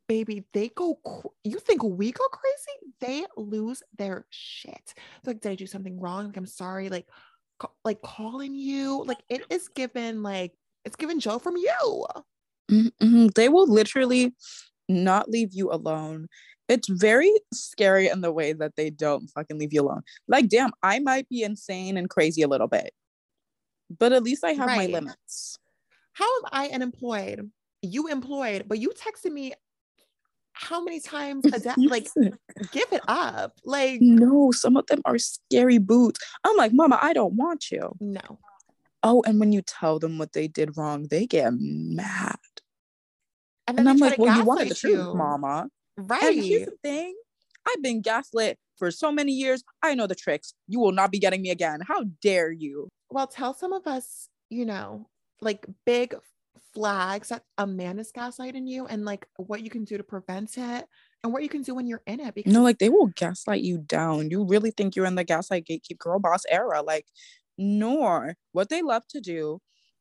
baby, 0.08 0.44
they 0.52 0.68
go. 0.70 1.00
You 1.44 1.58
think 1.58 1.82
we 1.82 2.12
go 2.12 2.26
crazy? 2.28 2.94
They 3.00 3.26
lose 3.36 3.82
their 3.96 4.26
shit. 4.30 4.94
Like, 5.24 5.40
did 5.40 5.52
I 5.52 5.54
do 5.54 5.66
something 5.66 5.98
wrong? 6.00 6.26
Like, 6.26 6.36
I'm 6.36 6.46
sorry. 6.46 6.88
Like, 6.88 7.08
ca- 7.58 7.72
like 7.84 8.02
calling 8.02 8.54
you. 8.54 9.04
Like, 9.04 9.22
it 9.28 9.44
is 9.50 9.68
given 9.68 10.22
like 10.22 10.54
it's 10.84 10.96
given 10.96 11.20
Joe 11.20 11.38
from 11.38 11.56
you. 11.56 12.06
Mhm. 12.70 13.34
They 13.34 13.48
will 13.48 13.66
literally 13.66 14.34
not 14.88 15.28
leave 15.30 15.50
you 15.52 15.70
alone. 15.72 16.28
It's 16.70 16.88
very 16.88 17.32
scary 17.52 18.08
in 18.08 18.20
the 18.20 18.30
way 18.30 18.52
that 18.52 18.76
they 18.76 18.90
don't 18.90 19.28
fucking 19.30 19.58
leave 19.58 19.72
you 19.72 19.82
alone. 19.82 20.02
Like, 20.28 20.48
damn, 20.48 20.70
I 20.84 21.00
might 21.00 21.28
be 21.28 21.42
insane 21.42 21.96
and 21.96 22.08
crazy 22.08 22.42
a 22.42 22.48
little 22.48 22.68
bit, 22.68 22.92
but 23.98 24.12
at 24.12 24.22
least 24.22 24.44
I 24.44 24.52
have 24.52 24.68
my 24.68 24.86
limits. 24.86 25.58
How 26.12 26.24
am 26.24 26.42
I 26.52 26.68
unemployed? 26.68 27.50
You 27.82 28.06
employed, 28.06 28.64
but 28.68 28.78
you 28.78 28.90
texted 28.90 29.32
me 29.32 29.52
how 30.52 30.82
many 30.82 31.00
times 31.00 31.44
a 31.46 31.58
day? 31.58 31.74
Like, 31.76 32.08
give 32.70 32.92
it 32.92 33.02
up. 33.08 33.54
Like, 33.64 34.00
no, 34.00 34.52
some 34.52 34.76
of 34.76 34.86
them 34.86 35.00
are 35.06 35.18
scary 35.18 35.78
boots. 35.78 36.20
I'm 36.44 36.56
like, 36.56 36.72
Mama, 36.72 37.00
I 37.02 37.12
don't 37.14 37.34
want 37.34 37.70
you. 37.72 37.96
no. 38.00 38.38
Oh, 39.02 39.22
and 39.26 39.40
when 39.40 39.50
you 39.50 39.62
tell 39.62 39.98
them 39.98 40.18
what 40.18 40.34
they 40.34 40.46
did 40.46 40.76
wrong, 40.76 41.06
they 41.10 41.26
get 41.26 41.54
mad. 41.58 42.36
And 43.66 43.78
And 43.78 43.88
I'm 43.88 43.96
like, 43.96 44.18
well, 44.18 44.36
you 44.36 44.44
wanted 44.44 44.68
the 44.68 44.74
truth, 44.74 45.14
Mama. 45.14 45.68
Right. 46.00 46.22
And 46.22 46.44
here's 46.44 46.66
the 46.66 46.76
thing 46.82 47.14
I've 47.66 47.82
been 47.82 48.00
gaslit 48.00 48.58
for 48.76 48.90
so 48.90 49.12
many 49.12 49.32
years. 49.32 49.62
I 49.82 49.94
know 49.94 50.06
the 50.06 50.14
tricks. 50.14 50.54
You 50.66 50.80
will 50.80 50.92
not 50.92 51.10
be 51.10 51.18
getting 51.18 51.42
me 51.42 51.50
again. 51.50 51.80
How 51.86 52.04
dare 52.22 52.50
you? 52.50 52.88
well, 53.10 53.26
tell 53.26 53.54
some 53.54 53.72
of 53.72 53.86
us, 53.86 54.28
you 54.48 54.64
know, 54.64 55.08
like 55.40 55.66
big 55.84 56.14
flags 56.72 57.28
that 57.30 57.42
a 57.58 57.66
man 57.66 57.98
is 57.98 58.12
gaslighting 58.12 58.68
you 58.68 58.86
and 58.86 59.04
like 59.04 59.26
what 59.36 59.62
you 59.62 59.70
can 59.70 59.84
do 59.84 59.96
to 59.96 60.04
prevent 60.04 60.56
it 60.56 60.86
and 61.24 61.32
what 61.32 61.42
you 61.42 61.48
can 61.48 61.62
do 61.62 61.74
when 61.74 61.86
you're 61.86 62.02
in 62.06 62.20
it. 62.20 62.34
Because 62.34 62.52
No, 62.52 62.62
like 62.62 62.78
they 62.78 62.88
will 62.88 63.08
gaslight 63.16 63.62
you 63.62 63.78
down. 63.78 64.30
You 64.30 64.44
really 64.44 64.70
think 64.70 64.94
you're 64.94 65.06
in 65.06 65.16
the 65.16 65.24
gaslight 65.24 65.66
gatekeep 65.68 65.98
girl 65.98 66.20
boss 66.20 66.42
era. 66.48 66.82
Like, 66.82 67.06
nor 67.58 68.34
what 68.52 68.68
they 68.68 68.82
love 68.82 69.02
to 69.10 69.20
do 69.20 69.58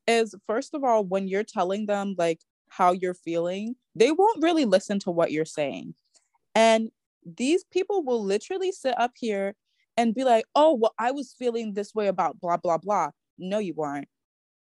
is 0.07 0.35
first 0.45 0.73
of 0.73 0.83
all, 0.83 1.03
when 1.03 1.27
you're 1.27 1.43
telling 1.43 1.87
them 1.87 2.15
like 2.17 2.39
how 2.69 2.91
you're 2.91 3.13
feeling, 3.13 3.75
they 3.95 4.11
won't 4.11 4.41
really 4.41 4.65
listen 4.65 4.99
to 4.99 5.11
what 5.11 5.31
you're 5.31 5.45
saying. 5.45 5.93
And 6.55 6.89
these 7.25 7.63
people 7.65 8.03
will 8.03 8.23
literally 8.23 8.71
sit 8.71 8.97
up 8.97 9.11
here 9.15 9.55
and 9.97 10.15
be 10.15 10.23
like, 10.23 10.45
oh, 10.55 10.75
well, 10.75 10.93
I 10.97 11.11
was 11.11 11.35
feeling 11.37 11.73
this 11.73 11.93
way 11.93 12.07
about 12.07 12.39
blah, 12.39 12.57
blah, 12.57 12.77
blah. 12.77 13.09
No, 13.37 13.59
you 13.59 13.73
weren't. 13.73 14.07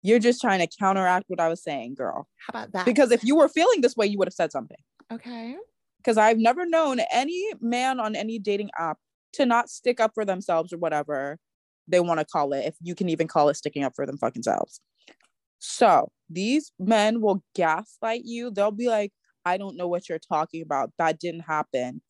You're 0.02 0.20
just 0.20 0.40
trying 0.40 0.60
to 0.60 0.78
counteract 0.80 1.26
what 1.28 1.42
I 1.42 1.50
was 1.50 1.62
saying, 1.62 1.96
girl. 1.96 2.28
how 2.48 2.52
about 2.52 2.72
that? 2.72 2.86
Because 2.86 3.12
if 3.12 3.24
you 3.24 3.36
were 3.36 3.50
feeling 3.50 3.82
this 3.82 3.98
way, 3.98 4.06
you 4.06 4.18
would 4.18 4.30
have 4.30 4.34
said 4.34 4.52
something 4.52 4.78
okay. 5.12 5.58
because 5.98 6.18
I've 6.18 6.38
never 6.38 6.66
known 6.66 7.02
any 7.12 7.52
man 7.60 8.00
on 8.00 8.16
any 8.16 8.40
dating 8.40 8.70
app 8.78 8.98
to 9.34 9.46
not 9.46 9.70
stick 9.70 10.00
up 10.00 10.12
for 10.14 10.24
themselves 10.24 10.72
or 10.72 10.78
whatever 10.78 11.38
they 11.88 12.00
want 12.00 12.20
to 12.20 12.26
call 12.26 12.54
it, 12.54 12.66
if 12.66 12.76
you 12.82 12.96
can 12.96 13.10
even 13.10 13.28
call 13.28 13.50
it 13.50 13.56
sticking 13.56 13.84
up 13.84 13.94
for 13.96 14.06
them 14.06 14.18
fucking 14.18 14.44
selves. 14.44 14.80
So 15.60 16.12
these 16.30 16.72
men 16.80 17.22
will 17.22 17.44
gaslight 17.56 18.22
you. 18.26 18.52
They'll 18.52 18.72
be 18.72 18.88
like, 18.88 19.12
I 19.46 19.58
don't 19.58 19.78
know 19.78 19.88
what 19.88 20.10
you're 20.10 20.20
talking 20.20 20.62
about. 20.62 20.92
That 20.98 21.20
didn't 21.20 21.42
happen. 21.42 22.02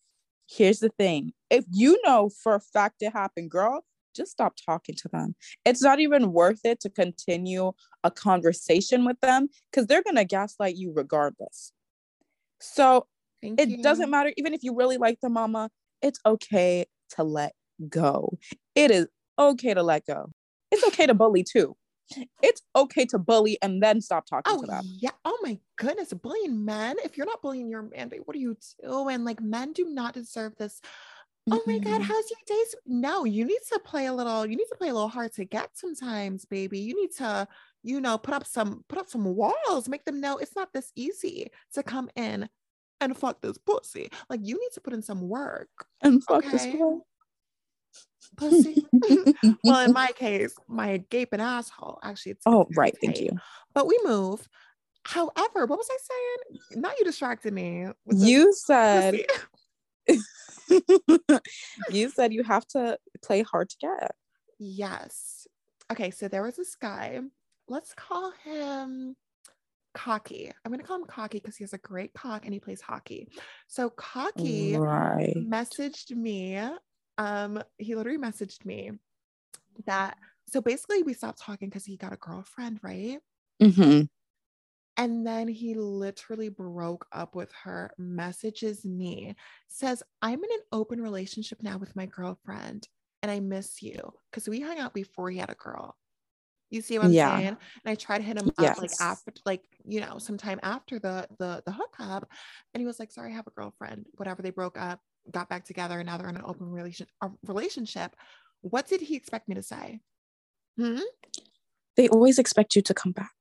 Here's 0.49 0.79
the 0.79 0.89
thing 0.89 1.33
if 1.49 1.65
you 1.71 1.99
know 2.05 2.29
for 2.41 2.55
a 2.55 2.59
fact 2.59 2.97
it 3.01 3.13
happened, 3.13 3.51
girl, 3.51 3.83
just 4.15 4.31
stop 4.31 4.55
talking 4.65 4.95
to 4.95 5.07
them. 5.09 5.35
It's 5.65 5.81
not 5.81 5.99
even 5.99 6.33
worth 6.33 6.61
it 6.63 6.79
to 6.81 6.89
continue 6.89 7.71
a 8.03 8.11
conversation 8.11 9.05
with 9.05 9.19
them 9.21 9.49
because 9.71 9.87
they're 9.87 10.03
going 10.03 10.15
to 10.15 10.25
gaslight 10.25 10.75
you 10.75 10.91
regardless. 10.95 11.71
So 12.59 13.05
Thank 13.41 13.61
it 13.61 13.69
you. 13.69 13.83
doesn't 13.83 14.09
matter 14.09 14.33
even 14.37 14.53
if 14.53 14.63
you 14.63 14.75
really 14.75 14.97
like 14.97 15.19
the 15.21 15.29
mama 15.29 15.69
it's 16.01 16.19
okay 16.25 16.85
to 17.11 17.23
let 17.23 17.53
go 17.87 18.37
it 18.75 18.91
is 18.91 19.07
okay 19.37 19.73
to 19.73 19.81
let 19.81 20.05
go 20.05 20.29
it's 20.71 20.83
okay 20.83 21.05
to 21.05 21.13
bully 21.13 21.43
too 21.43 21.75
it's 22.41 22.61
okay 22.75 23.05
to 23.05 23.17
bully 23.19 23.57
and 23.61 23.81
then 23.83 24.01
stop 24.01 24.25
talking 24.25 24.55
Oh 24.55 24.61
to 24.61 24.67
them 24.67 24.81
yeah. 24.99 25.11
Oh 25.25 25.37
my 25.43 25.59
goodness. 25.77 26.13
Bullying 26.13 26.63
men. 26.65 26.97
If 27.03 27.17
you're 27.17 27.25
not 27.25 27.41
bullying 27.41 27.69
your 27.69 27.83
man, 27.83 28.11
what 28.25 28.35
are 28.35 28.39
you 28.39 28.57
doing? 28.83 29.23
Like 29.23 29.41
men 29.41 29.73
do 29.73 29.85
not 29.85 30.13
deserve 30.13 30.55
this. 30.57 30.81
Oh 31.51 31.61
my 31.65 31.79
God, 31.79 32.01
how's 32.01 32.29
your 32.29 32.39
days? 32.45 32.75
No, 32.85 33.23
you 33.25 33.43
need 33.43 33.59
to 33.69 33.79
play 33.79 34.05
a 34.05 34.13
little, 34.13 34.45
you 34.45 34.55
need 34.55 34.67
to 34.69 34.75
play 34.77 34.89
a 34.89 34.93
little 34.93 35.07
hard 35.09 35.33
to 35.33 35.45
get 35.45 35.69
sometimes, 35.73 36.45
baby. 36.45 36.77
You 36.79 36.95
need 36.95 37.11
to, 37.17 37.47
you 37.81 37.99
know, 38.01 38.17
put 38.19 38.35
up 38.35 38.45
some 38.45 38.83
put 38.87 38.99
up 38.99 39.09
some 39.09 39.23
walls, 39.25 39.89
make 39.89 40.05
them 40.05 40.21
know 40.21 40.37
it's 40.37 40.55
not 40.55 40.71
this 40.73 40.91
easy 40.95 41.47
to 41.73 41.81
come 41.81 42.09
in 42.15 42.47
and 43.01 43.17
fuck 43.17 43.41
this 43.41 43.57
pussy. 43.57 44.09
Like 44.29 44.41
you 44.43 44.59
need 44.59 44.71
to 44.73 44.81
put 44.81 44.93
in 44.93 45.01
some 45.01 45.27
work. 45.27 45.69
and 46.01 46.23
fuck 46.23 46.43
this 46.51 46.65
Okay. 46.65 46.77
girl 46.77 47.05
Pussy. 48.37 48.85
well, 49.63 49.85
in 49.85 49.93
my 49.93 50.11
case, 50.15 50.55
my 50.67 50.97
gaping 51.09 51.41
asshole. 51.41 51.99
Actually, 52.03 52.33
it's 52.33 52.43
oh 52.45 52.67
right 52.75 52.95
thank 53.01 53.19
you 53.19 53.31
but 53.73 53.87
we 53.87 53.99
move. 54.03 54.47
However, 55.03 55.65
what 55.65 55.79
was 55.79 55.89
I 55.89 55.97
saying? 56.01 56.81
Now 56.81 56.91
you 56.97 57.05
distracted 57.05 57.53
me. 57.53 57.87
you 58.07 58.53
said 58.53 59.15
you 61.89 62.09
said 62.09 62.33
you 62.33 62.43
have 62.43 62.65
to 62.67 62.97
play 63.23 63.41
hard 63.43 63.69
to 63.69 63.77
get 63.77 64.11
yes. 64.59 65.47
Okay, 65.91 66.11
so 66.11 66.27
there 66.27 66.43
was 66.43 66.55
this 66.55 66.75
guy. 66.75 67.19
Let's 67.67 67.93
call 67.93 68.31
him 68.43 69.15
Cocky. 69.93 70.51
I'm 70.63 70.71
gonna 70.71 70.83
call 70.83 70.97
him 70.97 71.05
Cocky 71.05 71.39
because 71.39 71.55
he 71.55 71.63
has 71.63 71.73
a 71.73 71.79
great 71.79 72.13
cock 72.13 72.45
and 72.45 72.53
he 72.53 72.59
plays 72.59 72.81
hockey. 72.81 73.29
So 73.67 73.89
Cocky 73.89 74.77
right 74.77 75.35
messaged 75.37 76.11
me. 76.11 76.59
Um, 77.19 77.63
he 77.79 77.95
literally 77.95 78.19
messaged 78.19 78.65
me 78.65 78.93
that. 79.85 80.17
So 80.47 80.61
basically, 80.61 81.03
we 81.03 81.13
stopped 81.13 81.39
talking 81.39 81.69
because 81.69 81.85
he 81.85 81.97
got 81.97 82.13
a 82.13 82.17
girlfriend, 82.17 82.79
right? 82.83 83.19
hmm 83.61 84.09
And 84.97 85.25
then 85.25 85.47
he 85.47 85.75
literally 85.75 86.49
broke 86.49 87.07
up 87.13 87.33
with 87.35 87.51
her, 87.63 87.91
messages 87.97 88.83
me, 88.85 89.35
says, 89.67 90.03
I'm 90.21 90.43
in 90.43 90.51
an 90.51 90.61
open 90.73 91.01
relationship 91.01 91.63
now 91.63 91.77
with 91.77 91.95
my 91.95 92.05
girlfriend 92.05 92.89
and 93.21 93.31
I 93.31 93.39
miss 93.39 93.81
you. 93.81 94.13
Because 94.29 94.49
we 94.49 94.59
hung 94.59 94.77
out 94.77 94.93
before 94.93 95.29
he 95.29 95.37
had 95.37 95.49
a 95.49 95.55
girl. 95.55 95.97
You 96.71 96.81
see 96.81 96.99
what 96.99 97.05
I'm 97.05 97.13
Yeah. 97.13 97.15
saying? 97.15 97.47
And 97.49 97.57
I 97.85 97.95
tried 97.95 98.19
to 98.19 98.25
hit 98.25 98.37
him 98.37 98.51
up 98.57 98.77
like 98.77 98.93
after, 98.99 99.33
like, 99.45 99.65
you 99.85 100.01
know, 100.01 100.19
sometime 100.19 100.59
after 100.63 100.99
the 100.99 101.27
the 101.39 101.63
the 101.65 101.71
hookup. 101.73 102.29
And 102.73 102.81
he 102.81 102.87
was 102.87 102.99
like, 102.99 103.11
sorry, 103.11 103.31
I 103.33 103.35
have 103.35 103.47
a 103.47 103.51
girlfriend. 103.51 104.07
Whatever, 104.17 104.41
they 104.43 104.51
broke 104.51 104.77
up, 104.77 105.01
got 105.31 105.49
back 105.49 105.65
together, 105.65 105.99
and 105.99 106.07
now 106.07 106.17
they're 106.17 106.29
in 106.29 106.35
an 106.37 106.43
open 106.45 106.69
relation 106.71 107.07
relationship. 107.45 108.15
What 108.61 108.87
did 108.87 109.01
he 109.01 109.15
expect 109.15 109.47
me 109.47 109.55
to 109.55 109.63
say? 109.63 109.99
Hmm? 110.77 110.99
they 111.97 112.07
always 112.07 112.39
expect 112.39 112.77
you 112.77 112.81
to 112.81 112.93
come 112.93 113.11
back 113.11 113.33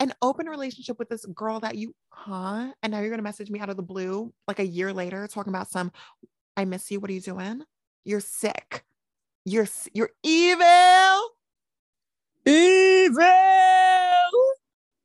an 0.00 0.12
open 0.22 0.46
relationship 0.46 0.98
with 0.98 1.08
this 1.08 1.24
girl 1.26 1.58
that 1.60 1.76
you, 1.76 1.94
huh? 2.10 2.72
And 2.82 2.92
now 2.92 3.00
you're 3.00 3.10
gonna 3.10 3.22
message 3.22 3.50
me 3.50 3.58
out 3.60 3.70
of 3.70 3.76
the 3.76 3.82
blue, 3.82 4.32
like 4.46 4.60
a 4.60 4.66
year 4.66 4.92
later, 4.92 5.26
talking 5.26 5.52
about 5.52 5.68
some, 5.68 5.90
I 6.56 6.64
miss 6.64 6.90
you. 6.90 7.00
What 7.00 7.10
are 7.10 7.14
you 7.14 7.20
doing? 7.20 7.62
You're 8.04 8.20
sick. 8.20 8.84
You're 9.44 9.66
you're 9.92 10.10
evil. 10.22 11.30
evil. 12.46 13.24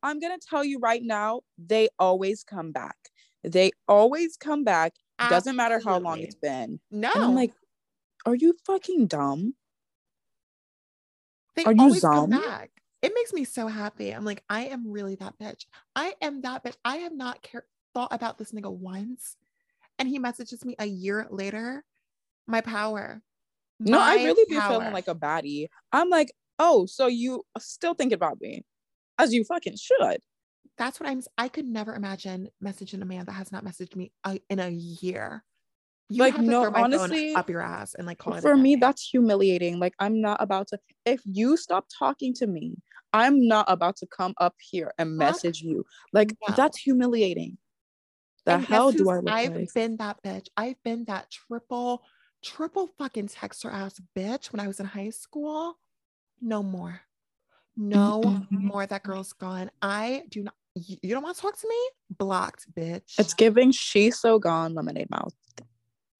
I'm 0.02 0.20
gonna 0.20 0.38
tell 0.38 0.64
you 0.64 0.78
right 0.78 1.02
now, 1.02 1.40
they 1.58 1.88
always 1.98 2.44
come 2.44 2.70
back. 2.70 2.96
They 3.42 3.72
always 3.88 4.36
come 4.36 4.62
back. 4.62 4.92
Doesn't 5.18 5.56
matter 5.56 5.80
how 5.84 5.98
long 5.98 6.18
it's 6.20 6.34
been. 6.34 6.80
No, 6.90 7.10
And 7.14 7.24
I'm 7.24 7.34
like, 7.34 7.52
are 8.26 8.34
you 8.34 8.54
fucking 8.66 9.06
dumb? 9.06 9.54
they 11.56 11.64
are 11.64 11.72
you 11.72 11.80
always 11.82 12.02
come 12.02 12.30
back. 12.30 12.70
It 13.00 13.12
makes 13.14 13.32
me 13.32 13.44
so 13.44 13.68
happy. 13.68 14.10
I'm 14.10 14.24
like, 14.24 14.42
I 14.48 14.64
am 14.66 14.90
really 14.90 15.14
that 15.16 15.38
bitch. 15.38 15.66
I 15.94 16.14
am 16.20 16.40
that 16.42 16.64
bitch. 16.64 16.74
I 16.84 16.96
have 16.98 17.12
not 17.14 17.42
care- 17.42 17.66
thought 17.94 18.12
about 18.12 18.38
this 18.38 18.50
nigga 18.52 18.72
once, 18.72 19.36
and 19.98 20.08
he 20.08 20.18
messages 20.18 20.64
me 20.64 20.74
a 20.78 20.86
year 20.86 21.26
later. 21.30 21.84
My 22.46 22.60
power. 22.60 23.22
No, 23.78 24.00
I 24.00 24.16
My 24.16 24.24
really 24.24 24.44
be 24.48 24.56
power. 24.58 24.72
feeling 24.72 24.92
like 24.92 25.06
a 25.08 25.14
baddie. 25.14 25.68
I'm 25.92 26.08
like, 26.08 26.32
oh, 26.58 26.86
so 26.86 27.06
you 27.06 27.44
still 27.58 27.94
thinking 27.94 28.14
about 28.16 28.40
me, 28.40 28.64
as 29.18 29.32
you 29.32 29.44
fucking 29.44 29.76
should. 29.76 30.18
That's 30.76 30.98
what 30.98 31.08
I'm. 31.08 31.22
I 31.38 31.48
could 31.48 31.66
never 31.66 31.94
imagine 31.94 32.48
messaging 32.62 33.02
a 33.02 33.04
man 33.04 33.24
that 33.26 33.32
has 33.32 33.52
not 33.52 33.64
messaged 33.64 33.94
me 33.96 34.12
uh, 34.24 34.36
in 34.50 34.58
a 34.58 34.68
year. 34.68 35.44
You 36.08 36.22
Like, 36.22 36.34
have 36.34 36.44
to 36.44 36.50
no, 36.50 36.62
throw 36.62 36.70
my 36.70 36.78
phone 36.82 36.94
honestly, 36.94 37.34
up 37.34 37.48
your 37.48 37.62
ass 37.62 37.94
and 37.94 38.06
like 38.06 38.18
call 38.18 38.34
it. 38.34 38.42
For 38.42 38.56
me, 38.56 38.76
that's 38.76 39.02
humiliating. 39.08 39.78
Like, 39.78 39.94
I'm 39.98 40.20
not 40.20 40.42
about 40.42 40.68
to. 40.68 40.78
If 41.06 41.20
you 41.24 41.56
stop 41.56 41.86
talking 41.96 42.34
to 42.34 42.46
me, 42.46 42.76
I'm 43.12 43.46
not 43.46 43.66
about 43.68 43.96
to 43.98 44.06
come 44.06 44.34
up 44.38 44.54
here 44.60 44.92
and 44.98 45.16
message 45.16 45.62
you. 45.62 45.84
Like, 46.12 46.36
no. 46.46 46.54
that's 46.56 46.78
humiliating. 46.78 47.56
The 48.44 48.54
And 48.54 48.64
hell 48.64 48.90
do 48.90 49.08
I 49.08 49.16
look 49.16 49.32
I've 49.32 49.54
like? 49.54 49.72
been 49.74 49.96
that 49.96 50.22
bitch. 50.22 50.48
I've 50.56 50.82
been 50.82 51.04
that 51.04 51.30
triple, 51.30 52.02
triple 52.42 52.88
fucking 52.98 53.28
texter 53.28 53.72
ass 53.72 54.00
bitch 54.14 54.52
when 54.52 54.60
I 54.60 54.66
was 54.66 54.80
in 54.80 54.86
high 54.86 55.10
school. 55.10 55.78
No 56.42 56.62
more. 56.62 57.00
No 57.76 58.44
more. 58.50 58.86
That 58.86 59.02
girl's 59.02 59.32
gone. 59.32 59.70
I 59.80 60.24
do 60.28 60.42
not. 60.42 60.54
You, 60.74 61.14
don't 61.14 61.22
want 61.22 61.36
to 61.36 61.42
talk 61.42 61.58
to 61.60 61.68
me? 61.68 61.76
Blocked, 62.18 62.66
bitch. 62.74 63.18
It's 63.18 63.34
giving 63.34 63.70
she's 63.70 64.18
so 64.18 64.38
gone 64.38 64.74
lemonade 64.74 65.08
mouth. 65.10 65.34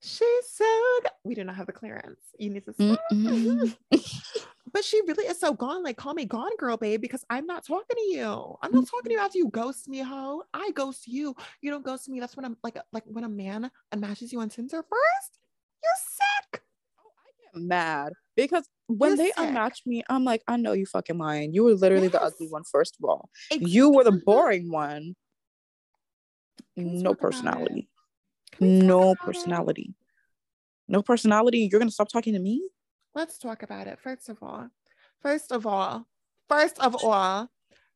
She's 0.00 0.48
so. 0.50 0.64
Good. 1.02 1.10
We 1.24 1.34
do 1.34 1.44
not 1.44 1.56
have 1.56 1.66
the 1.66 1.72
clearance. 1.72 2.20
You 2.38 2.50
need 2.50 2.64
to. 2.66 2.74
stop. 2.74 3.00
Mm-hmm. 3.12 3.96
But 4.74 4.84
she 4.84 5.00
really 5.06 5.24
is 5.26 5.38
so 5.38 5.54
gone. 5.54 5.84
Like, 5.84 5.96
call 5.96 6.14
me 6.14 6.24
gone, 6.24 6.50
girl, 6.58 6.76
babe, 6.76 7.00
because 7.00 7.24
I'm 7.30 7.46
not 7.46 7.64
talking 7.64 7.96
to 7.96 8.02
you. 8.10 8.56
I'm 8.60 8.72
not 8.72 8.88
talking 8.88 9.04
to 9.04 9.10
you 9.12 9.18
mm-hmm. 9.18 9.24
after 9.24 9.38
you 9.38 9.48
ghost 9.48 9.88
me, 9.88 10.00
ho. 10.00 10.42
I 10.52 10.72
ghost 10.74 11.06
you. 11.06 11.36
You 11.60 11.70
don't 11.70 11.84
ghost 11.84 12.08
me. 12.08 12.18
That's 12.18 12.36
when 12.36 12.44
I'm 12.44 12.56
like, 12.64 12.76
like 12.92 13.04
when 13.06 13.22
a 13.22 13.28
man 13.28 13.70
unmatches 13.94 14.32
you 14.32 14.40
on 14.40 14.48
Tinder 14.48 14.82
first. 14.82 15.38
You're 15.80 15.92
sick. 16.50 16.62
Oh, 16.98 17.12
I 17.24 17.54
get 17.54 17.62
mad 17.62 18.14
because 18.34 18.68
when 18.86 19.10
You're 19.10 19.16
they 19.16 19.26
sick. 19.26 19.36
unmatch 19.36 19.86
me, 19.86 20.02
I'm 20.08 20.24
like, 20.24 20.42
I 20.46 20.56
know 20.56 20.72
you 20.72 20.86
fucking 20.86 21.18
lying. 21.18 21.54
You 21.54 21.64
were 21.64 21.74
literally 21.74 22.08
the 22.08 22.22
ugly 22.22 22.48
one, 22.48 22.64
first 22.70 22.96
of 23.00 23.08
all. 23.08 23.30
You 23.50 23.90
were 23.90 24.04
the 24.04 24.20
boring 24.24 24.70
one. 24.70 25.14
No 26.76 26.84
talk 26.84 27.00
about 27.00 27.12
it? 27.12 27.20
personality. 27.20 27.88
Can 28.52 28.68
we 28.68 28.80
talk 28.80 28.86
No 28.86 29.14
personality. 29.14 29.94
No 30.88 31.02
personality. 31.02 31.68
You're 31.70 31.80
gonna 31.80 31.90
stop 31.90 32.08
talking 32.08 32.34
to 32.34 32.40
me? 32.40 32.68
Let's 33.14 33.38
talk 33.38 33.62
about 33.62 33.86
it. 33.86 33.98
First 34.00 34.28
of 34.28 34.42
all, 34.42 34.68
first 35.22 35.52
of 35.52 35.66
all, 35.66 36.06
first 36.48 36.78
of 36.80 36.96
all, 37.04 37.48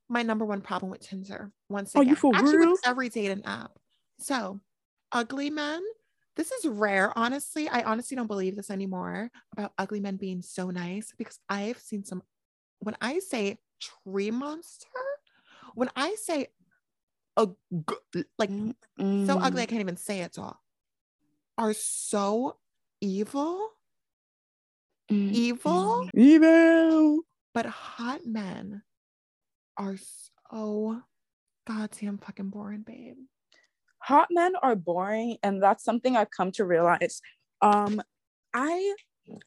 my 0.08 0.22
number 0.22 0.44
one 0.44 0.60
problem 0.60 0.90
with 0.90 1.00
Tinder. 1.00 1.52
Once 1.68 1.94
Are 1.94 2.02
again, 2.02 2.10
you 2.10 2.16
for 2.16 2.34
actually 2.34 2.58
real? 2.58 2.70
with 2.72 2.80
every 2.86 3.08
dating 3.10 3.44
app. 3.44 3.72
So, 4.18 4.60
ugly 5.12 5.50
men. 5.50 5.82
This 6.38 6.52
is 6.52 6.66
rare, 6.66 7.12
honestly. 7.18 7.68
I 7.68 7.82
honestly 7.82 8.16
don't 8.16 8.28
believe 8.28 8.54
this 8.54 8.70
anymore 8.70 9.28
about 9.52 9.72
ugly 9.76 9.98
men 9.98 10.16
being 10.16 10.40
so 10.40 10.70
nice 10.70 11.12
because 11.18 11.40
I've 11.48 11.78
seen 11.78 12.04
some. 12.04 12.22
When 12.78 12.96
I 13.00 13.18
say 13.18 13.58
tree 13.80 14.30
monster, 14.30 14.86
when 15.74 15.90
I 15.96 16.14
say 16.14 16.46
a 17.36 17.48
like 18.38 18.50
so 19.26 19.36
ugly 19.42 19.62
I 19.62 19.66
Mm, 19.66 19.68
can't 19.68 19.80
even 19.80 19.96
say 19.96 20.20
it 20.20 20.38
all, 20.38 20.62
are 21.58 21.74
so 21.74 22.58
evil, 23.00 23.70
mm, 25.10 25.32
evil. 25.32 26.04
mm. 26.04 26.10
Evil. 26.14 27.22
but 27.52 27.66
hot 27.66 28.24
men 28.24 28.82
are 29.76 29.96
so 30.50 31.02
goddamn 31.66 32.18
fucking 32.18 32.50
boring, 32.50 32.82
babe. 32.82 33.16
Hot 34.08 34.28
men 34.30 34.52
are 34.62 34.74
boring 34.74 35.36
and 35.42 35.62
that's 35.62 35.84
something 35.84 36.16
i've 36.16 36.30
come 36.30 36.50
to 36.52 36.64
realize. 36.64 37.20
Um 37.60 38.00
i 38.54 38.94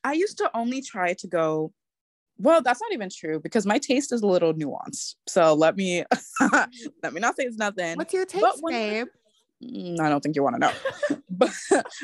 i 0.03 0.13
used 0.13 0.37
to 0.37 0.51
only 0.53 0.81
try 0.81 1.13
to 1.21 1.27
go 1.27 1.73
well 2.37 2.61
that's 2.61 2.79
not 2.79 2.93
even 2.93 3.09
true 3.09 3.39
because 3.39 3.65
my 3.65 3.79
taste 3.79 4.11
is 4.13 4.21
a 4.21 4.27
little 4.27 4.53
nuanced. 4.53 5.15
So 5.27 5.55
let 5.55 5.75
me 5.75 6.05
let 7.03 7.13
me 7.13 7.19
not 7.19 7.35
say 7.35 7.43
it's 7.45 7.57
nothing. 7.57 7.97
What's 7.97 8.13
your 8.13 8.25
taste, 8.25 8.59
when- 8.61 8.73
babe? 8.73 9.07
Mm, 9.63 9.99
i 9.99 10.09
don't 10.09 10.21
think 10.21 10.35
you 10.35 10.43
want 10.43 10.55
to 10.55 10.61
know. 10.65 10.73
But 11.29 11.53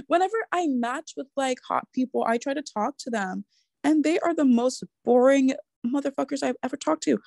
whenever 0.07 0.39
i 0.51 0.67
match 0.67 1.13
with 1.17 1.27
like 1.35 1.59
hot 1.67 1.85
people 1.93 2.23
i 2.33 2.37
try 2.37 2.53
to 2.55 2.65
talk 2.77 2.97
to 2.99 3.09
them 3.09 3.45
and 3.83 4.03
they 4.03 4.17
are 4.19 4.35
the 4.41 4.45
most 4.45 4.83
boring 5.05 5.53
motherfuckers 5.85 6.41
i've 6.43 6.61
ever 6.63 6.77
talked 6.77 7.03
to. 7.03 7.19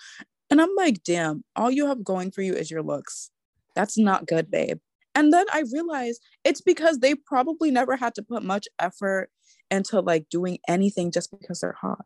And 0.51 0.61
i'm 0.63 0.75
like 0.77 1.03
damn 1.05 1.45
all 1.55 1.71
you 1.79 1.87
have 1.87 2.03
going 2.13 2.31
for 2.33 2.43
you 2.43 2.55
is 2.55 2.71
your 2.71 2.83
looks. 2.83 3.31
That's 3.77 3.97
not 3.97 4.27
good 4.27 4.51
babe 4.51 4.81
and 5.15 5.33
then 5.33 5.47
i 5.53 5.63
realized 5.73 6.21
it's 6.45 6.61
because 6.61 6.99
they 6.99 7.15
probably 7.15 7.71
never 7.71 7.97
had 7.97 8.15
to 8.15 8.23
put 8.23 8.43
much 8.43 8.67
effort 8.79 9.31
into 9.71 10.01
like 10.01 10.29
doing 10.29 10.59
anything 10.69 11.11
just 11.11 11.31
because 11.31 11.61
they're 11.61 11.77
hot 11.81 12.05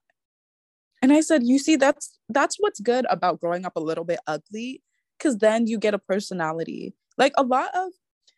and 1.02 1.12
i 1.12 1.20
said 1.20 1.42
you 1.44 1.58
see 1.58 1.76
that's 1.76 2.18
that's 2.28 2.56
what's 2.58 2.80
good 2.80 3.06
about 3.10 3.40
growing 3.40 3.64
up 3.64 3.76
a 3.76 3.80
little 3.80 4.04
bit 4.04 4.20
ugly 4.26 4.82
because 5.18 5.38
then 5.38 5.66
you 5.66 5.78
get 5.78 5.94
a 5.94 5.98
personality 5.98 6.94
like 7.16 7.32
a 7.36 7.42
lot 7.42 7.70
of 7.74 7.92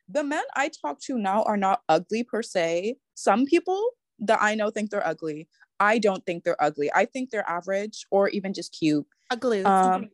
the 0.09 0.23
men 0.23 0.43
I 0.55 0.71
talk 0.81 1.01
to 1.03 1.19
now 1.19 1.43
are 1.45 1.57
not 1.57 1.83
ugly 1.89 2.23
per 2.23 2.43
se. 2.43 2.97
Some 3.15 3.47
people 3.47 3.91
that 4.21 4.39
I 4.41 4.55
know 4.55 4.71
think 4.71 4.91
they're 4.91 5.07
ugly. 5.07 5.49
I 5.81 5.99
don't 5.99 6.25
think 6.25 6.45
they're 6.45 6.63
ugly. 6.63 6.91
I 6.95 7.05
think 7.05 7.31
they're 7.31 7.49
average 7.49 8.07
or 8.11 8.29
even 8.31 8.55
just 8.55 8.73
cute. 8.73 9.07
A 9.31 9.37
glue. 9.37 9.65
Um, 9.65 10.09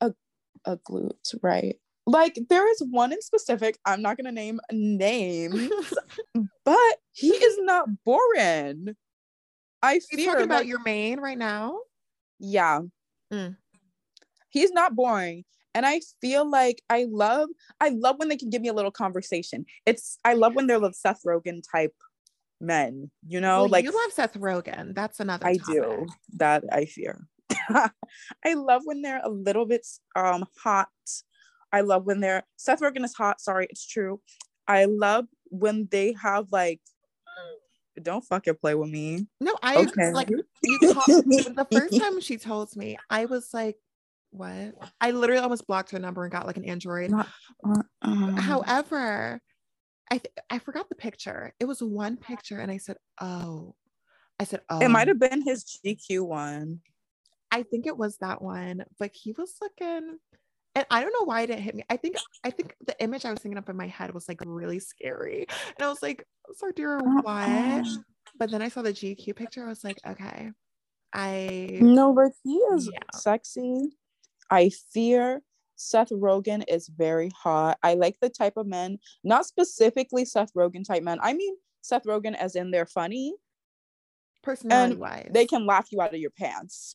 a, 0.00 0.12
a 0.64 0.76
glute, 0.76 1.34
right? 1.42 1.76
Like 2.08 2.38
there 2.48 2.70
is 2.70 2.82
one 2.90 3.12
in 3.12 3.20
specific. 3.20 3.78
I'm 3.84 4.00
not 4.00 4.16
gonna 4.16 4.32
name 4.32 4.60
names, 4.72 5.70
but 6.64 6.96
he 7.12 7.28
is 7.28 7.58
not 7.60 7.86
boring. 8.02 8.96
I 9.82 9.94
you 9.94 10.00
fear 10.16 10.32
talking 10.32 10.44
about 10.44 10.66
your 10.66 10.80
main 10.82 11.20
right 11.20 11.36
now? 11.36 11.80
yeah. 12.38 12.80
Mm. 13.30 13.56
He's 14.48 14.72
not 14.72 14.96
boring. 14.96 15.44
And 15.74 15.84
I 15.84 16.00
feel 16.22 16.48
like 16.48 16.82
I 16.88 17.06
love 17.10 17.50
I 17.78 17.90
love 17.90 18.16
when 18.18 18.28
they 18.28 18.38
can 18.38 18.48
give 18.48 18.62
me 18.62 18.68
a 18.68 18.72
little 18.72 18.90
conversation. 18.90 19.66
It's 19.84 20.18
I 20.24 20.32
love 20.32 20.54
when 20.54 20.66
they're 20.66 20.80
the 20.80 20.94
Seth 20.94 21.20
Rogen 21.26 21.60
type 21.70 21.94
men, 22.58 23.10
you 23.26 23.40
know, 23.40 23.60
Well, 23.60 23.68
like 23.68 23.84
you 23.84 23.92
love 23.92 24.12
Seth 24.12 24.34
Rogen. 24.34 24.94
That's 24.94 25.20
another. 25.20 25.46
I 25.46 25.58
topic. 25.58 25.74
do. 25.74 26.06
That 26.38 26.64
I 26.72 26.86
fear. 26.86 27.26
I 27.68 28.54
love 28.54 28.82
when 28.86 29.02
they're 29.02 29.20
a 29.22 29.28
little 29.28 29.66
bit 29.66 29.86
um 30.16 30.46
hot. 30.62 30.88
I 31.72 31.82
love 31.82 32.04
when 32.06 32.20
they're 32.20 32.42
Seth 32.56 32.80
Rogen 32.80 33.04
is 33.04 33.14
hot. 33.14 33.40
Sorry, 33.40 33.66
it's 33.70 33.86
true. 33.86 34.20
I 34.66 34.84
love 34.86 35.26
when 35.50 35.88
they 35.90 36.14
have 36.20 36.46
like 36.52 36.80
don't 38.02 38.24
fucking 38.24 38.54
play 38.60 38.74
with 38.76 38.90
me. 38.90 39.26
No, 39.40 39.56
I 39.62 39.76
Okay. 39.78 40.12
like 40.12 40.30
you. 40.30 40.44
Call, 40.92 41.04
the 41.06 41.66
first 41.72 41.96
time 42.00 42.20
she 42.20 42.36
told 42.36 42.74
me, 42.76 42.96
I 43.10 43.24
was 43.24 43.52
like, 43.52 43.76
"What?" 44.30 44.74
I 45.00 45.10
literally 45.10 45.42
almost 45.42 45.66
blocked 45.66 45.90
her 45.90 45.98
number 45.98 46.22
and 46.22 46.30
got 46.32 46.46
like 46.46 46.56
an 46.56 46.64
Android. 46.64 47.10
Not- 47.10 47.28
Uh-uh. 47.64 48.40
However, 48.40 49.40
I 50.10 50.18
th- 50.18 50.32
I 50.48 50.58
forgot 50.60 50.88
the 50.88 50.94
picture. 50.94 51.52
It 51.58 51.64
was 51.64 51.82
one 51.82 52.16
picture, 52.16 52.58
and 52.60 52.70
I 52.70 52.76
said, 52.76 52.96
"Oh," 53.20 53.74
I 54.38 54.44
said, 54.44 54.60
"Oh." 54.70 54.78
it 54.80 54.88
might 54.90 55.08
have 55.08 55.18
been 55.18 55.42
his 55.42 55.64
GQ 55.84 56.22
one. 56.24 56.80
I 57.50 57.62
think 57.64 57.86
it 57.86 57.96
was 57.96 58.18
that 58.18 58.40
one, 58.40 58.84
but 59.00 59.10
he 59.12 59.32
was 59.32 59.56
looking, 59.60 60.18
and 60.78 60.86
I 60.92 61.02
don't 61.02 61.12
know 61.12 61.24
why 61.24 61.40
it 61.42 61.48
didn't 61.48 61.62
hit 61.62 61.74
me. 61.74 61.82
I 61.90 61.96
think 61.96 62.16
I 62.44 62.50
think 62.50 62.76
the 62.86 62.94
image 63.02 63.24
I 63.24 63.30
was 63.30 63.40
thinking 63.40 63.58
up 63.58 63.68
in 63.68 63.76
my 63.76 63.88
head 63.88 64.14
was 64.14 64.28
like 64.28 64.40
really 64.46 64.78
scary, 64.78 65.46
and 65.76 65.84
I 65.84 65.88
was 65.88 66.02
like, 66.02 66.24
"Sardira, 66.62 67.00
Uh-uh. 67.00 67.10
Oh, 67.18 67.20
what?" 67.22 67.86
But 68.38 68.50
then 68.52 68.62
I 68.62 68.68
saw 68.68 68.82
the 68.82 68.92
GQ 68.92 69.34
picture. 69.34 69.64
I 69.64 69.68
was 69.68 69.82
like, 69.82 69.98
"Okay, 70.06 70.52
I." 71.12 71.78
No, 71.82 72.12
but 72.12 72.30
he 72.44 72.54
is 72.58 72.88
Yeah. 72.92 72.98
sexy. 73.12 73.90
I 74.50 74.70
fear 74.92 75.42
Seth 75.74 76.10
Rogen 76.10 76.64
is 76.68 76.86
very 76.88 77.30
hot. 77.36 77.78
I 77.82 77.94
like 77.94 78.18
the 78.20 78.30
type 78.30 78.56
of 78.56 78.66
men, 78.66 78.98
not 79.24 79.46
specifically 79.46 80.24
Seth 80.24 80.52
Rogen 80.54 80.84
type 80.86 81.02
men. 81.02 81.18
I 81.20 81.34
mean 81.34 81.56
Seth 81.80 82.04
Rogen 82.04 82.34
as 82.34 82.54
in 82.54 82.70
they're 82.70 82.86
funny. 82.86 83.34
Personality 84.42 84.96
wise, 84.96 85.28
They 85.32 85.46
can 85.46 85.66
laugh 85.66 85.88
you 85.90 86.00
out 86.00 86.14
of 86.14 86.20
your 86.20 86.30
pants. 86.30 86.94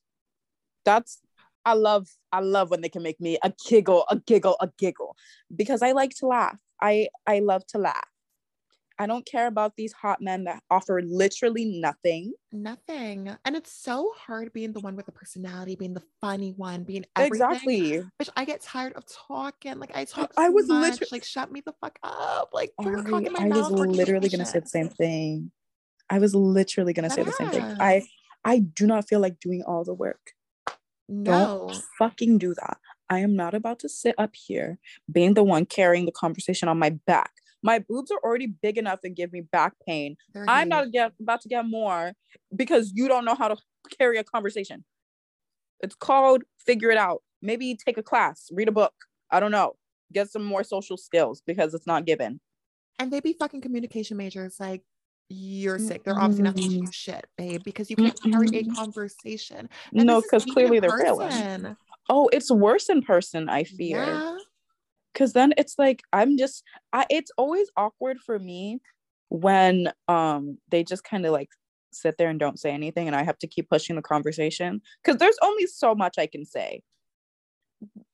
That's 0.86 1.20
I 1.66 1.74
love 1.74 2.08
I 2.32 2.40
love 2.42 2.70
when 2.70 2.82
they 2.82 2.90
can 2.90 3.04
make 3.04 3.20
me 3.22 3.38
a 3.44 3.54
giggle, 3.68 4.06
a 4.10 4.18
giggle, 4.18 4.58
a 4.60 4.70
giggle 4.78 5.16
because 5.56 5.82
I 5.82 5.92
like 5.94 6.12
to 6.18 6.28
laugh. 6.28 6.58
I 6.82 7.08
I 7.26 7.40
love 7.40 7.66
to 7.68 7.78
laugh. 7.78 8.08
I 9.00 9.08
don't 9.08 9.26
care 9.26 9.48
about 9.48 9.76
these 9.76 9.92
hot 9.92 10.22
men 10.22 10.44
that 10.44 10.62
offer 10.70 11.02
literally 11.04 11.66
nothing. 11.66 12.34
nothing, 12.52 13.36
and 13.44 13.56
it's 13.56 13.72
so 13.72 14.14
hard 14.16 14.54
being 14.54 14.72
the 14.72 14.82
one 14.82 14.96
with 14.96 15.08
the 15.08 15.12
personality, 15.12 15.76
being 15.76 15.96
the 15.96 16.04
funny 16.22 16.54
one, 16.56 16.84
being 16.84 17.06
everything. 17.16 17.48
Exactly. 17.52 18.04
Bitch, 18.22 18.30
I 18.38 18.46
get 18.46 18.62
tired 18.62 18.94
of 18.94 19.04
talking. 19.08 19.80
Like 19.80 19.96
I 19.96 20.06
talk. 20.06 20.32
I 20.38 20.50
was 20.50 20.68
much. 20.68 20.92
literally- 20.92 21.10
like, 21.12 21.24
shut 21.24 21.52
me 21.52 21.62
the 21.66 21.74
fuck 21.82 21.98
up. 22.04 22.50
Like 22.54 22.72
put 22.82 22.94
a 22.94 23.00
I, 23.00 23.02
cock 23.10 23.32
my 23.32 23.46
I 23.46 23.48
was 23.48 23.72
literally 23.72 24.30
gonna 24.30 24.46
say 24.46 24.60
the 24.60 24.68
same 24.68 24.90
thing. 24.90 25.52
I 26.10 26.20
was 26.20 26.36
literally 26.36 26.94
gonna 26.94 27.10
say 27.10 27.24
the 27.24 27.32
same 27.32 27.50
thing. 27.50 27.64
I 27.80 28.04
I 28.46 28.60
do 28.60 28.86
not 28.86 29.08
feel 29.08 29.22
like 29.22 29.40
doing 29.40 29.64
all 29.64 29.84
the 29.84 29.94
work. 29.94 30.34
No, 31.10 31.68
Don't 31.70 31.84
fucking 32.00 32.38
do 32.38 32.54
that. 32.56 32.78
I 33.10 33.20
am 33.20 33.36
not 33.36 33.54
about 33.54 33.80
to 33.80 33.90
sit 33.90 34.16
up 34.18 34.32
here 34.34 34.80
being 35.12 35.34
the 35.34 35.44
one 35.44 35.66
carrying 35.66 36.06
the 36.06 36.12
conversation 36.12 36.68
on 36.68 36.80
my 36.80 36.92
back. 37.06 37.32
My 37.62 37.80
boobs 37.80 38.12
are 38.12 38.20
already 38.24 38.48
big 38.48 38.78
enough 38.78 39.00
and 39.04 39.16
give 39.16 39.32
me 39.32 39.42
back 39.42 39.74
pain. 39.88 40.16
they're 40.34 40.46
I'm 40.48 40.70
not 40.70 40.92
get, 40.92 41.14
about 41.22 41.42
to 41.42 41.50
get 41.50 41.66
more 41.66 42.14
because 42.56 42.92
you 42.94 43.08
don't 43.08 43.26
know 43.26 43.36
how 43.36 43.50
to 43.50 43.58
carry 43.98 44.18
a 44.18 44.24
conversation. 44.24 44.84
It's 45.82 45.96
called 45.96 46.44
figure 46.66 46.92
it 46.92 46.98
out. 46.98 47.22
Maybe 47.42 47.76
take 47.76 47.98
a 47.98 48.04
class, 48.04 48.50
read 48.52 48.68
a 48.70 48.72
book. 48.72 48.94
I 49.32 49.40
don't 49.40 49.52
know. 49.52 49.74
Get 50.14 50.30
some 50.30 50.44
more 50.44 50.64
social 50.64 50.98
skills 50.98 51.42
because 51.46 51.74
it's 51.74 51.88
not 51.88 52.06
given. 52.06 52.40
and 53.00 53.12
they 53.12 53.20
be 53.20 53.34
fucking 53.34 53.62
communication 53.62 54.18
majors. 54.18 54.58
Like 54.60 54.84
you're 55.30 55.80
sick. 55.80 56.04
They're 56.04 56.18
obviously 56.18 56.44
not 56.44 56.56
teaching 56.56 56.84
you 56.84 56.92
shit, 56.92 57.26
babe, 57.38 57.64
because 57.64 57.90
you 57.90 57.96
can't 57.96 58.20
carry 58.22 58.50
a 58.60 58.64
conversation. 58.66 59.70
And 59.94 60.06
No, 60.06 60.22
because 60.22 60.46
clearly 60.46 60.80
they're 60.80 60.98
failing. 60.98 61.76
Oh, 62.10 62.30
it's 62.34 62.52
worse 62.52 62.90
in 62.90 63.02
person, 63.02 63.50
I 63.50 63.64
fear. 63.64 64.06
Yeah. 64.06 64.38
Cause 65.16 65.34
then 65.34 65.54
it's 65.58 65.76
like 65.78 66.02
I'm 66.12 66.38
just 66.38 66.64
I 66.92 67.06
it's 67.10 67.32
always 67.38 67.70
awkward 67.78 68.20
for 68.20 68.40
me 68.40 68.82
when 69.30 69.92
um 70.08 70.58
they 70.70 70.84
just 70.84 71.04
kind 71.04 71.24
of 71.26 71.32
like 71.32 71.50
sit 71.92 72.18
there 72.18 72.30
and 72.30 72.40
don't 72.40 72.60
say 72.60 72.72
anything 72.72 73.06
and 73.06 73.16
I 73.16 73.22
have 73.22 73.38
to 73.40 73.48
keep 73.48 73.70
pushing 73.70 73.96
the 73.96 74.02
conversation. 74.02 74.82
Cause 75.04 75.18
there's 75.18 75.38
only 75.44 75.68
so 75.68 75.94
much 75.94 76.16
I 76.18 76.26
can 76.26 76.46
say. 76.46 76.82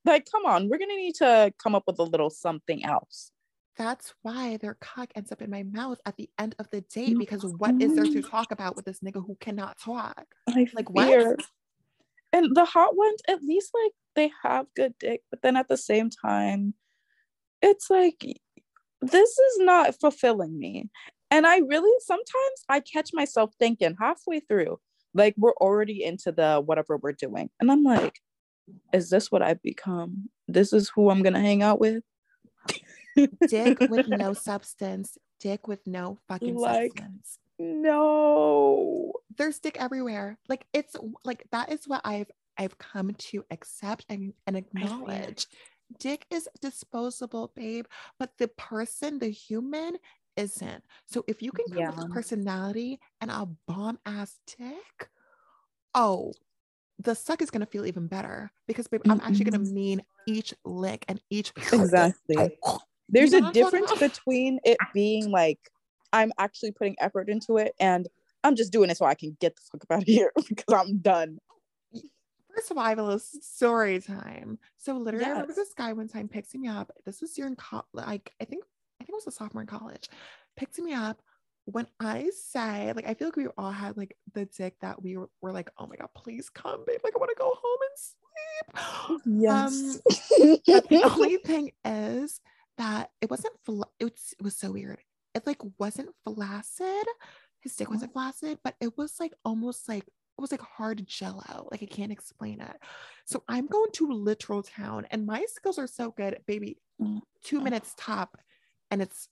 Like, 0.03 0.27
come 0.29 0.45
on, 0.45 0.67
we're 0.67 0.77
gonna 0.77 0.95
need 0.95 1.15
to 1.15 1.53
come 1.61 1.73
up 1.73 1.83
with 1.87 1.99
a 1.99 2.03
little 2.03 2.29
something 2.29 2.83
else. 2.83 3.31
That's 3.79 4.13
why 4.23 4.57
their 4.57 4.73
cock 4.81 5.09
ends 5.15 5.31
up 5.31 5.41
in 5.41 5.49
my 5.49 5.63
mouth 5.63 6.01
at 6.05 6.17
the 6.17 6.29
end 6.37 6.53
of 6.59 6.69
the 6.69 6.81
date 6.81 7.17
because 7.17 7.45
what 7.57 7.81
is 7.81 7.95
there 7.95 8.03
to 8.03 8.21
talk 8.21 8.51
about 8.51 8.75
with 8.75 8.83
this 8.83 8.99
nigga 8.99 9.25
who 9.25 9.37
cannot 9.39 9.79
talk? 9.79 10.25
I 10.49 10.67
Like, 10.73 10.89
what? 10.89 11.39
And 12.33 12.53
the 12.53 12.65
hot 12.65 12.97
ones, 12.97 13.21
at 13.29 13.41
least 13.41 13.71
like 13.73 13.93
they 14.17 14.31
have 14.43 14.65
good 14.75 14.95
dick, 14.99 15.21
but 15.31 15.41
then 15.41 15.55
at 15.55 15.69
the 15.69 15.77
same 15.77 16.09
time, 16.09 16.73
it's 17.61 17.89
like 17.89 18.21
this 19.01 19.29
is 19.29 19.59
not 19.59 19.97
fulfilling 19.97 20.59
me. 20.59 20.89
And 21.31 21.47
I 21.47 21.59
really 21.59 21.97
sometimes 22.01 22.65
I 22.67 22.81
catch 22.81 23.11
myself 23.13 23.51
thinking 23.59 23.95
halfway 23.97 24.41
through, 24.41 24.77
like 25.13 25.35
we're 25.37 25.53
already 25.53 26.03
into 26.03 26.33
the 26.33 26.61
whatever 26.63 26.97
we're 26.97 27.13
doing. 27.13 27.49
And 27.61 27.71
I'm 27.71 27.83
like, 27.83 28.19
is 28.91 29.09
this 29.09 29.31
what 29.31 29.41
I've 29.41 29.61
become? 29.61 30.29
This 30.49 30.73
is 30.73 30.91
who 30.93 31.09
I'm 31.09 31.23
gonna 31.23 31.39
hang 31.39 31.63
out 31.63 31.79
with? 31.79 32.03
Dick 33.47 33.79
with 33.89 34.07
no 34.07 34.33
substance, 34.33 35.17
dick 35.39 35.67
with 35.67 35.85
no 35.87 36.17
fucking 36.27 36.55
Like- 36.55 36.97
substance. 36.97 37.39
no. 37.59 39.13
There's 39.37 39.59
dick 39.59 39.77
everywhere. 39.79 40.37
Like 40.49 40.65
it's 40.73 40.95
like 41.23 41.45
that 41.51 41.71
is 41.71 41.87
what 41.87 42.01
I've 42.03 42.29
I've 42.57 42.77
come 42.77 43.13
to 43.13 43.45
accept 43.51 44.05
and, 44.09 44.33
and 44.47 44.57
acknowledge. 44.57 45.47
Dick 45.97 46.25
is 46.29 46.47
disposable, 46.61 47.51
babe, 47.55 47.85
but 48.19 48.31
the 48.37 48.47
person, 48.49 49.17
the 49.17 49.29
human, 49.29 49.95
isn't. 50.35 50.83
So 51.07 51.23
if 51.27 51.41
you 51.41 51.51
can 51.51 51.65
come 51.73 51.95
with 51.95 52.05
a 52.05 52.09
personality 52.09 52.99
and 53.21 53.31
a 53.31 53.47
bomb 53.67 53.97
ass 54.05 54.39
dick, 54.45 55.09
oh, 55.95 56.33
the 56.99 57.15
suck 57.15 57.41
is 57.41 57.49
gonna 57.49 57.65
feel 57.65 57.85
even 57.85 58.07
better 58.07 58.51
because 58.67 58.87
babe, 58.87 59.01
I'm 59.09 59.21
actually 59.21 59.45
gonna 59.45 59.63
mean 59.63 60.03
each 60.27 60.53
lick 60.65 61.05
and 61.07 61.21
each 61.29 61.53
Exactly. 61.71 62.57
There's 63.09 63.33
a 63.33 63.39
what 63.39 63.47
I'm 63.47 63.53
talking 63.53 63.81
difference 63.81 63.99
between 63.99 64.59
it 64.63 64.77
being 64.93 65.31
like 65.31 65.59
I'm 66.13 66.31
actually 66.37 66.71
putting 66.71 66.95
effort 66.99 67.29
into 67.29 67.57
it 67.57 67.73
and 67.79 68.07
I'm 68.43 68.55
just 68.55 68.71
doing 68.71 68.89
it 68.89 68.97
so 68.97 69.05
I 69.05 69.15
can 69.15 69.35
get 69.39 69.55
the 69.55 69.61
fuck 69.71 69.85
out 69.91 70.01
of 70.01 70.07
here 70.07 70.31
because 70.47 70.73
I'm 70.73 70.97
done. 70.99 71.39
First 72.55 72.71
of 72.71 72.77
all, 72.77 72.83
I 72.83 72.89
have 72.89 72.99
a 72.99 73.03
little 73.03 73.19
story 73.19 73.99
time. 73.99 74.57
So 74.77 74.97
literally, 74.97 75.25
I 75.25 75.29
remember 75.29 75.53
this 75.53 75.73
guy 75.73 75.93
one 75.93 76.07
time 76.07 76.27
picking 76.27 76.61
me 76.61 76.67
up. 76.67 76.91
This 77.05 77.21
was 77.21 77.33
during 77.33 77.55
co- 77.55 77.85
like 77.93 78.33
I 78.41 78.45
think 78.45 78.63
I 78.99 79.03
think 79.03 79.09
it 79.09 79.15
was 79.15 79.27
a 79.27 79.31
sophomore 79.31 79.61
in 79.61 79.67
college. 79.67 80.09
Picked 80.57 80.79
me 80.79 80.93
up. 80.93 81.21
When 81.65 81.85
I 81.99 82.31
say 82.35 82.91
like 82.95 83.07
I 83.07 83.13
feel 83.13 83.27
like 83.27 83.35
we 83.35 83.47
all 83.57 83.71
had 83.71 83.95
like 83.95 84.17
the 84.33 84.45
dick 84.45 84.75
that 84.81 85.01
we 85.01 85.17
were, 85.17 85.29
were 85.41 85.51
like, 85.51 85.69
oh 85.77 85.85
my 85.85 85.95
god, 85.95 86.09
please 86.15 86.49
come, 86.49 86.83
babe. 86.87 86.99
Like 87.03 87.13
I 87.15 87.19
want 87.19 87.29
to 87.29 87.35
go 87.37 87.53
home 87.55 87.79
and 87.87 87.97
sleep. 87.97 88.19
Yes. 89.43 90.01
Um, 90.39 90.57
but 90.65 90.89
the 90.89 91.03
only 91.13 91.37
thing 91.37 91.71
is 91.85 92.41
that 92.79 93.11
it 93.21 93.29
wasn't. 93.29 93.53
Fla- 93.65 93.85
it, 93.99 94.05
was, 94.05 94.33
it 94.39 94.43
was 94.43 94.57
so 94.57 94.71
weird. 94.71 94.97
It 95.35 95.45
like 95.45 95.61
wasn't 95.77 96.09
flaccid. 96.25 97.05
His 97.61 97.75
dick 97.75 97.89
wasn't 97.91 98.13
flaccid, 98.13 98.57
but 98.63 98.75
it 98.81 98.97
was 98.97 99.19
like 99.19 99.33
almost 99.45 99.87
like 99.87 100.03
it 100.03 100.41
was 100.41 100.51
like 100.51 100.61
hard 100.61 101.05
jello. 101.05 101.67
Like 101.69 101.83
I 101.83 101.85
can't 101.85 102.11
explain 102.11 102.61
it. 102.61 102.75
So 103.25 103.43
I'm 103.47 103.67
going 103.67 103.91
to 103.93 104.11
literal 104.11 104.63
town, 104.63 105.05
and 105.11 105.27
my 105.27 105.45
skills 105.47 105.77
are 105.77 105.87
so 105.87 106.11
good, 106.11 106.39
baby. 106.47 106.77
Mm. 106.99 107.19
Two 107.43 107.61
minutes 107.61 107.93
top, 107.97 108.37
and 108.89 109.01
it's 109.01 109.27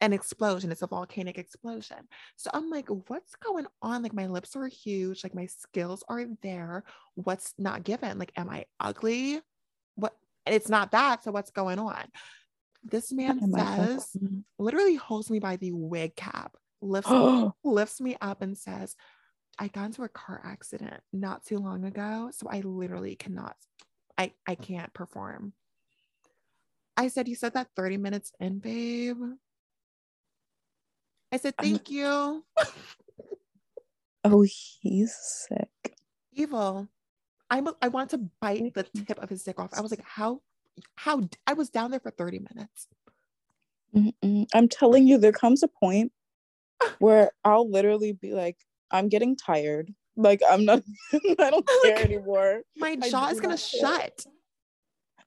an 0.00 0.12
explosion. 0.12 0.72
It's 0.72 0.82
a 0.82 0.88
volcanic 0.88 1.38
explosion. 1.38 1.98
So 2.36 2.50
I'm 2.52 2.70
like, 2.70 2.88
what's 3.06 3.36
going 3.36 3.66
on? 3.82 4.02
Like 4.02 4.12
my 4.14 4.26
lips 4.26 4.56
are 4.56 4.66
huge. 4.66 5.22
Like 5.22 5.34
my 5.34 5.46
skills 5.46 6.02
are 6.08 6.24
there. 6.42 6.82
What's 7.14 7.54
not 7.56 7.84
given? 7.84 8.18
Like, 8.18 8.32
am 8.36 8.50
I 8.50 8.64
ugly? 8.80 9.40
What? 9.94 10.14
And 10.44 10.56
it's 10.56 10.68
not 10.68 10.90
that. 10.90 11.22
So 11.22 11.30
what's 11.30 11.52
going 11.52 11.78
on? 11.78 12.04
This 12.84 13.12
man 13.12 13.40
says, 13.76 14.16
literally 14.58 14.96
holds 14.96 15.30
me 15.30 15.38
by 15.38 15.56
the 15.56 15.72
wig 15.72 16.16
cap, 16.16 16.56
lifts 16.80 17.10
lifts 17.64 18.00
me 18.00 18.16
up 18.20 18.42
and 18.42 18.56
says, 18.58 18.96
I 19.58 19.68
got 19.68 19.84
into 19.86 20.02
a 20.02 20.08
car 20.08 20.40
accident 20.44 21.00
not 21.12 21.44
too 21.44 21.58
long 21.58 21.84
ago. 21.84 22.30
So 22.32 22.48
I 22.50 22.60
literally 22.60 23.14
cannot, 23.16 23.56
I, 24.18 24.32
I 24.46 24.54
can't 24.56 24.92
perform. 24.94 25.52
I 26.96 27.08
said, 27.08 27.28
You 27.28 27.34
said 27.36 27.54
that 27.54 27.68
30 27.76 27.98
minutes 27.98 28.32
in, 28.40 28.58
babe. 28.58 29.18
I 31.30 31.36
said, 31.36 31.54
I'm- 31.58 31.70
Thank 31.70 31.90
you. 31.90 32.44
oh, 34.24 34.42
he's 34.42 35.14
sick. 35.14 35.96
Evil. 36.32 36.88
I'm, 37.50 37.68
I 37.82 37.88
wanted 37.88 38.10
to 38.18 38.30
bite 38.40 38.72
the 38.74 38.82
tip 38.84 39.18
of 39.22 39.28
his 39.28 39.42
dick 39.42 39.60
off. 39.60 39.70
I 39.76 39.82
was 39.82 39.90
like, 39.92 40.02
How, 40.04 40.40
how, 40.96 41.28
I 41.46 41.52
was 41.54 41.70
down 41.70 41.90
there 41.90 42.00
for 42.00 42.10
30 42.10 42.40
minutes. 42.54 42.88
Mm-mm. 43.94 44.46
I'm 44.54 44.68
telling 44.68 45.06
you, 45.06 45.18
there 45.18 45.32
comes 45.32 45.62
a 45.62 45.68
point 45.68 46.12
where 46.98 47.30
I'll 47.44 47.68
literally 47.70 48.12
be 48.12 48.32
like, 48.32 48.56
I'm 48.90 49.08
getting 49.08 49.36
tired. 49.36 49.92
Like 50.16 50.40
I'm 50.48 50.64
not, 50.64 50.82
I 51.38 51.50
don't 51.50 51.66
care 51.84 51.96
Like- 51.96 52.04
anymore. 52.04 52.62
My 52.76 52.96
jaw 52.96 53.28
is 53.28 53.40
going 53.40 53.56
to 53.56 53.62
not 53.62 53.90
care. 53.90 54.00
shut. 54.00 54.26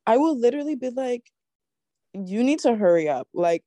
I 0.07 0.17
will 0.17 0.37
literally 0.39 0.75
be 0.75 0.89
like, 0.91 1.23
you 2.13 2.43
need 2.43 2.59
to 2.59 2.75
hurry 2.75 3.09
up. 3.09 3.27
Like, 3.33 3.63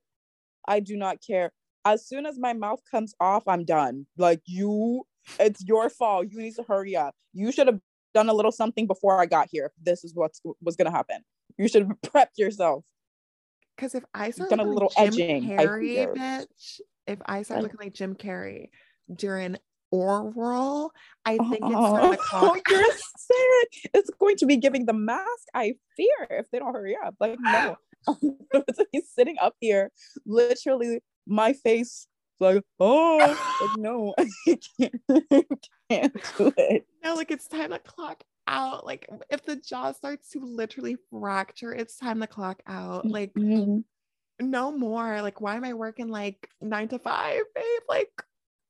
I 0.67 0.81
do 0.81 0.97
not 0.97 1.19
care. 1.27 1.51
As 1.85 2.07
soon 2.07 2.27
as 2.27 2.39
my 2.39 2.53
mouth 2.53 2.81
comes 2.91 3.15
off, 3.21 3.47
I'm 3.49 3.65
done. 3.65 4.07
Like, 4.17 4.41
you, 4.47 5.03
it's 5.41 5.65
your 5.67 5.91
fault. 5.91 6.27
You 6.31 6.41
need 6.41 6.55
to 6.55 6.63
hurry 6.63 6.95
up. 6.97 7.15
You 7.33 7.51
should 7.51 7.67
have 7.67 7.81
done 8.15 8.29
a 8.29 8.33
little 8.33 8.53
something 8.53 8.87
before 8.87 9.21
I 9.21 9.27
got 9.27 9.49
here. 9.51 9.67
If 9.67 9.73
this 9.85 10.05
is 10.05 10.15
what 10.15 10.33
was 10.63 10.77
gonna 10.77 10.91
happen. 10.91 11.23
You 11.59 11.69
should 11.69 11.83
have 11.89 12.01
prepped 12.01 12.39
yourself. 12.39 12.85
Because 13.77 13.95
if 13.95 14.05
I 14.15 14.31
start 14.31 14.51
done 14.51 14.61
a 14.61 14.63
looking 14.63 14.75
little 14.75 14.93
like 14.97 15.13
Jim 15.13 15.31
edging, 15.31 15.51
Carrey, 15.51 16.17
bitch, 16.17 16.81
if 17.07 17.19
I 17.27 17.43
start 17.43 17.63
looking 17.63 17.79
like 17.81 17.95
Jim 17.95 18.15
Carrey 18.15 18.71
during 19.15 19.57
oral, 19.91 20.93
I 21.25 21.37
think 21.37 21.53
it's 21.63 21.63
Oh, 21.63 22.11
to 22.11 22.17
clock 22.17 22.61
you're 22.71 22.85
sick. 22.93 23.91
It's 23.95 24.11
going 24.19 24.37
to 24.39 24.47
be 24.47 24.57
giving 24.57 24.87
the 24.87 24.93
mask. 24.93 25.47
I 25.55 25.75
fear 25.97 26.27
if 26.31 26.51
they 26.51 26.59
don't 26.59 26.75
hurry 26.75 26.97
up. 27.05 27.15
Like, 27.21 27.39
no. 27.41 27.77
He's 28.93 29.11
sitting 29.15 29.37
up 29.41 29.55
here, 29.61 29.91
literally, 30.27 31.01
my 31.27 31.53
face, 31.53 32.09
like, 32.41 32.63
oh, 32.81 33.17
like, 33.61 33.79
no, 33.79 34.15
I 34.19 34.29
can't, 34.47 34.95
can't 35.91 36.15
do 36.39 36.53
it. 36.57 36.87
No, 37.03 37.15
like 37.15 37.31
it's 37.31 37.49
time 37.49 37.71
to 37.71 37.79
clock 37.79 38.23
out. 38.49 38.85
Like 38.87 39.09
if 39.31 39.45
the 39.45 39.57
jaw 39.57 39.93
starts 39.93 40.31
to 40.31 40.41
literally 40.41 40.97
fracture, 41.11 41.73
it's 41.73 41.97
time 41.97 42.21
to 42.21 42.27
clock 42.27 42.63
out. 42.67 43.09
Like 43.11 43.33
Mm, 43.35 43.85
no 44.41 44.73
more. 44.73 45.23
Like 45.23 45.41
why 45.41 45.57
am 45.57 45.65
I 45.65 45.75
working 45.75 46.09
like 46.09 46.49
nine 46.61 46.89
to 46.89 46.99
five, 46.99 47.43
babe? 47.55 47.83
Like 47.89 48.11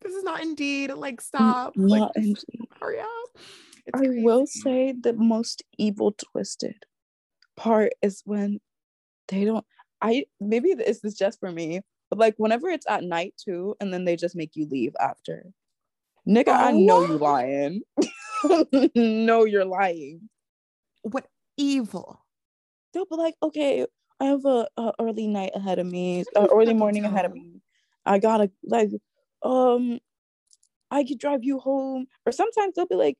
this 0.02 0.12
is 0.14 0.24
not 0.24 0.42
indeed. 0.42 0.92
Like 0.92 1.20
stop. 1.20 1.74
not 1.76 2.12
just 2.14 2.26
indeed. 2.26 2.68
hurry 2.80 3.00
up. 3.00 3.38
It's 3.86 4.00
I 4.00 4.22
will 4.22 4.46
say 4.46 4.92
the 5.00 5.14
most 5.14 5.62
evil 5.78 6.12
twisted 6.12 6.84
part 7.56 7.92
is 8.02 8.22
when 8.24 8.60
they 9.28 9.44
don't 9.44 9.64
I 10.00 10.26
maybe 10.40 10.74
this 10.74 11.04
is 11.04 11.14
just 11.14 11.40
for 11.40 11.50
me, 11.50 11.80
but 12.10 12.18
like 12.18 12.34
whenever 12.36 12.68
it's 12.68 12.86
at 12.88 13.02
night 13.04 13.34
too, 13.42 13.74
and 13.80 13.92
then 13.92 14.04
they 14.04 14.16
just 14.16 14.36
make 14.36 14.54
you 14.54 14.66
leave 14.66 14.94
after. 15.00 15.44
Nigga, 16.28 16.48
I 16.48 16.72
know 16.72 17.00
you 17.00 17.14
Oh. 17.14 17.24
lying. 17.24 17.80
no, 18.94 19.44
you're 19.44 19.64
lying. 19.64 20.28
what 21.02 21.26
evil. 21.56 22.24
They'll 22.92 23.06
be 23.06 23.16
like, 23.16 23.34
okay, 23.42 23.86
I 24.20 24.24
have 24.24 24.44
a, 24.44 24.68
a 24.76 24.92
early 24.98 25.26
night 25.26 25.52
ahead 25.54 25.78
of 25.78 25.86
me, 25.86 26.24
early 26.36 26.74
morning 26.74 27.04
ahead 27.04 27.24
of 27.24 27.32
me. 27.32 27.60
I 28.06 28.18
gotta 28.18 28.50
like, 28.64 28.90
um, 29.42 30.00
I 30.90 31.04
could 31.04 31.18
drive 31.18 31.44
you 31.44 31.58
home. 31.58 32.06
Or 32.26 32.32
sometimes 32.32 32.74
they'll 32.74 32.86
be 32.86 32.94
like, 32.94 33.18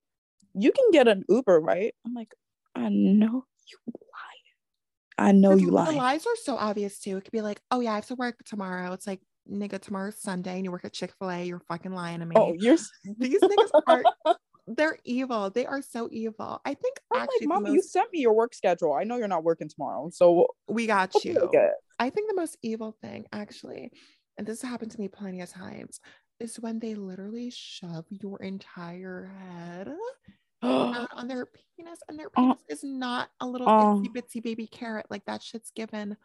you 0.54 0.72
can 0.72 0.90
get 0.90 1.08
an 1.08 1.24
Uber, 1.28 1.60
right? 1.60 1.94
I'm 2.06 2.14
like, 2.14 2.32
I 2.74 2.88
know 2.88 3.44
you 3.68 3.78
lie. 3.86 5.26
I 5.26 5.32
know 5.32 5.56
you 5.56 5.66
The 5.66 5.72
lies 5.72 6.26
are 6.26 6.36
so 6.42 6.56
obvious 6.56 6.98
too. 6.98 7.16
It 7.16 7.24
could 7.24 7.32
be 7.32 7.42
like, 7.42 7.60
oh 7.70 7.80
yeah, 7.80 7.92
I 7.92 7.96
have 7.96 8.06
to 8.06 8.14
work 8.14 8.36
tomorrow. 8.44 8.92
It's 8.92 9.06
like, 9.06 9.20
nigga, 9.50 9.80
tomorrow's 9.80 10.20
Sunday 10.20 10.56
and 10.56 10.64
you 10.64 10.70
work 10.70 10.84
at 10.84 10.92
Chick 10.92 11.12
fil 11.18 11.30
A. 11.30 11.44
You're 11.44 11.60
fucking 11.60 11.92
lying 11.92 12.20
to 12.20 12.26
me. 12.26 12.34
Oh, 12.36 12.54
you're. 12.56 12.78
These 13.18 13.40
niggas 13.40 13.82
are, 13.86 14.04
they're 14.76 14.98
evil. 15.04 15.50
They 15.50 15.66
are 15.66 15.82
so 15.82 16.08
evil. 16.10 16.60
I 16.64 16.74
think 16.74 17.00
I'm 17.12 17.22
actually 17.22 17.46
like, 17.46 17.62
mom, 17.62 17.74
you 17.74 17.82
sent 17.82 18.12
me 18.12 18.20
your 18.20 18.34
work 18.34 18.54
schedule. 18.54 18.92
I 18.92 19.04
know 19.04 19.16
you're 19.16 19.28
not 19.28 19.44
working 19.44 19.68
tomorrow, 19.68 20.10
so 20.12 20.48
we 20.68 20.86
got 20.86 21.24
you. 21.24 21.50
I 21.98 22.10
think 22.10 22.28
the 22.28 22.36
most 22.36 22.58
evil 22.62 22.96
thing, 23.02 23.26
actually, 23.32 23.90
and 24.36 24.46
this 24.46 24.62
has 24.62 24.70
happened 24.70 24.92
to 24.92 25.00
me 25.00 25.08
plenty 25.08 25.40
of 25.40 25.50
times, 25.50 26.00
is 26.38 26.56
when 26.56 26.78
they 26.78 26.94
literally 26.94 27.50
shove 27.50 28.04
your 28.10 28.40
entire 28.42 29.32
head 29.38 29.92
out 30.62 31.08
on 31.12 31.26
their 31.26 31.46
penis, 31.46 31.98
and 32.08 32.18
their 32.18 32.30
Uh, 32.36 32.54
penis 32.54 32.58
is 32.68 32.84
not 32.84 33.30
a 33.40 33.46
little 33.46 33.68
uh, 33.68 33.94
itsy 33.94 34.08
bitsy 34.14 34.42
baby 34.42 34.66
carrot. 34.66 35.06
Like 35.10 35.24
that 35.24 35.42
shit's 35.42 35.70
given. 35.72 36.16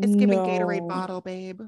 It's 0.00 0.16
giving 0.16 0.40
Gatorade 0.40 0.88
bottle, 0.88 1.20
babe. 1.20 1.60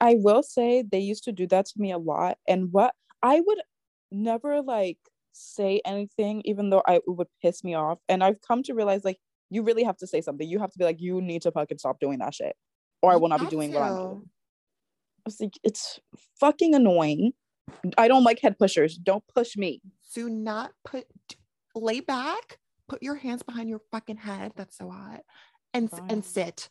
I 0.00 0.14
will 0.18 0.42
say 0.42 0.82
they 0.82 1.00
used 1.00 1.24
to 1.24 1.32
do 1.32 1.46
that 1.48 1.66
to 1.66 1.80
me 1.80 1.92
a 1.92 1.98
lot. 1.98 2.38
And 2.46 2.72
what 2.72 2.94
I 3.22 3.40
would 3.40 3.60
never 4.10 4.62
like 4.62 4.98
say 5.36 5.80
anything, 5.84 6.42
even 6.44 6.70
though 6.70 6.82
I 6.86 6.96
it 6.96 7.02
would 7.06 7.28
piss 7.42 7.62
me 7.62 7.74
off. 7.74 7.98
And 8.08 8.24
I've 8.24 8.40
come 8.40 8.62
to 8.64 8.74
realize 8.74 9.04
like 9.04 9.18
you 9.50 9.62
really 9.62 9.84
have 9.84 9.96
to 9.98 10.06
say 10.06 10.20
something. 10.20 10.48
You 10.48 10.58
have 10.58 10.70
to 10.72 10.78
be 10.78 10.84
like, 10.84 11.00
you 11.00 11.20
need 11.20 11.42
to 11.42 11.52
fucking 11.52 11.78
stop 11.78 12.00
doing 12.00 12.18
that 12.18 12.34
shit. 12.34 12.56
Or 13.02 13.12
I 13.12 13.16
will 13.16 13.28
not 13.28 13.40
be 13.40 13.46
doing 13.46 13.72
what 13.72 13.82
I'm 13.82 13.96
doing. 13.96 14.22
I 15.18 15.22
was 15.26 15.40
like, 15.40 15.54
it's 15.62 16.00
fucking 16.40 16.74
annoying. 16.74 17.32
I 17.98 18.08
don't 18.08 18.24
like 18.24 18.40
head 18.40 18.58
pushers. 18.58 18.96
Don't 18.96 19.24
push 19.34 19.56
me. 19.56 19.80
Do 20.14 20.28
not 20.30 20.72
put 20.84 21.04
lay 21.74 22.00
back, 22.00 22.58
put 22.88 23.02
your 23.02 23.16
hands 23.16 23.42
behind 23.42 23.68
your 23.68 23.80
fucking 23.90 24.16
head. 24.16 24.52
That's 24.56 24.78
so 24.78 24.90
hot. 24.90 25.20
And 25.74 25.90
Fine. 25.90 26.06
and 26.08 26.24
sit. 26.24 26.70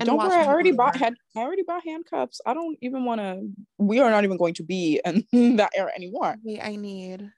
And 0.00 0.06
don't 0.06 0.18
worry, 0.18 0.32
I 0.32 0.46
already 0.46 0.70
bought 0.70 0.96
head 0.96 1.14
I 1.36 1.40
already 1.40 1.64
bought 1.64 1.82
handcuffs. 1.84 2.40
I 2.46 2.54
don't 2.54 2.78
even 2.82 3.04
want 3.04 3.20
to 3.20 3.48
we 3.78 3.98
are 4.00 4.10
not 4.10 4.24
even 4.24 4.36
going 4.36 4.54
to 4.54 4.62
be 4.62 5.00
in 5.04 5.24
that 5.56 5.72
era 5.76 5.90
anymore. 5.96 6.36
Wait, 6.42 6.60
I 6.62 6.76
need. 6.76 7.30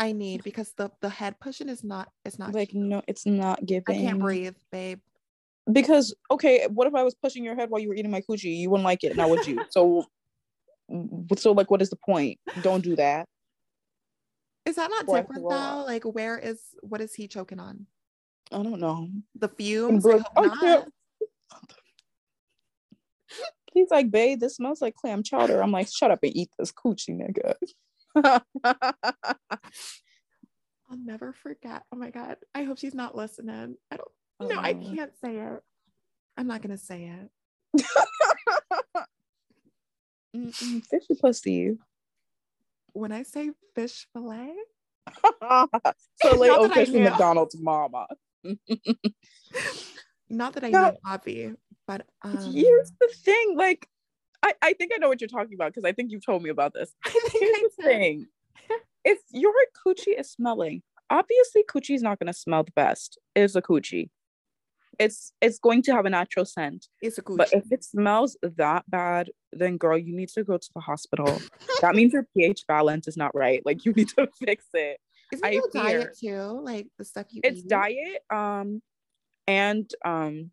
I 0.00 0.12
need 0.12 0.42
because 0.42 0.72
the 0.78 0.90
the 1.02 1.10
head 1.10 1.38
pushing 1.40 1.68
is 1.68 1.84
not 1.84 2.08
is 2.24 2.38
not 2.38 2.54
Like 2.54 2.70
cute. 2.70 2.82
no, 2.82 3.02
it's 3.06 3.26
not 3.26 3.64
giving. 3.66 3.98
I 3.98 4.02
can't 4.06 4.18
breathe, 4.18 4.56
babe. 4.72 5.00
Because 5.70 6.14
okay, 6.30 6.66
what 6.72 6.86
if 6.86 6.94
I 6.94 7.02
was 7.02 7.14
pushing 7.14 7.44
your 7.44 7.54
head 7.54 7.68
while 7.68 7.80
you 7.82 7.88
were 7.88 7.94
eating 7.94 8.10
my 8.10 8.22
coochie? 8.22 8.56
You 8.56 8.70
wouldn't 8.70 8.84
like 8.86 9.04
it, 9.04 9.14
now 9.14 9.28
would 9.28 9.46
you? 9.46 9.62
So, 9.70 10.06
so 11.36 11.52
like, 11.52 11.70
what 11.70 11.82
is 11.82 11.90
the 11.90 11.96
point? 11.96 12.40
Don't 12.62 12.82
do 12.82 12.96
that. 12.96 13.28
Is 14.64 14.76
that 14.76 14.90
not 14.90 15.06
Or 15.06 15.18
I 15.18 15.20
different 15.20 15.42
though? 15.48 15.84
Like, 15.86 16.04
where 16.04 16.38
is 16.38 16.62
what 16.80 17.02
is 17.02 17.14
he 17.14 17.28
choking 17.28 17.60
on? 17.60 17.86
I 18.50 18.62
don't 18.62 18.80
know. 18.80 19.08
The 19.38 19.48
fumes? 19.48 20.02
bro- 20.02 20.22
I 20.36 20.48
hope 20.48 20.52
I 20.52 20.56
can't- 20.60 20.92
He's 23.72 23.90
like, 23.90 24.10
babe, 24.10 24.40
this 24.40 24.56
smells 24.56 24.82
like 24.82 24.96
clam 24.96 25.22
chowder. 25.22 25.62
I'm 25.62 25.70
like, 25.70 25.88
shut 25.88 26.10
up 26.10 26.18
and 26.24 26.34
eat 26.34 26.48
this 26.58 26.72
coochie, 26.72 27.10
nigga. 27.16 27.54
I'll 28.16 28.42
never 31.04 31.32
forget. 31.32 31.82
Oh 31.92 31.96
my 31.96 32.10
god. 32.10 32.36
I 32.54 32.64
hope 32.64 32.78
she's 32.78 32.94
not 32.94 33.16
listening. 33.16 33.76
I 33.90 33.96
don't 33.96 34.08
no, 34.50 34.58
I 34.58 34.72
Oh. 34.72 34.94
can't 34.94 35.12
say 35.22 35.36
it. 35.36 35.62
I'm 36.36 36.46
not 36.46 36.62
gonna 36.62 36.78
say 36.78 37.12
it. 37.76 37.84
Mm-mm, 40.36 40.84
Fishy 40.86 41.14
pussy. 41.20 41.76
When 42.92 43.12
I 43.12 43.22
say 43.24 43.50
fish 43.74 44.06
fillet, 44.12 44.54
so 46.16 46.34
like, 46.36 46.50
Not 46.50 46.62
that 46.62 46.72
I 46.72 46.82
okay, 46.82 46.90
knew. 46.90 47.00
McDonald's 47.00 47.56
mama. 47.60 48.06
not 50.28 50.52
that 50.54 50.64
I 50.64 50.70
No. 50.70 50.80
know 50.82 50.96
Avi, 51.04 51.52
but 51.86 52.06
um 52.22 52.52
Here's 52.52 52.92
the 53.00 53.08
thing, 53.24 53.56
like, 53.56 53.86
I, 54.42 54.54
I 54.62 54.72
think 54.74 54.92
I 54.94 54.98
know 54.98 55.08
what 55.08 55.20
you're 55.20 55.28
talking 55.28 55.54
about 55.54 55.72
because 55.72 55.84
I 55.84 55.92
think 55.92 56.10
you've 56.10 56.24
told 56.24 56.42
me 56.42 56.50
about 56.50 56.72
this. 56.74 56.94
Here's 57.06 57.32
the 57.32 57.70
thing. 57.82 58.26
If 59.04 59.18
your 59.30 59.52
coochie 59.86 60.18
is 60.18 60.30
smelling, 60.30 60.82
obviously 61.10 61.64
coochie 61.70 61.94
is 61.94 62.02
not 62.02 62.18
gonna 62.18 62.32
smell 62.32 62.64
the 62.64 62.72
best. 62.72 63.18
It's 63.34 63.54
a 63.54 63.62
coochie. 63.62 64.10
It's 64.98 65.32
it's 65.40 65.58
going 65.58 65.82
to 65.82 65.92
have 65.92 66.04
a 66.04 66.10
natural 66.10 66.44
scent. 66.44 66.88
It's 67.00 67.16
a 67.18 67.22
coochie. 67.22 67.36
But 67.38 67.52
if 67.52 67.70
it 67.72 67.84
smells 67.84 68.36
that 68.42 68.84
bad, 68.90 69.30
then 69.52 69.76
girl, 69.78 69.96
you 69.96 70.14
need 70.14 70.28
to 70.30 70.44
go 70.44 70.58
to 70.58 70.70
the 70.74 70.80
hospital. 70.80 71.40
that 71.80 71.94
means 71.94 72.12
your 72.12 72.26
pH 72.36 72.66
balance 72.66 73.08
is 73.08 73.16
not 73.16 73.34
right. 73.34 73.62
Like 73.64 73.84
you 73.84 73.92
need 73.92 74.08
to 74.10 74.28
fix 74.44 74.66
it. 74.74 74.98
Isn't 75.32 75.46
I 75.46 75.50
it 75.52 75.72
diet 75.72 76.18
too? 76.18 76.60
Like 76.62 76.88
the 76.98 77.04
stuff 77.04 77.26
you 77.30 77.40
It's 77.44 77.60
eat? 77.60 77.68
diet, 77.68 78.22
um, 78.30 78.82
and 79.46 79.90
um, 80.04 80.50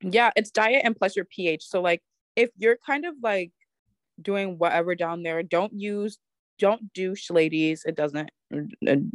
yeah, 0.00 0.30
it's 0.36 0.50
diet 0.50 0.82
and 0.84 0.96
plus 0.96 1.16
your 1.16 1.24
pH. 1.26 1.64
So 1.64 1.82
like 1.82 2.00
if 2.36 2.50
you're 2.56 2.78
kind 2.84 3.04
of 3.04 3.14
like 3.22 3.52
doing 4.20 4.58
whatever 4.58 4.94
down 4.94 5.22
there, 5.22 5.42
don't 5.42 5.72
use 5.72 6.18
don't 6.58 6.92
douche 6.92 7.30
ladies. 7.30 7.84
It 7.84 7.96
doesn't 7.96 8.30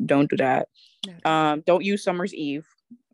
don't 0.05 0.29
do 0.29 0.37
that. 0.37 0.67
No. 1.07 1.31
Um, 1.31 1.63
don't 1.65 1.83
use 1.83 2.03
summer's 2.03 2.33
eve. 2.33 2.67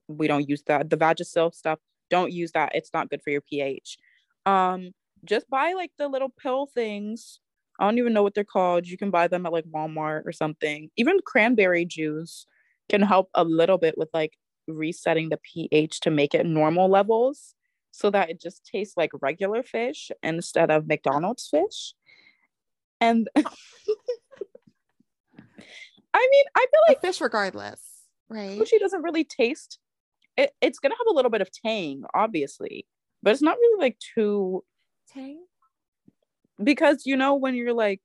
We 0.07 0.27
don't 0.27 0.47
use 0.49 0.63
that. 0.67 0.89
The 0.89 0.97
Vagisil 0.97 1.53
stuff, 1.53 1.79
don't 2.09 2.31
use 2.31 2.51
that. 2.53 2.71
It's 2.73 2.91
not 2.93 3.09
good 3.09 3.21
for 3.23 3.29
your 3.29 3.41
pH. 3.41 3.97
Um, 4.45 4.91
just 5.23 5.49
buy 5.49 5.73
like 5.73 5.91
the 5.97 6.07
little 6.07 6.29
pill 6.29 6.67
things. 6.67 7.39
I 7.79 7.85
don't 7.85 7.97
even 7.97 8.13
know 8.13 8.23
what 8.23 8.35
they're 8.35 8.43
called. 8.43 8.87
You 8.87 8.97
can 8.97 9.11
buy 9.11 9.27
them 9.27 9.45
at 9.45 9.51
like 9.51 9.65
Walmart 9.65 10.21
or 10.25 10.31
something. 10.31 10.89
Even 10.97 11.19
cranberry 11.25 11.85
juice 11.85 12.45
can 12.89 13.01
help 13.01 13.29
a 13.33 13.43
little 13.43 13.77
bit 13.77 13.97
with 13.97 14.09
like 14.13 14.37
resetting 14.67 15.29
the 15.29 15.37
pH 15.37 15.99
to 16.01 16.11
make 16.11 16.33
it 16.33 16.45
normal 16.45 16.89
levels 16.89 17.54
so 17.95 18.09
that 18.09 18.29
it 18.29 18.41
just 18.41 18.65
tastes 18.65 18.97
like 18.97 19.11
regular 19.21 19.63
fish 19.63 20.11
instead 20.21 20.69
of 20.69 20.85
McDonald's 20.85 21.47
fish. 21.47 21.93
And 22.99 23.29
I 23.37 23.41
mean, 26.31 26.45
I 26.55 26.65
feel 26.71 26.81
like 26.89 26.97
a 26.97 27.01
fish 27.01 27.21
regardless, 27.21 27.81
right? 28.29 28.59
sushi 28.59 28.79
doesn't 28.79 29.01
really 29.01 29.23
taste 29.23 29.79
it, 30.37 30.51
it's 30.59 30.79
gonna 30.79 30.95
have 30.95 31.07
a 31.09 31.15
little 31.15 31.31
bit 31.31 31.41
of 31.41 31.49
tang 31.51 32.03
obviously 32.13 32.85
but 33.23 33.31
it's 33.31 33.41
not 33.41 33.57
really 33.57 33.81
like 33.81 33.97
too 34.15 34.63
Tang? 35.13 35.45
because 36.61 37.05
you 37.05 37.15
know 37.15 37.35
when 37.35 37.55
you're 37.55 37.73
like 37.73 38.01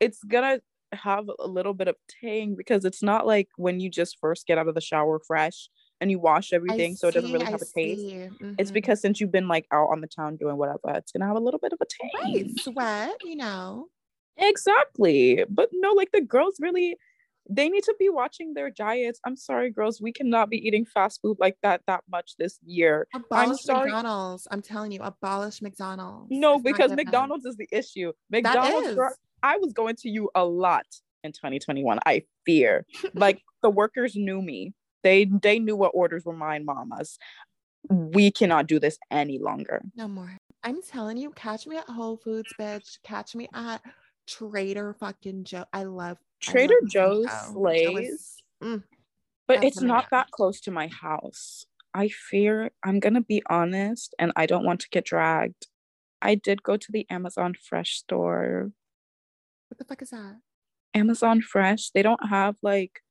it's 0.00 0.22
gonna 0.22 0.60
have 0.92 1.24
a 1.38 1.46
little 1.46 1.74
bit 1.74 1.88
of 1.88 1.96
tang 2.20 2.54
because 2.56 2.84
it's 2.84 3.02
not 3.02 3.26
like 3.26 3.48
when 3.56 3.80
you 3.80 3.88
just 3.88 4.18
first 4.20 4.46
get 4.46 4.58
out 4.58 4.68
of 4.68 4.74
the 4.74 4.80
shower 4.80 5.20
fresh 5.26 5.68
and 6.00 6.10
you 6.10 6.18
wash 6.18 6.52
I 6.52 6.56
everything 6.56 6.96
so 6.96 7.08
it 7.08 7.14
doesn't 7.14 7.32
really 7.32 7.46
I 7.46 7.50
have 7.50 7.62
a 7.62 7.64
taste 7.64 8.00
see. 8.00 8.12
it's 8.12 8.42
mm-hmm. 8.42 8.72
because 8.72 9.00
since 9.00 9.20
you've 9.20 9.32
been 9.32 9.48
like 9.48 9.66
out 9.72 9.88
on 9.90 10.00
the 10.00 10.06
town 10.06 10.36
doing 10.36 10.56
whatever 10.56 10.80
it's 10.96 11.12
gonna 11.12 11.26
have 11.26 11.36
a 11.36 11.40
little 11.40 11.60
bit 11.60 11.72
of 11.72 11.78
a 11.80 11.86
taste. 11.86 12.14
right 12.24 12.60
sweat, 12.60 13.16
you 13.22 13.36
know. 13.36 13.86
Exactly. 14.36 15.44
But 15.48 15.70
no, 15.72 15.92
like 15.92 16.10
the 16.12 16.20
girls 16.20 16.56
really 16.60 16.96
they 17.48 17.68
need 17.68 17.84
to 17.84 17.94
be 17.98 18.08
watching 18.08 18.54
their 18.54 18.70
diets. 18.70 19.20
I'm 19.26 19.36
sorry, 19.36 19.70
girls, 19.70 20.00
we 20.00 20.12
cannot 20.12 20.48
be 20.48 20.66
eating 20.66 20.86
fast 20.86 21.20
food 21.20 21.36
like 21.38 21.56
that 21.62 21.82
that 21.86 22.02
much 22.10 22.36
this 22.38 22.58
year. 22.64 23.06
Abolish 23.14 23.62
sorry. 23.62 23.90
McDonald's. 23.90 24.48
I'm 24.50 24.62
telling 24.62 24.92
you, 24.92 25.00
abolish 25.02 25.60
McDonald's. 25.60 26.28
No, 26.30 26.54
It's 26.54 26.62
because. 26.62 26.92
McDonald's 26.92 27.44
is 27.44 27.56
the 27.56 27.68
issue. 27.70 28.12
That 28.30 28.44
McDonald's, 28.44 28.88
is. 28.88 28.94
girl, 28.94 29.14
I 29.42 29.58
was 29.58 29.72
going 29.74 29.96
to 29.96 30.08
you 30.08 30.30
a 30.34 30.44
lot 30.44 30.86
in 31.22 31.32
2021. 31.32 31.98
I 32.06 32.22
fear. 32.46 32.86
like 33.14 33.42
the 33.62 33.70
workers 33.70 34.16
knew 34.16 34.40
me. 34.40 34.72
They 35.04 35.26
they 35.26 35.60
knew 35.60 35.76
what 35.76 35.92
orders 35.94 36.24
were 36.24 36.34
mine, 36.34 36.64
mamas. 36.64 37.18
We 37.88 38.32
cannot 38.32 38.66
do 38.66 38.80
this 38.80 38.98
any 39.10 39.38
longer. 39.38 39.82
No 39.94 40.08
more. 40.08 40.36
I'm 40.64 40.82
telling 40.82 41.18
you, 41.18 41.30
catch 41.32 41.66
me 41.66 41.76
at 41.76 41.88
Whole 41.88 42.16
Foods, 42.16 42.52
bitch. 42.58 42.98
Catch 43.04 43.36
me 43.36 43.48
at 43.54 43.82
Trader 44.26 44.96
fucking 44.98 45.44
Joe. 45.44 45.66
I 45.72 45.84
love 45.84 46.16
I 46.48 46.52
Trader 46.52 46.74
love 46.82 46.90
Joe's 46.90 47.26
Joe. 47.26 47.30
Joe 47.30 47.52
slays. 47.52 48.42
mm, 48.62 48.82
but 49.46 49.62
it's 49.62 49.82
not 49.82 50.06
that 50.10 50.30
close 50.30 50.60
to 50.62 50.70
my 50.70 50.88
house. 50.88 51.66
I 51.92 52.08
fear 52.08 52.70
I'm 52.82 52.98
gonna 52.98 53.20
be 53.20 53.42
honest, 53.48 54.14
and 54.18 54.32
I 54.34 54.46
don't 54.46 54.64
want 54.64 54.80
to 54.80 54.88
get 54.88 55.04
dragged. 55.04 55.68
I 56.22 56.34
did 56.34 56.62
go 56.62 56.78
to 56.78 56.90
the 56.90 57.06
Amazon 57.10 57.54
Fresh 57.62 57.98
store. 57.98 58.72
what 59.68 59.78
the 59.78 59.84
fuck 59.84 60.00
is 60.00 60.10
that? 60.10 60.36
Amazon 60.94 61.42
Fresh, 61.42 61.90
they 61.90 62.02
don't 62.02 62.26
have 62.28 62.56
like 62.62 63.02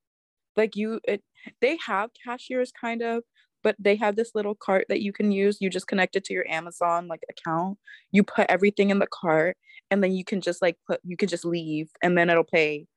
like 0.58 0.76
you 0.76 1.00
it 1.06 1.24
they 1.62 1.78
have 1.86 2.12
cashiers 2.26 2.72
kind 2.72 3.02
of, 3.02 3.24
but 3.64 3.76
they 3.80 3.96
have 3.96 4.16
this 4.16 4.32
little 4.36 4.56
cart 4.56 4.86
that 4.90 5.02
you 5.02 5.12
can 5.14 5.32
use. 5.32 5.58
You 5.62 5.70
just 5.70 5.88
connect 5.88 6.16
it 6.16 6.24
to 6.26 6.34
your 6.34 6.48
Amazon 6.50 7.08
like 7.08 7.24
account. 7.30 7.78
You 8.12 8.24
put 8.24 8.48
everything 8.50 8.90
in 8.90 9.00
the 9.00 9.08
cart 9.08 9.58
and 9.92 10.04
then 10.04 10.12
you 10.14 10.24
can 10.26 10.42
just 10.42 10.62
like 10.62 10.78
put 10.88 11.00
you 11.04 11.18
can 11.18 11.28
just 11.30 11.46
leave 11.46 11.90
and 12.02 12.18
then 12.18 12.30
it'll 12.30 12.44
pay. 12.44 12.88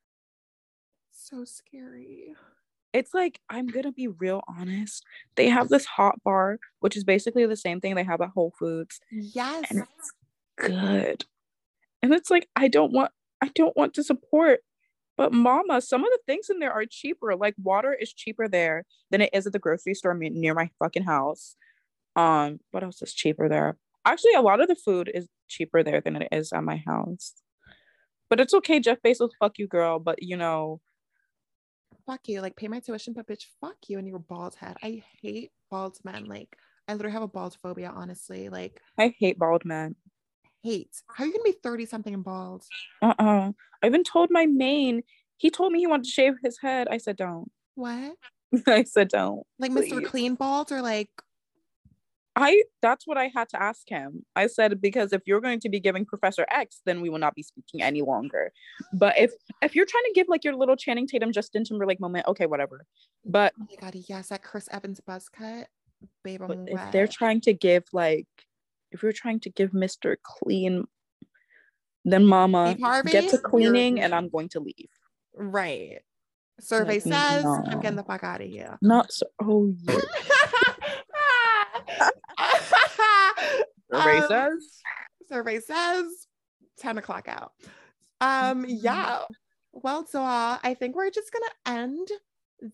So 1.12 1.44
scary. 1.44 2.34
it's 2.92 3.12
like 3.12 3.40
I'm 3.50 3.66
gonna 3.66 3.92
be 3.92 4.06
real 4.08 4.42
honest. 4.48 5.04
They 5.36 5.48
have 5.48 5.68
this 5.68 5.84
hot 5.86 6.22
bar, 6.24 6.58
which 6.80 6.96
is 6.96 7.04
basically 7.04 7.46
the 7.46 7.56
same 7.56 7.80
thing 7.80 7.94
they 7.94 8.04
have 8.04 8.20
at 8.20 8.30
Whole 8.30 8.52
Foods, 8.58 9.00
Yes. 9.10 9.64
and 9.70 9.80
it's 9.80 10.12
good. 10.58 11.24
And 12.02 12.14
it's 12.14 12.30
like 12.30 12.48
I 12.56 12.68
don't 12.68 12.92
want 12.92 13.10
I 13.42 13.50
don't 13.54 13.76
want 13.76 13.94
to 13.94 14.04
support, 14.04 14.60
but 15.16 15.32
mama, 15.32 15.80
some 15.80 16.04
of 16.04 16.10
the 16.10 16.18
things 16.26 16.50
in 16.50 16.58
there 16.58 16.72
are 16.72 16.84
cheaper. 16.84 17.34
Like 17.36 17.54
water 17.62 17.94
is 17.94 18.12
cheaper 18.12 18.48
there 18.48 18.84
than 19.10 19.20
it 19.22 19.30
is 19.32 19.46
at 19.46 19.52
the 19.52 19.58
grocery 19.58 19.94
store 19.94 20.14
near 20.14 20.54
my 20.54 20.70
fucking 20.78 21.04
house. 21.04 21.56
Um, 22.14 22.60
what 22.70 22.82
else 22.82 23.02
is 23.02 23.14
cheaper 23.14 23.48
there? 23.48 23.76
Actually, 24.04 24.34
a 24.34 24.42
lot 24.42 24.60
of 24.60 24.68
the 24.68 24.76
food 24.76 25.10
is 25.12 25.28
cheaper 25.48 25.82
there 25.82 26.00
than 26.00 26.16
it 26.16 26.28
is 26.32 26.52
at 26.52 26.64
my 26.64 26.82
house. 26.86 27.34
But 28.28 28.40
it's 28.40 28.54
okay, 28.54 28.80
Jeff 28.80 28.98
Bezos, 29.02 29.30
fuck 29.38 29.58
you, 29.58 29.66
girl. 29.66 29.98
But 29.98 30.22
you 30.22 30.36
know, 30.36 30.80
fuck 32.06 32.28
you. 32.28 32.40
Like 32.40 32.56
pay 32.56 32.68
my 32.68 32.80
tuition, 32.80 33.14
but 33.14 33.26
bitch, 33.26 33.46
fuck 33.60 33.76
you 33.88 33.98
and 33.98 34.06
your 34.06 34.18
bald 34.18 34.54
head. 34.54 34.76
I 34.82 35.02
hate 35.22 35.50
bald 35.70 35.98
men. 36.04 36.26
Like 36.26 36.56
I 36.88 36.92
literally 36.92 37.12
have 37.12 37.22
a 37.22 37.28
bald 37.28 37.56
phobia, 37.62 37.92
honestly. 37.94 38.48
Like 38.48 38.80
I 38.98 39.14
hate 39.18 39.38
bald 39.38 39.64
men. 39.64 39.96
Hate. 40.66 40.94
How 41.14 41.24
are 41.24 41.26
you 41.26 41.32
gonna 41.32 41.44
be 41.44 41.56
30 41.62 41.86
something 41.86 42.14
and 42.14 42.24
bald? 42.24 42.64
uh-uh 43.02 43.52
i 43.82 43.86
even 43.86 44.02
told 44.02 44.28
my 44.30 44.46
main 44.46 45.02
he 45.36 45.50
told 45.50 45.72
me 45.72 45.78
he 45.78 45.86
wanted 45.86 46.04
to 46.04 46.10
shave 46.10 46.34
his 46.42 46.58
head 46.60 46.88
i 46.90 46.98
said 46.98 47.16
don't 47.16 47.50
What? 47.74 48.14
i 48.66 48.82
said 48.84 49.08
don't 49.08 49.42
Like 49.58 49.72
Mr. 49.72 50.04
Clean 50.04 50.34
Bald 50.34 50.72
or 50.72 50.80
like 50.82 51.10
i 52.34 52.62
that's 52.82 53.06
what 53.06 53.18
i 53.18 53.30
had 53.34 53.48
to 53.50 53.62
ask 53.62 53.88
him 53.88 54.24
i 54.34 54.46
said 54.46 54.80
because 54.80 55.12
if 55.12 55.22
you're 55.26 55.40
going 55.40 55.60
to 55.60 55.68
be 55.68 55.80
giving 55.80 56.04
professor 56.04 56.44
x 56.50 56.80
then 56.86 57.00
we 57.00 57.08
will 57.10 57.18
not 57.26 57.34
be 57.34 57.42
speaking 57.42 57.82
any 57.82 58.02
longer 58.02 58.52
but 58.92 59.16
if 59.18 59.32
if 59.62 59.74
you're 59.74 59.86
trying 59.86 60.04
to 60.04 60.12
give 60.14 60.28
like 60.28 60.44
your 60.44 60.54
little 60.54 60.76
channing 60.76 61.06
tatum 61.06 61.32
justin 61.32 61.64
timberlake 61.64 62.00
moment 62.00 62.26
okay 62.26 62.46
whatever 62.46 62.84
but 63.26 63.52
oh 63.60 63.66
my 63.68 63.76
god, 63.80 63.96
yes, 64.08 64.28
that 64.28 64.42
Chris 64.42 64.68
Evans 64.70 65.00
buzz 65.00 65.28
cut. 65.28 65.66
Babe, 66.22 66.42
I'm 66.42 66.48
but 66.48 66.58
if 66.68 66.92
they're 66.92 67.08
trying 67.08 67.40
to 67.42 67.52
give 67.52 67.84
like 67.92 68.28
if 68.96 69.02
you're 69.02 69.12
trying 69.12 69.40
to 69.40 69.50
give 69.50 69.70
mr 69.72 70.16
clean 70.22 70.84
then 72.04 72.24
mama 72.24 72.76
Harvey, 72.80 73.10
get 73.12 73.24
to 73.30 73.36
you're- 73.36 73.42
cleaning 73.42 74.00
and 74.00 74.14
i'm 74.14 74.28
going 74.28 74.48
to 74.50 74.60
leave. 74.60 74.88
Right. 75.34 76.00
Survey 76.60 76.94
Like, 76.94 77.02
says 77.02 77.44
I'm 77.44 77.80
getting 77.80 77.96
the 77.96 78.04
fuck 78.04 78.24
out 78.24 78.40
of 78.40 78.48
here. 78.48 78.78
not 78.80 79.12
so 79.12 79.26
oh 79.42 79.74
yeah 79.82 79.96
Survey 83.92 84.18
Um, 84.18 84.24
says? 84.28 84.80
survey 85.28 85.60
says 85.60 86.06
10 86.78 86.98
o'clock 86.98 87.28
out. 87.28 87.52
Um 88.20 88.64
yeah. 88.68 89.22
Well 89.72 90.06
so 90.06 90.22
uh, 90.22 90.58
i 90.62 90.74
think 90.74 90.96
we're 90.96 91.10
just 91.10 91.30
gonna 91.32 91.80
end 91.82 92.08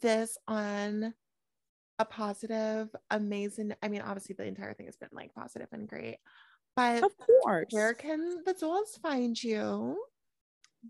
this 0.00 0.36
on 0.46 1.14
a 2.02 2.04
positive, 2.04 2.88
amazing. 3.10 3.72
I 3.82 3.88
mean, 3.88 4.02
obviously 4.02 4.34
the 4.36 4.44
entire 4.44 4.74
thing 4.74 4.86
has 4.86 4.96
been 4.96 5.08
like 5.12 5.34
positive 5.34 5.68
and 5.72 5.88
great. 5.88 6.18
But 6.76 7.02
Of 7.02 7.12
course. 7.18 7.66
where 7.70 7.94
can 7.94 8.42
the 8.44 8.54
dolls 8.54 8.98
find 9.02 9.40
you? 9.42 9.98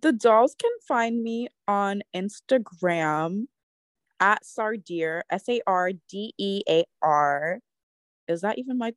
the 0.01 0.13
dolls 0.13 0.55
can 0.59 0.71
find 0.89 1.23
me 1.23 1.49
on 1.69 2.03
Instagram 2.17 3.45
at 4.21 4.43
Sardear, 4.43 5.21
S 5.29 5.47
A 5.51 5.61
R 5.67 5.93
D 6.09 6.33
E 6.39 6.63
A 6.69 6.85
R. 7.03 7.59
Is 8.27 8.41
that 8.41 8.59
even 8.59 8.79
my? 8.79 8.95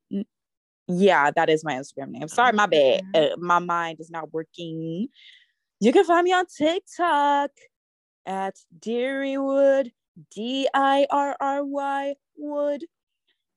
Yeah, 0.87 1.31
that 1.31 1.49
is 1.49 1.65
my 1.65 1.73
Instagram 1.73 2.11
name. 2.11 2.27
Sorry, 2.29 2.53
my 2.53 2.67
bad. 2.67 3.01
Uh, 3.13 3.27
my 3.37 3.59
mind 3.59 3.99
is 3.99 4.09
not 4.09 4.31
working. 4.31 5.07
You 5.81 5.91
can 5.91 6.05
find 6.05 6.23
me 6.23 6.31
on 6.31 6.45
TikTok 6.45 7.51
at 8.25 8.55
Dirrywood, 8.79 9.91
D 10.31 10.67
I 10.73 11.07
R 11.09 11.35
R 11.39 11.63
Y 11.63 12.15
Wood. 12.37 12.85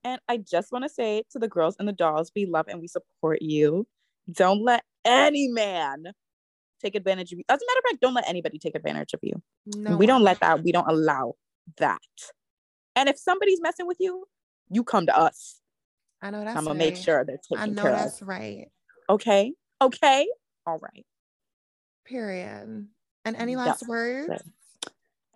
And 0.04 0.20
I 0.28 0.38
just 0.38 0.72
want 0.72 0.84
to 0.84 0.88
say 0.88 1.22
to 1.32 1.38
the 1.38 1.48
girls 1.48 1.76
and 1.78 1.88
the 1.88 1.92
dolls, 1.92 2.30
we 2.34 2.46
love 2.46 2.66
and 2.68 2.80
we 2.80 2.86
support 2.86 3.42
you. 3.42 3.86
Don't 4.30 4.62
let 4.62 4.84
any 5.04 5.48
man 5.48 6.12
take 6.80 6.94
advantage 6.94 7.32
of 7.32 7.38
you. 7.38 7.44
As 7.48 7.60
a 7.60 7.66
matter 7.66 7.78
of 7.78 7.90
fact, 7.90 8.00
don't 8.00 8.14
let 8.14 8.28
anybody 8.28 8.58
take 8.58 8.74
advantage 8.74 9.12
of 9.12 9.20
you. 9.22 9.42
No, 9.66 9.96
we 9.96 10.06
don't 10.06 10.22
let 10.22 10.40
that. 10.40 10.62
We 10.62 10.72
don't 10.72 10.88
allow 10.88 11.34
that. 11.78 11.98
And 12.94 13.08
if 13.08 13.18
somebody's 13.18 13.60
messing 13.60 13.86
with 13.86 13.98
you, 14.00 14.24
you 14.70 14.84
come 14.84 15.06
to 15.06 15.18
us. 15.18 15.60
I 16.22 16.30
know 16.30 16.44
that's 16.44 16.56
I'm 16.56 16.64
gonna 16.64 16.78
make 16.78 16.96
sure 16.96 17.24
they're 17.24 17.38
I 17.56 17.66
know 17.66 17.82
care 17.82 17.92
of. 17.92 17.98
that's 17.98 18.22
right. 18.22 18.68
Okay. 19.08 19.54
Okay. 19.80 20.28
All 20.66 20.78
right. 20.78 21.06
Period. 22.04 22.88
And 23.24 23.36
any 23.36 23.56
last 23.56 23.86
words? 23.86 24.28
right. 24.28 24.42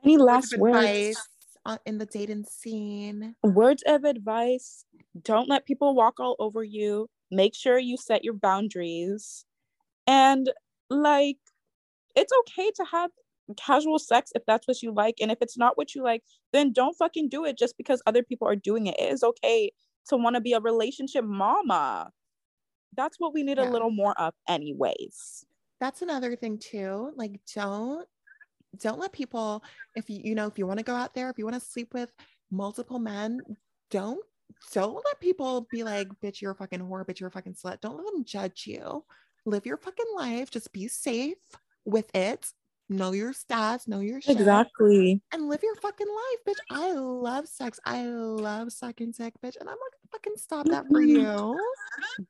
Any 0.05 0.17
Words 0.17 0.25
last 0.27 0.53
of 0.55 0.61
words? 0.61 0.77
advice 0.79 1.29
in 1.87 1.99
the 1.99 2.07
dating 2.07 2.45
scene? 2.45 3.37
Words 3.43 3.83
of 3.87 4.05
advice. 4.05 4.85
Don't 5.23 5.49
let 5.49 5.67
people 5.67 5.95
walk 5.95 6.19
all 6.19 6.37
over 6.39 6.65
you. 6.65 7.09
Make 7.31 7.55
sure 7.55 7.79
you 7.79 7.97
set 7.97 8.25
your 8.25 8.35
boundaries. 8.35 9.45
And 10.07 10.51
like, 10.91 11.39
it's 12.17 12.33
okay 12.41 12.71
to 12.77 12.85
have 12.91 13.11
casual 13.57 13.99
sex 13.99 14.31
if 14.35 14.43
that's 14.47 14.67
what 14.67 14.83
you 14.83 14.93
like. 14.93 15.17
And 15.21 15.31
if 15.31 15.39
it's 15.41 15.57
not 15.57 15.77
what 15.79 15.95
you 15.95 16.03
like, 16.03 16.23
then 16.53 16.73
don't 16.73 16.95
fucking 16.97 17.29
do 17.29 17.45
it 17.45 17.57
just 17.59 17.77
because 17.77 18.03
other 18.07 18.23
people 18.23 18.49
are 18.49 18.57
doing 18.57 18.87
it. 18.87 18.97
It 18.99 19.13
is 19.13 19.23
okay 19.23 19.71
to 20.09 20.17
want 20.17 20.35
to 20.37 20.41
be 20.41 20.53
a 20.53 20.61
relationship 20.61 21.25
mama. 21.25 22.11
That's 22.97 23.19
what 23.19 23.33
we 23.35 23.43
need 23.43 23.59
Yeah. 23.59 23.71
a 23.71 23.73
little 23.73 23.91
more 23.91 24.19
of, 24.21 24.35
anyways. 24.49 25.47
That's 25.81 26.03
another 26.03 26.37
thing 26.37 26.59
too. 26.59 27.13
Like, 27.17 27.41
don't 27.55 28.07
don't 28.81 28.99
let 28.99 29.13
people 29.13 29.63
if 29.95 30.09
you 30.09 30.21
you 30.25 30.35
know 30.35 30.47
if 30.47 30.59
you 30.59 30.67
want 30.67 30.79
to 30.79 30.85
go 30.85 30.95
out 30.95 31.15
there 31.15 31.29
if 31.29 31.39
you 31.39 31.45
want 31.45 31.61
to 31.61 31.69
sleep 31.69 31.93
with 31.93 32.13
multiple 32.51 32.99
men 32.99 33.41
don't 33.91 34.21
don't 34.73 34.95
let 34.95 35.21
people 35.21 35.67
be 35.71 35.83
like 35.83 36.09
bitch 36.23 36.41
you're 36.41 36.53
a 36.53 36.55
fucking 36.55 36.81
whore 36.81 37.05
bitch 37.05 37.21
you're 37.21 37.29
a 37.29 37.33
fucking 37.33 37.55
slut. 37.55 37.81
Don't 37.81 37.97
let 37.97 38.07
them 38.07 38.25
judge 38.25 38.65
you. 38.67 39.05
Live 39.45 39.67
your 39.67 39.77
fucking 39.77 40.07
life. 40.17 40.51
Just 40.51 40.73
be 40.73 40.89
safe 40.89 41.37
with 41.85 42.15
it. 42.15 42.47
Know 42.89 43.13
your 43.13 43.33
stats 43.33 43.89
know 43.89 44.01
your 44.01 44.21
shit. 44.21 44.37
Exactly. 44.37 45.21
and 45.33 45.49
live 45.49 45.63
your 45.63 45.75
fucking 45.77 46.07
life 46.07 46.39
bitch. 46.47 46.61
I 46.71 46.93
love 46.93 47.49
sex. 47.49 47.81
I 47.85 48.05
love 48.05 48.73
sucking 48.73 49.13
dick 49.13 49.35
bitch. 49.43 49.57
And 49.59 49.69
i'm 49.69 49.77
gonna 49.77 50.02
fucking 50.13 50.35
stop 50.37 50.67
that 50.67 50.87
for 50.89 51.01
mm-hmm. 51.01 51.09
you 51.09 51.61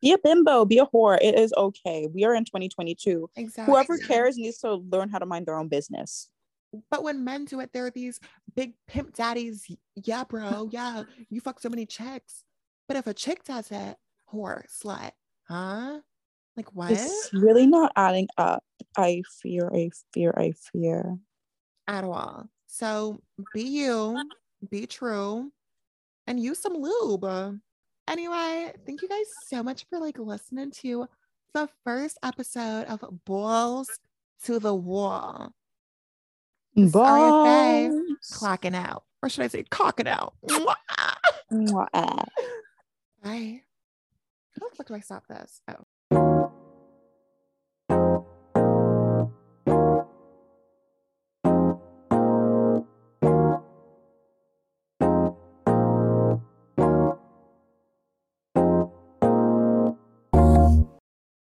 Be 0.01 0.13
a 0.13 0.19
bimbo, 0.19 0.65
be 0.65 0.79
a 0.79 0.87
whore. 0.87 1.19
It 1.21 1.35
is 1.39 1.53
okay. 1.57 2.09
We 2.13 2.25
are 2.25 2.35
in 2.35 2.45
2022. 2.45 3.29
exactly 3.37 3.73
Whoever 3.73 3.99
cares 3.99 4.37
needs 4.37 4.59
to 4.59 4.75
learn 4.75 5.09
how 5.09 5.19
to 5.19 5.27
mind 5.27 5.47
their 5.47 5.57
own 5.57 5.69
business. 5.69 6.29
But 6.91 7.03
when 7.03 7.25
men 7.25 7.45
do 7.45 7.61
it, 7.61 7.71
there 7.73 7.87
are 7.87 7.91
these 7.91 8.19
big 8.55 8.75
pimp 8.87 9.15
daddies. 9.15 9.67
Yeah, 9.97 10.25
bro. 10.25 10.69
Yeah, 10.73 11.03
you 11.29 11.41
fuck 11.41 11.61
so 11.61 11.69
many 11.69 11.85
chicks. 11.85 12.45
But 12.89 12.97
if 12.97 13.07
a 13.07 13.15
chick 13.15 13.45
does 13.45 13.71
it, 13.71 13.97
whore, 14.33 14.65
slut, 14.69 15.13
huh? 15.49 16.01
Like 16.57 16.75
what? 16.75 16.91
It's 16.91 17.31
really 17.33 17.67
not 17.67 17.93
adding 17.97 18.29
up. 18.37 18.65
I 18.97 19.23
fear, 19.43 19.71
I 19.73 19.91
fear, 20.13 20.35
I 20.37 20.53
fear. 20.73 21.17
At 21.89 22.05
all. 22.05 22.49
So 22.67 23.21
be 23.55 23.63
you, 23.63 24.23
be 24.71 24.87
true, 24.87 25.51
and 26.27 26.41
use 26.41 26.61
some 26.61 26.75
lube. 26.75 27.61
Anyway, 28.09 28.73
thank 28.85 29.03
you 29.03 29.09
guys 29.09 29.27
so 29.47 29.63
much 29.63 29.87
for 29.89 29.99
like 29.99 30.19
listening 30.19 30.71
to 30.71 31.07
the 31.55 31.69
first 31.85 32.19
episode 32.23 32.87
of 32.87 33.05
Balls 33.25 33.89
to 34.45 34.59
the 34.59 34.75
Wall. 34.75 35.53
Balls. 36.77 37.95
Clocking 38.33 38.75
out. 38.75 39.05
Or 39.23 39.29
should 39.29 39.45
I 39.45 39.49
say 39.49 39.65
cocking 39.65 40.09
out? 40.09 40.35
Bye. 43.23 43.61
Fuck 44.77 44.87
do 44.89 44.95
I 44.95 45.01
stop 45.01 45.27
this? 45.29 45.61
Oh. 45.69 45.85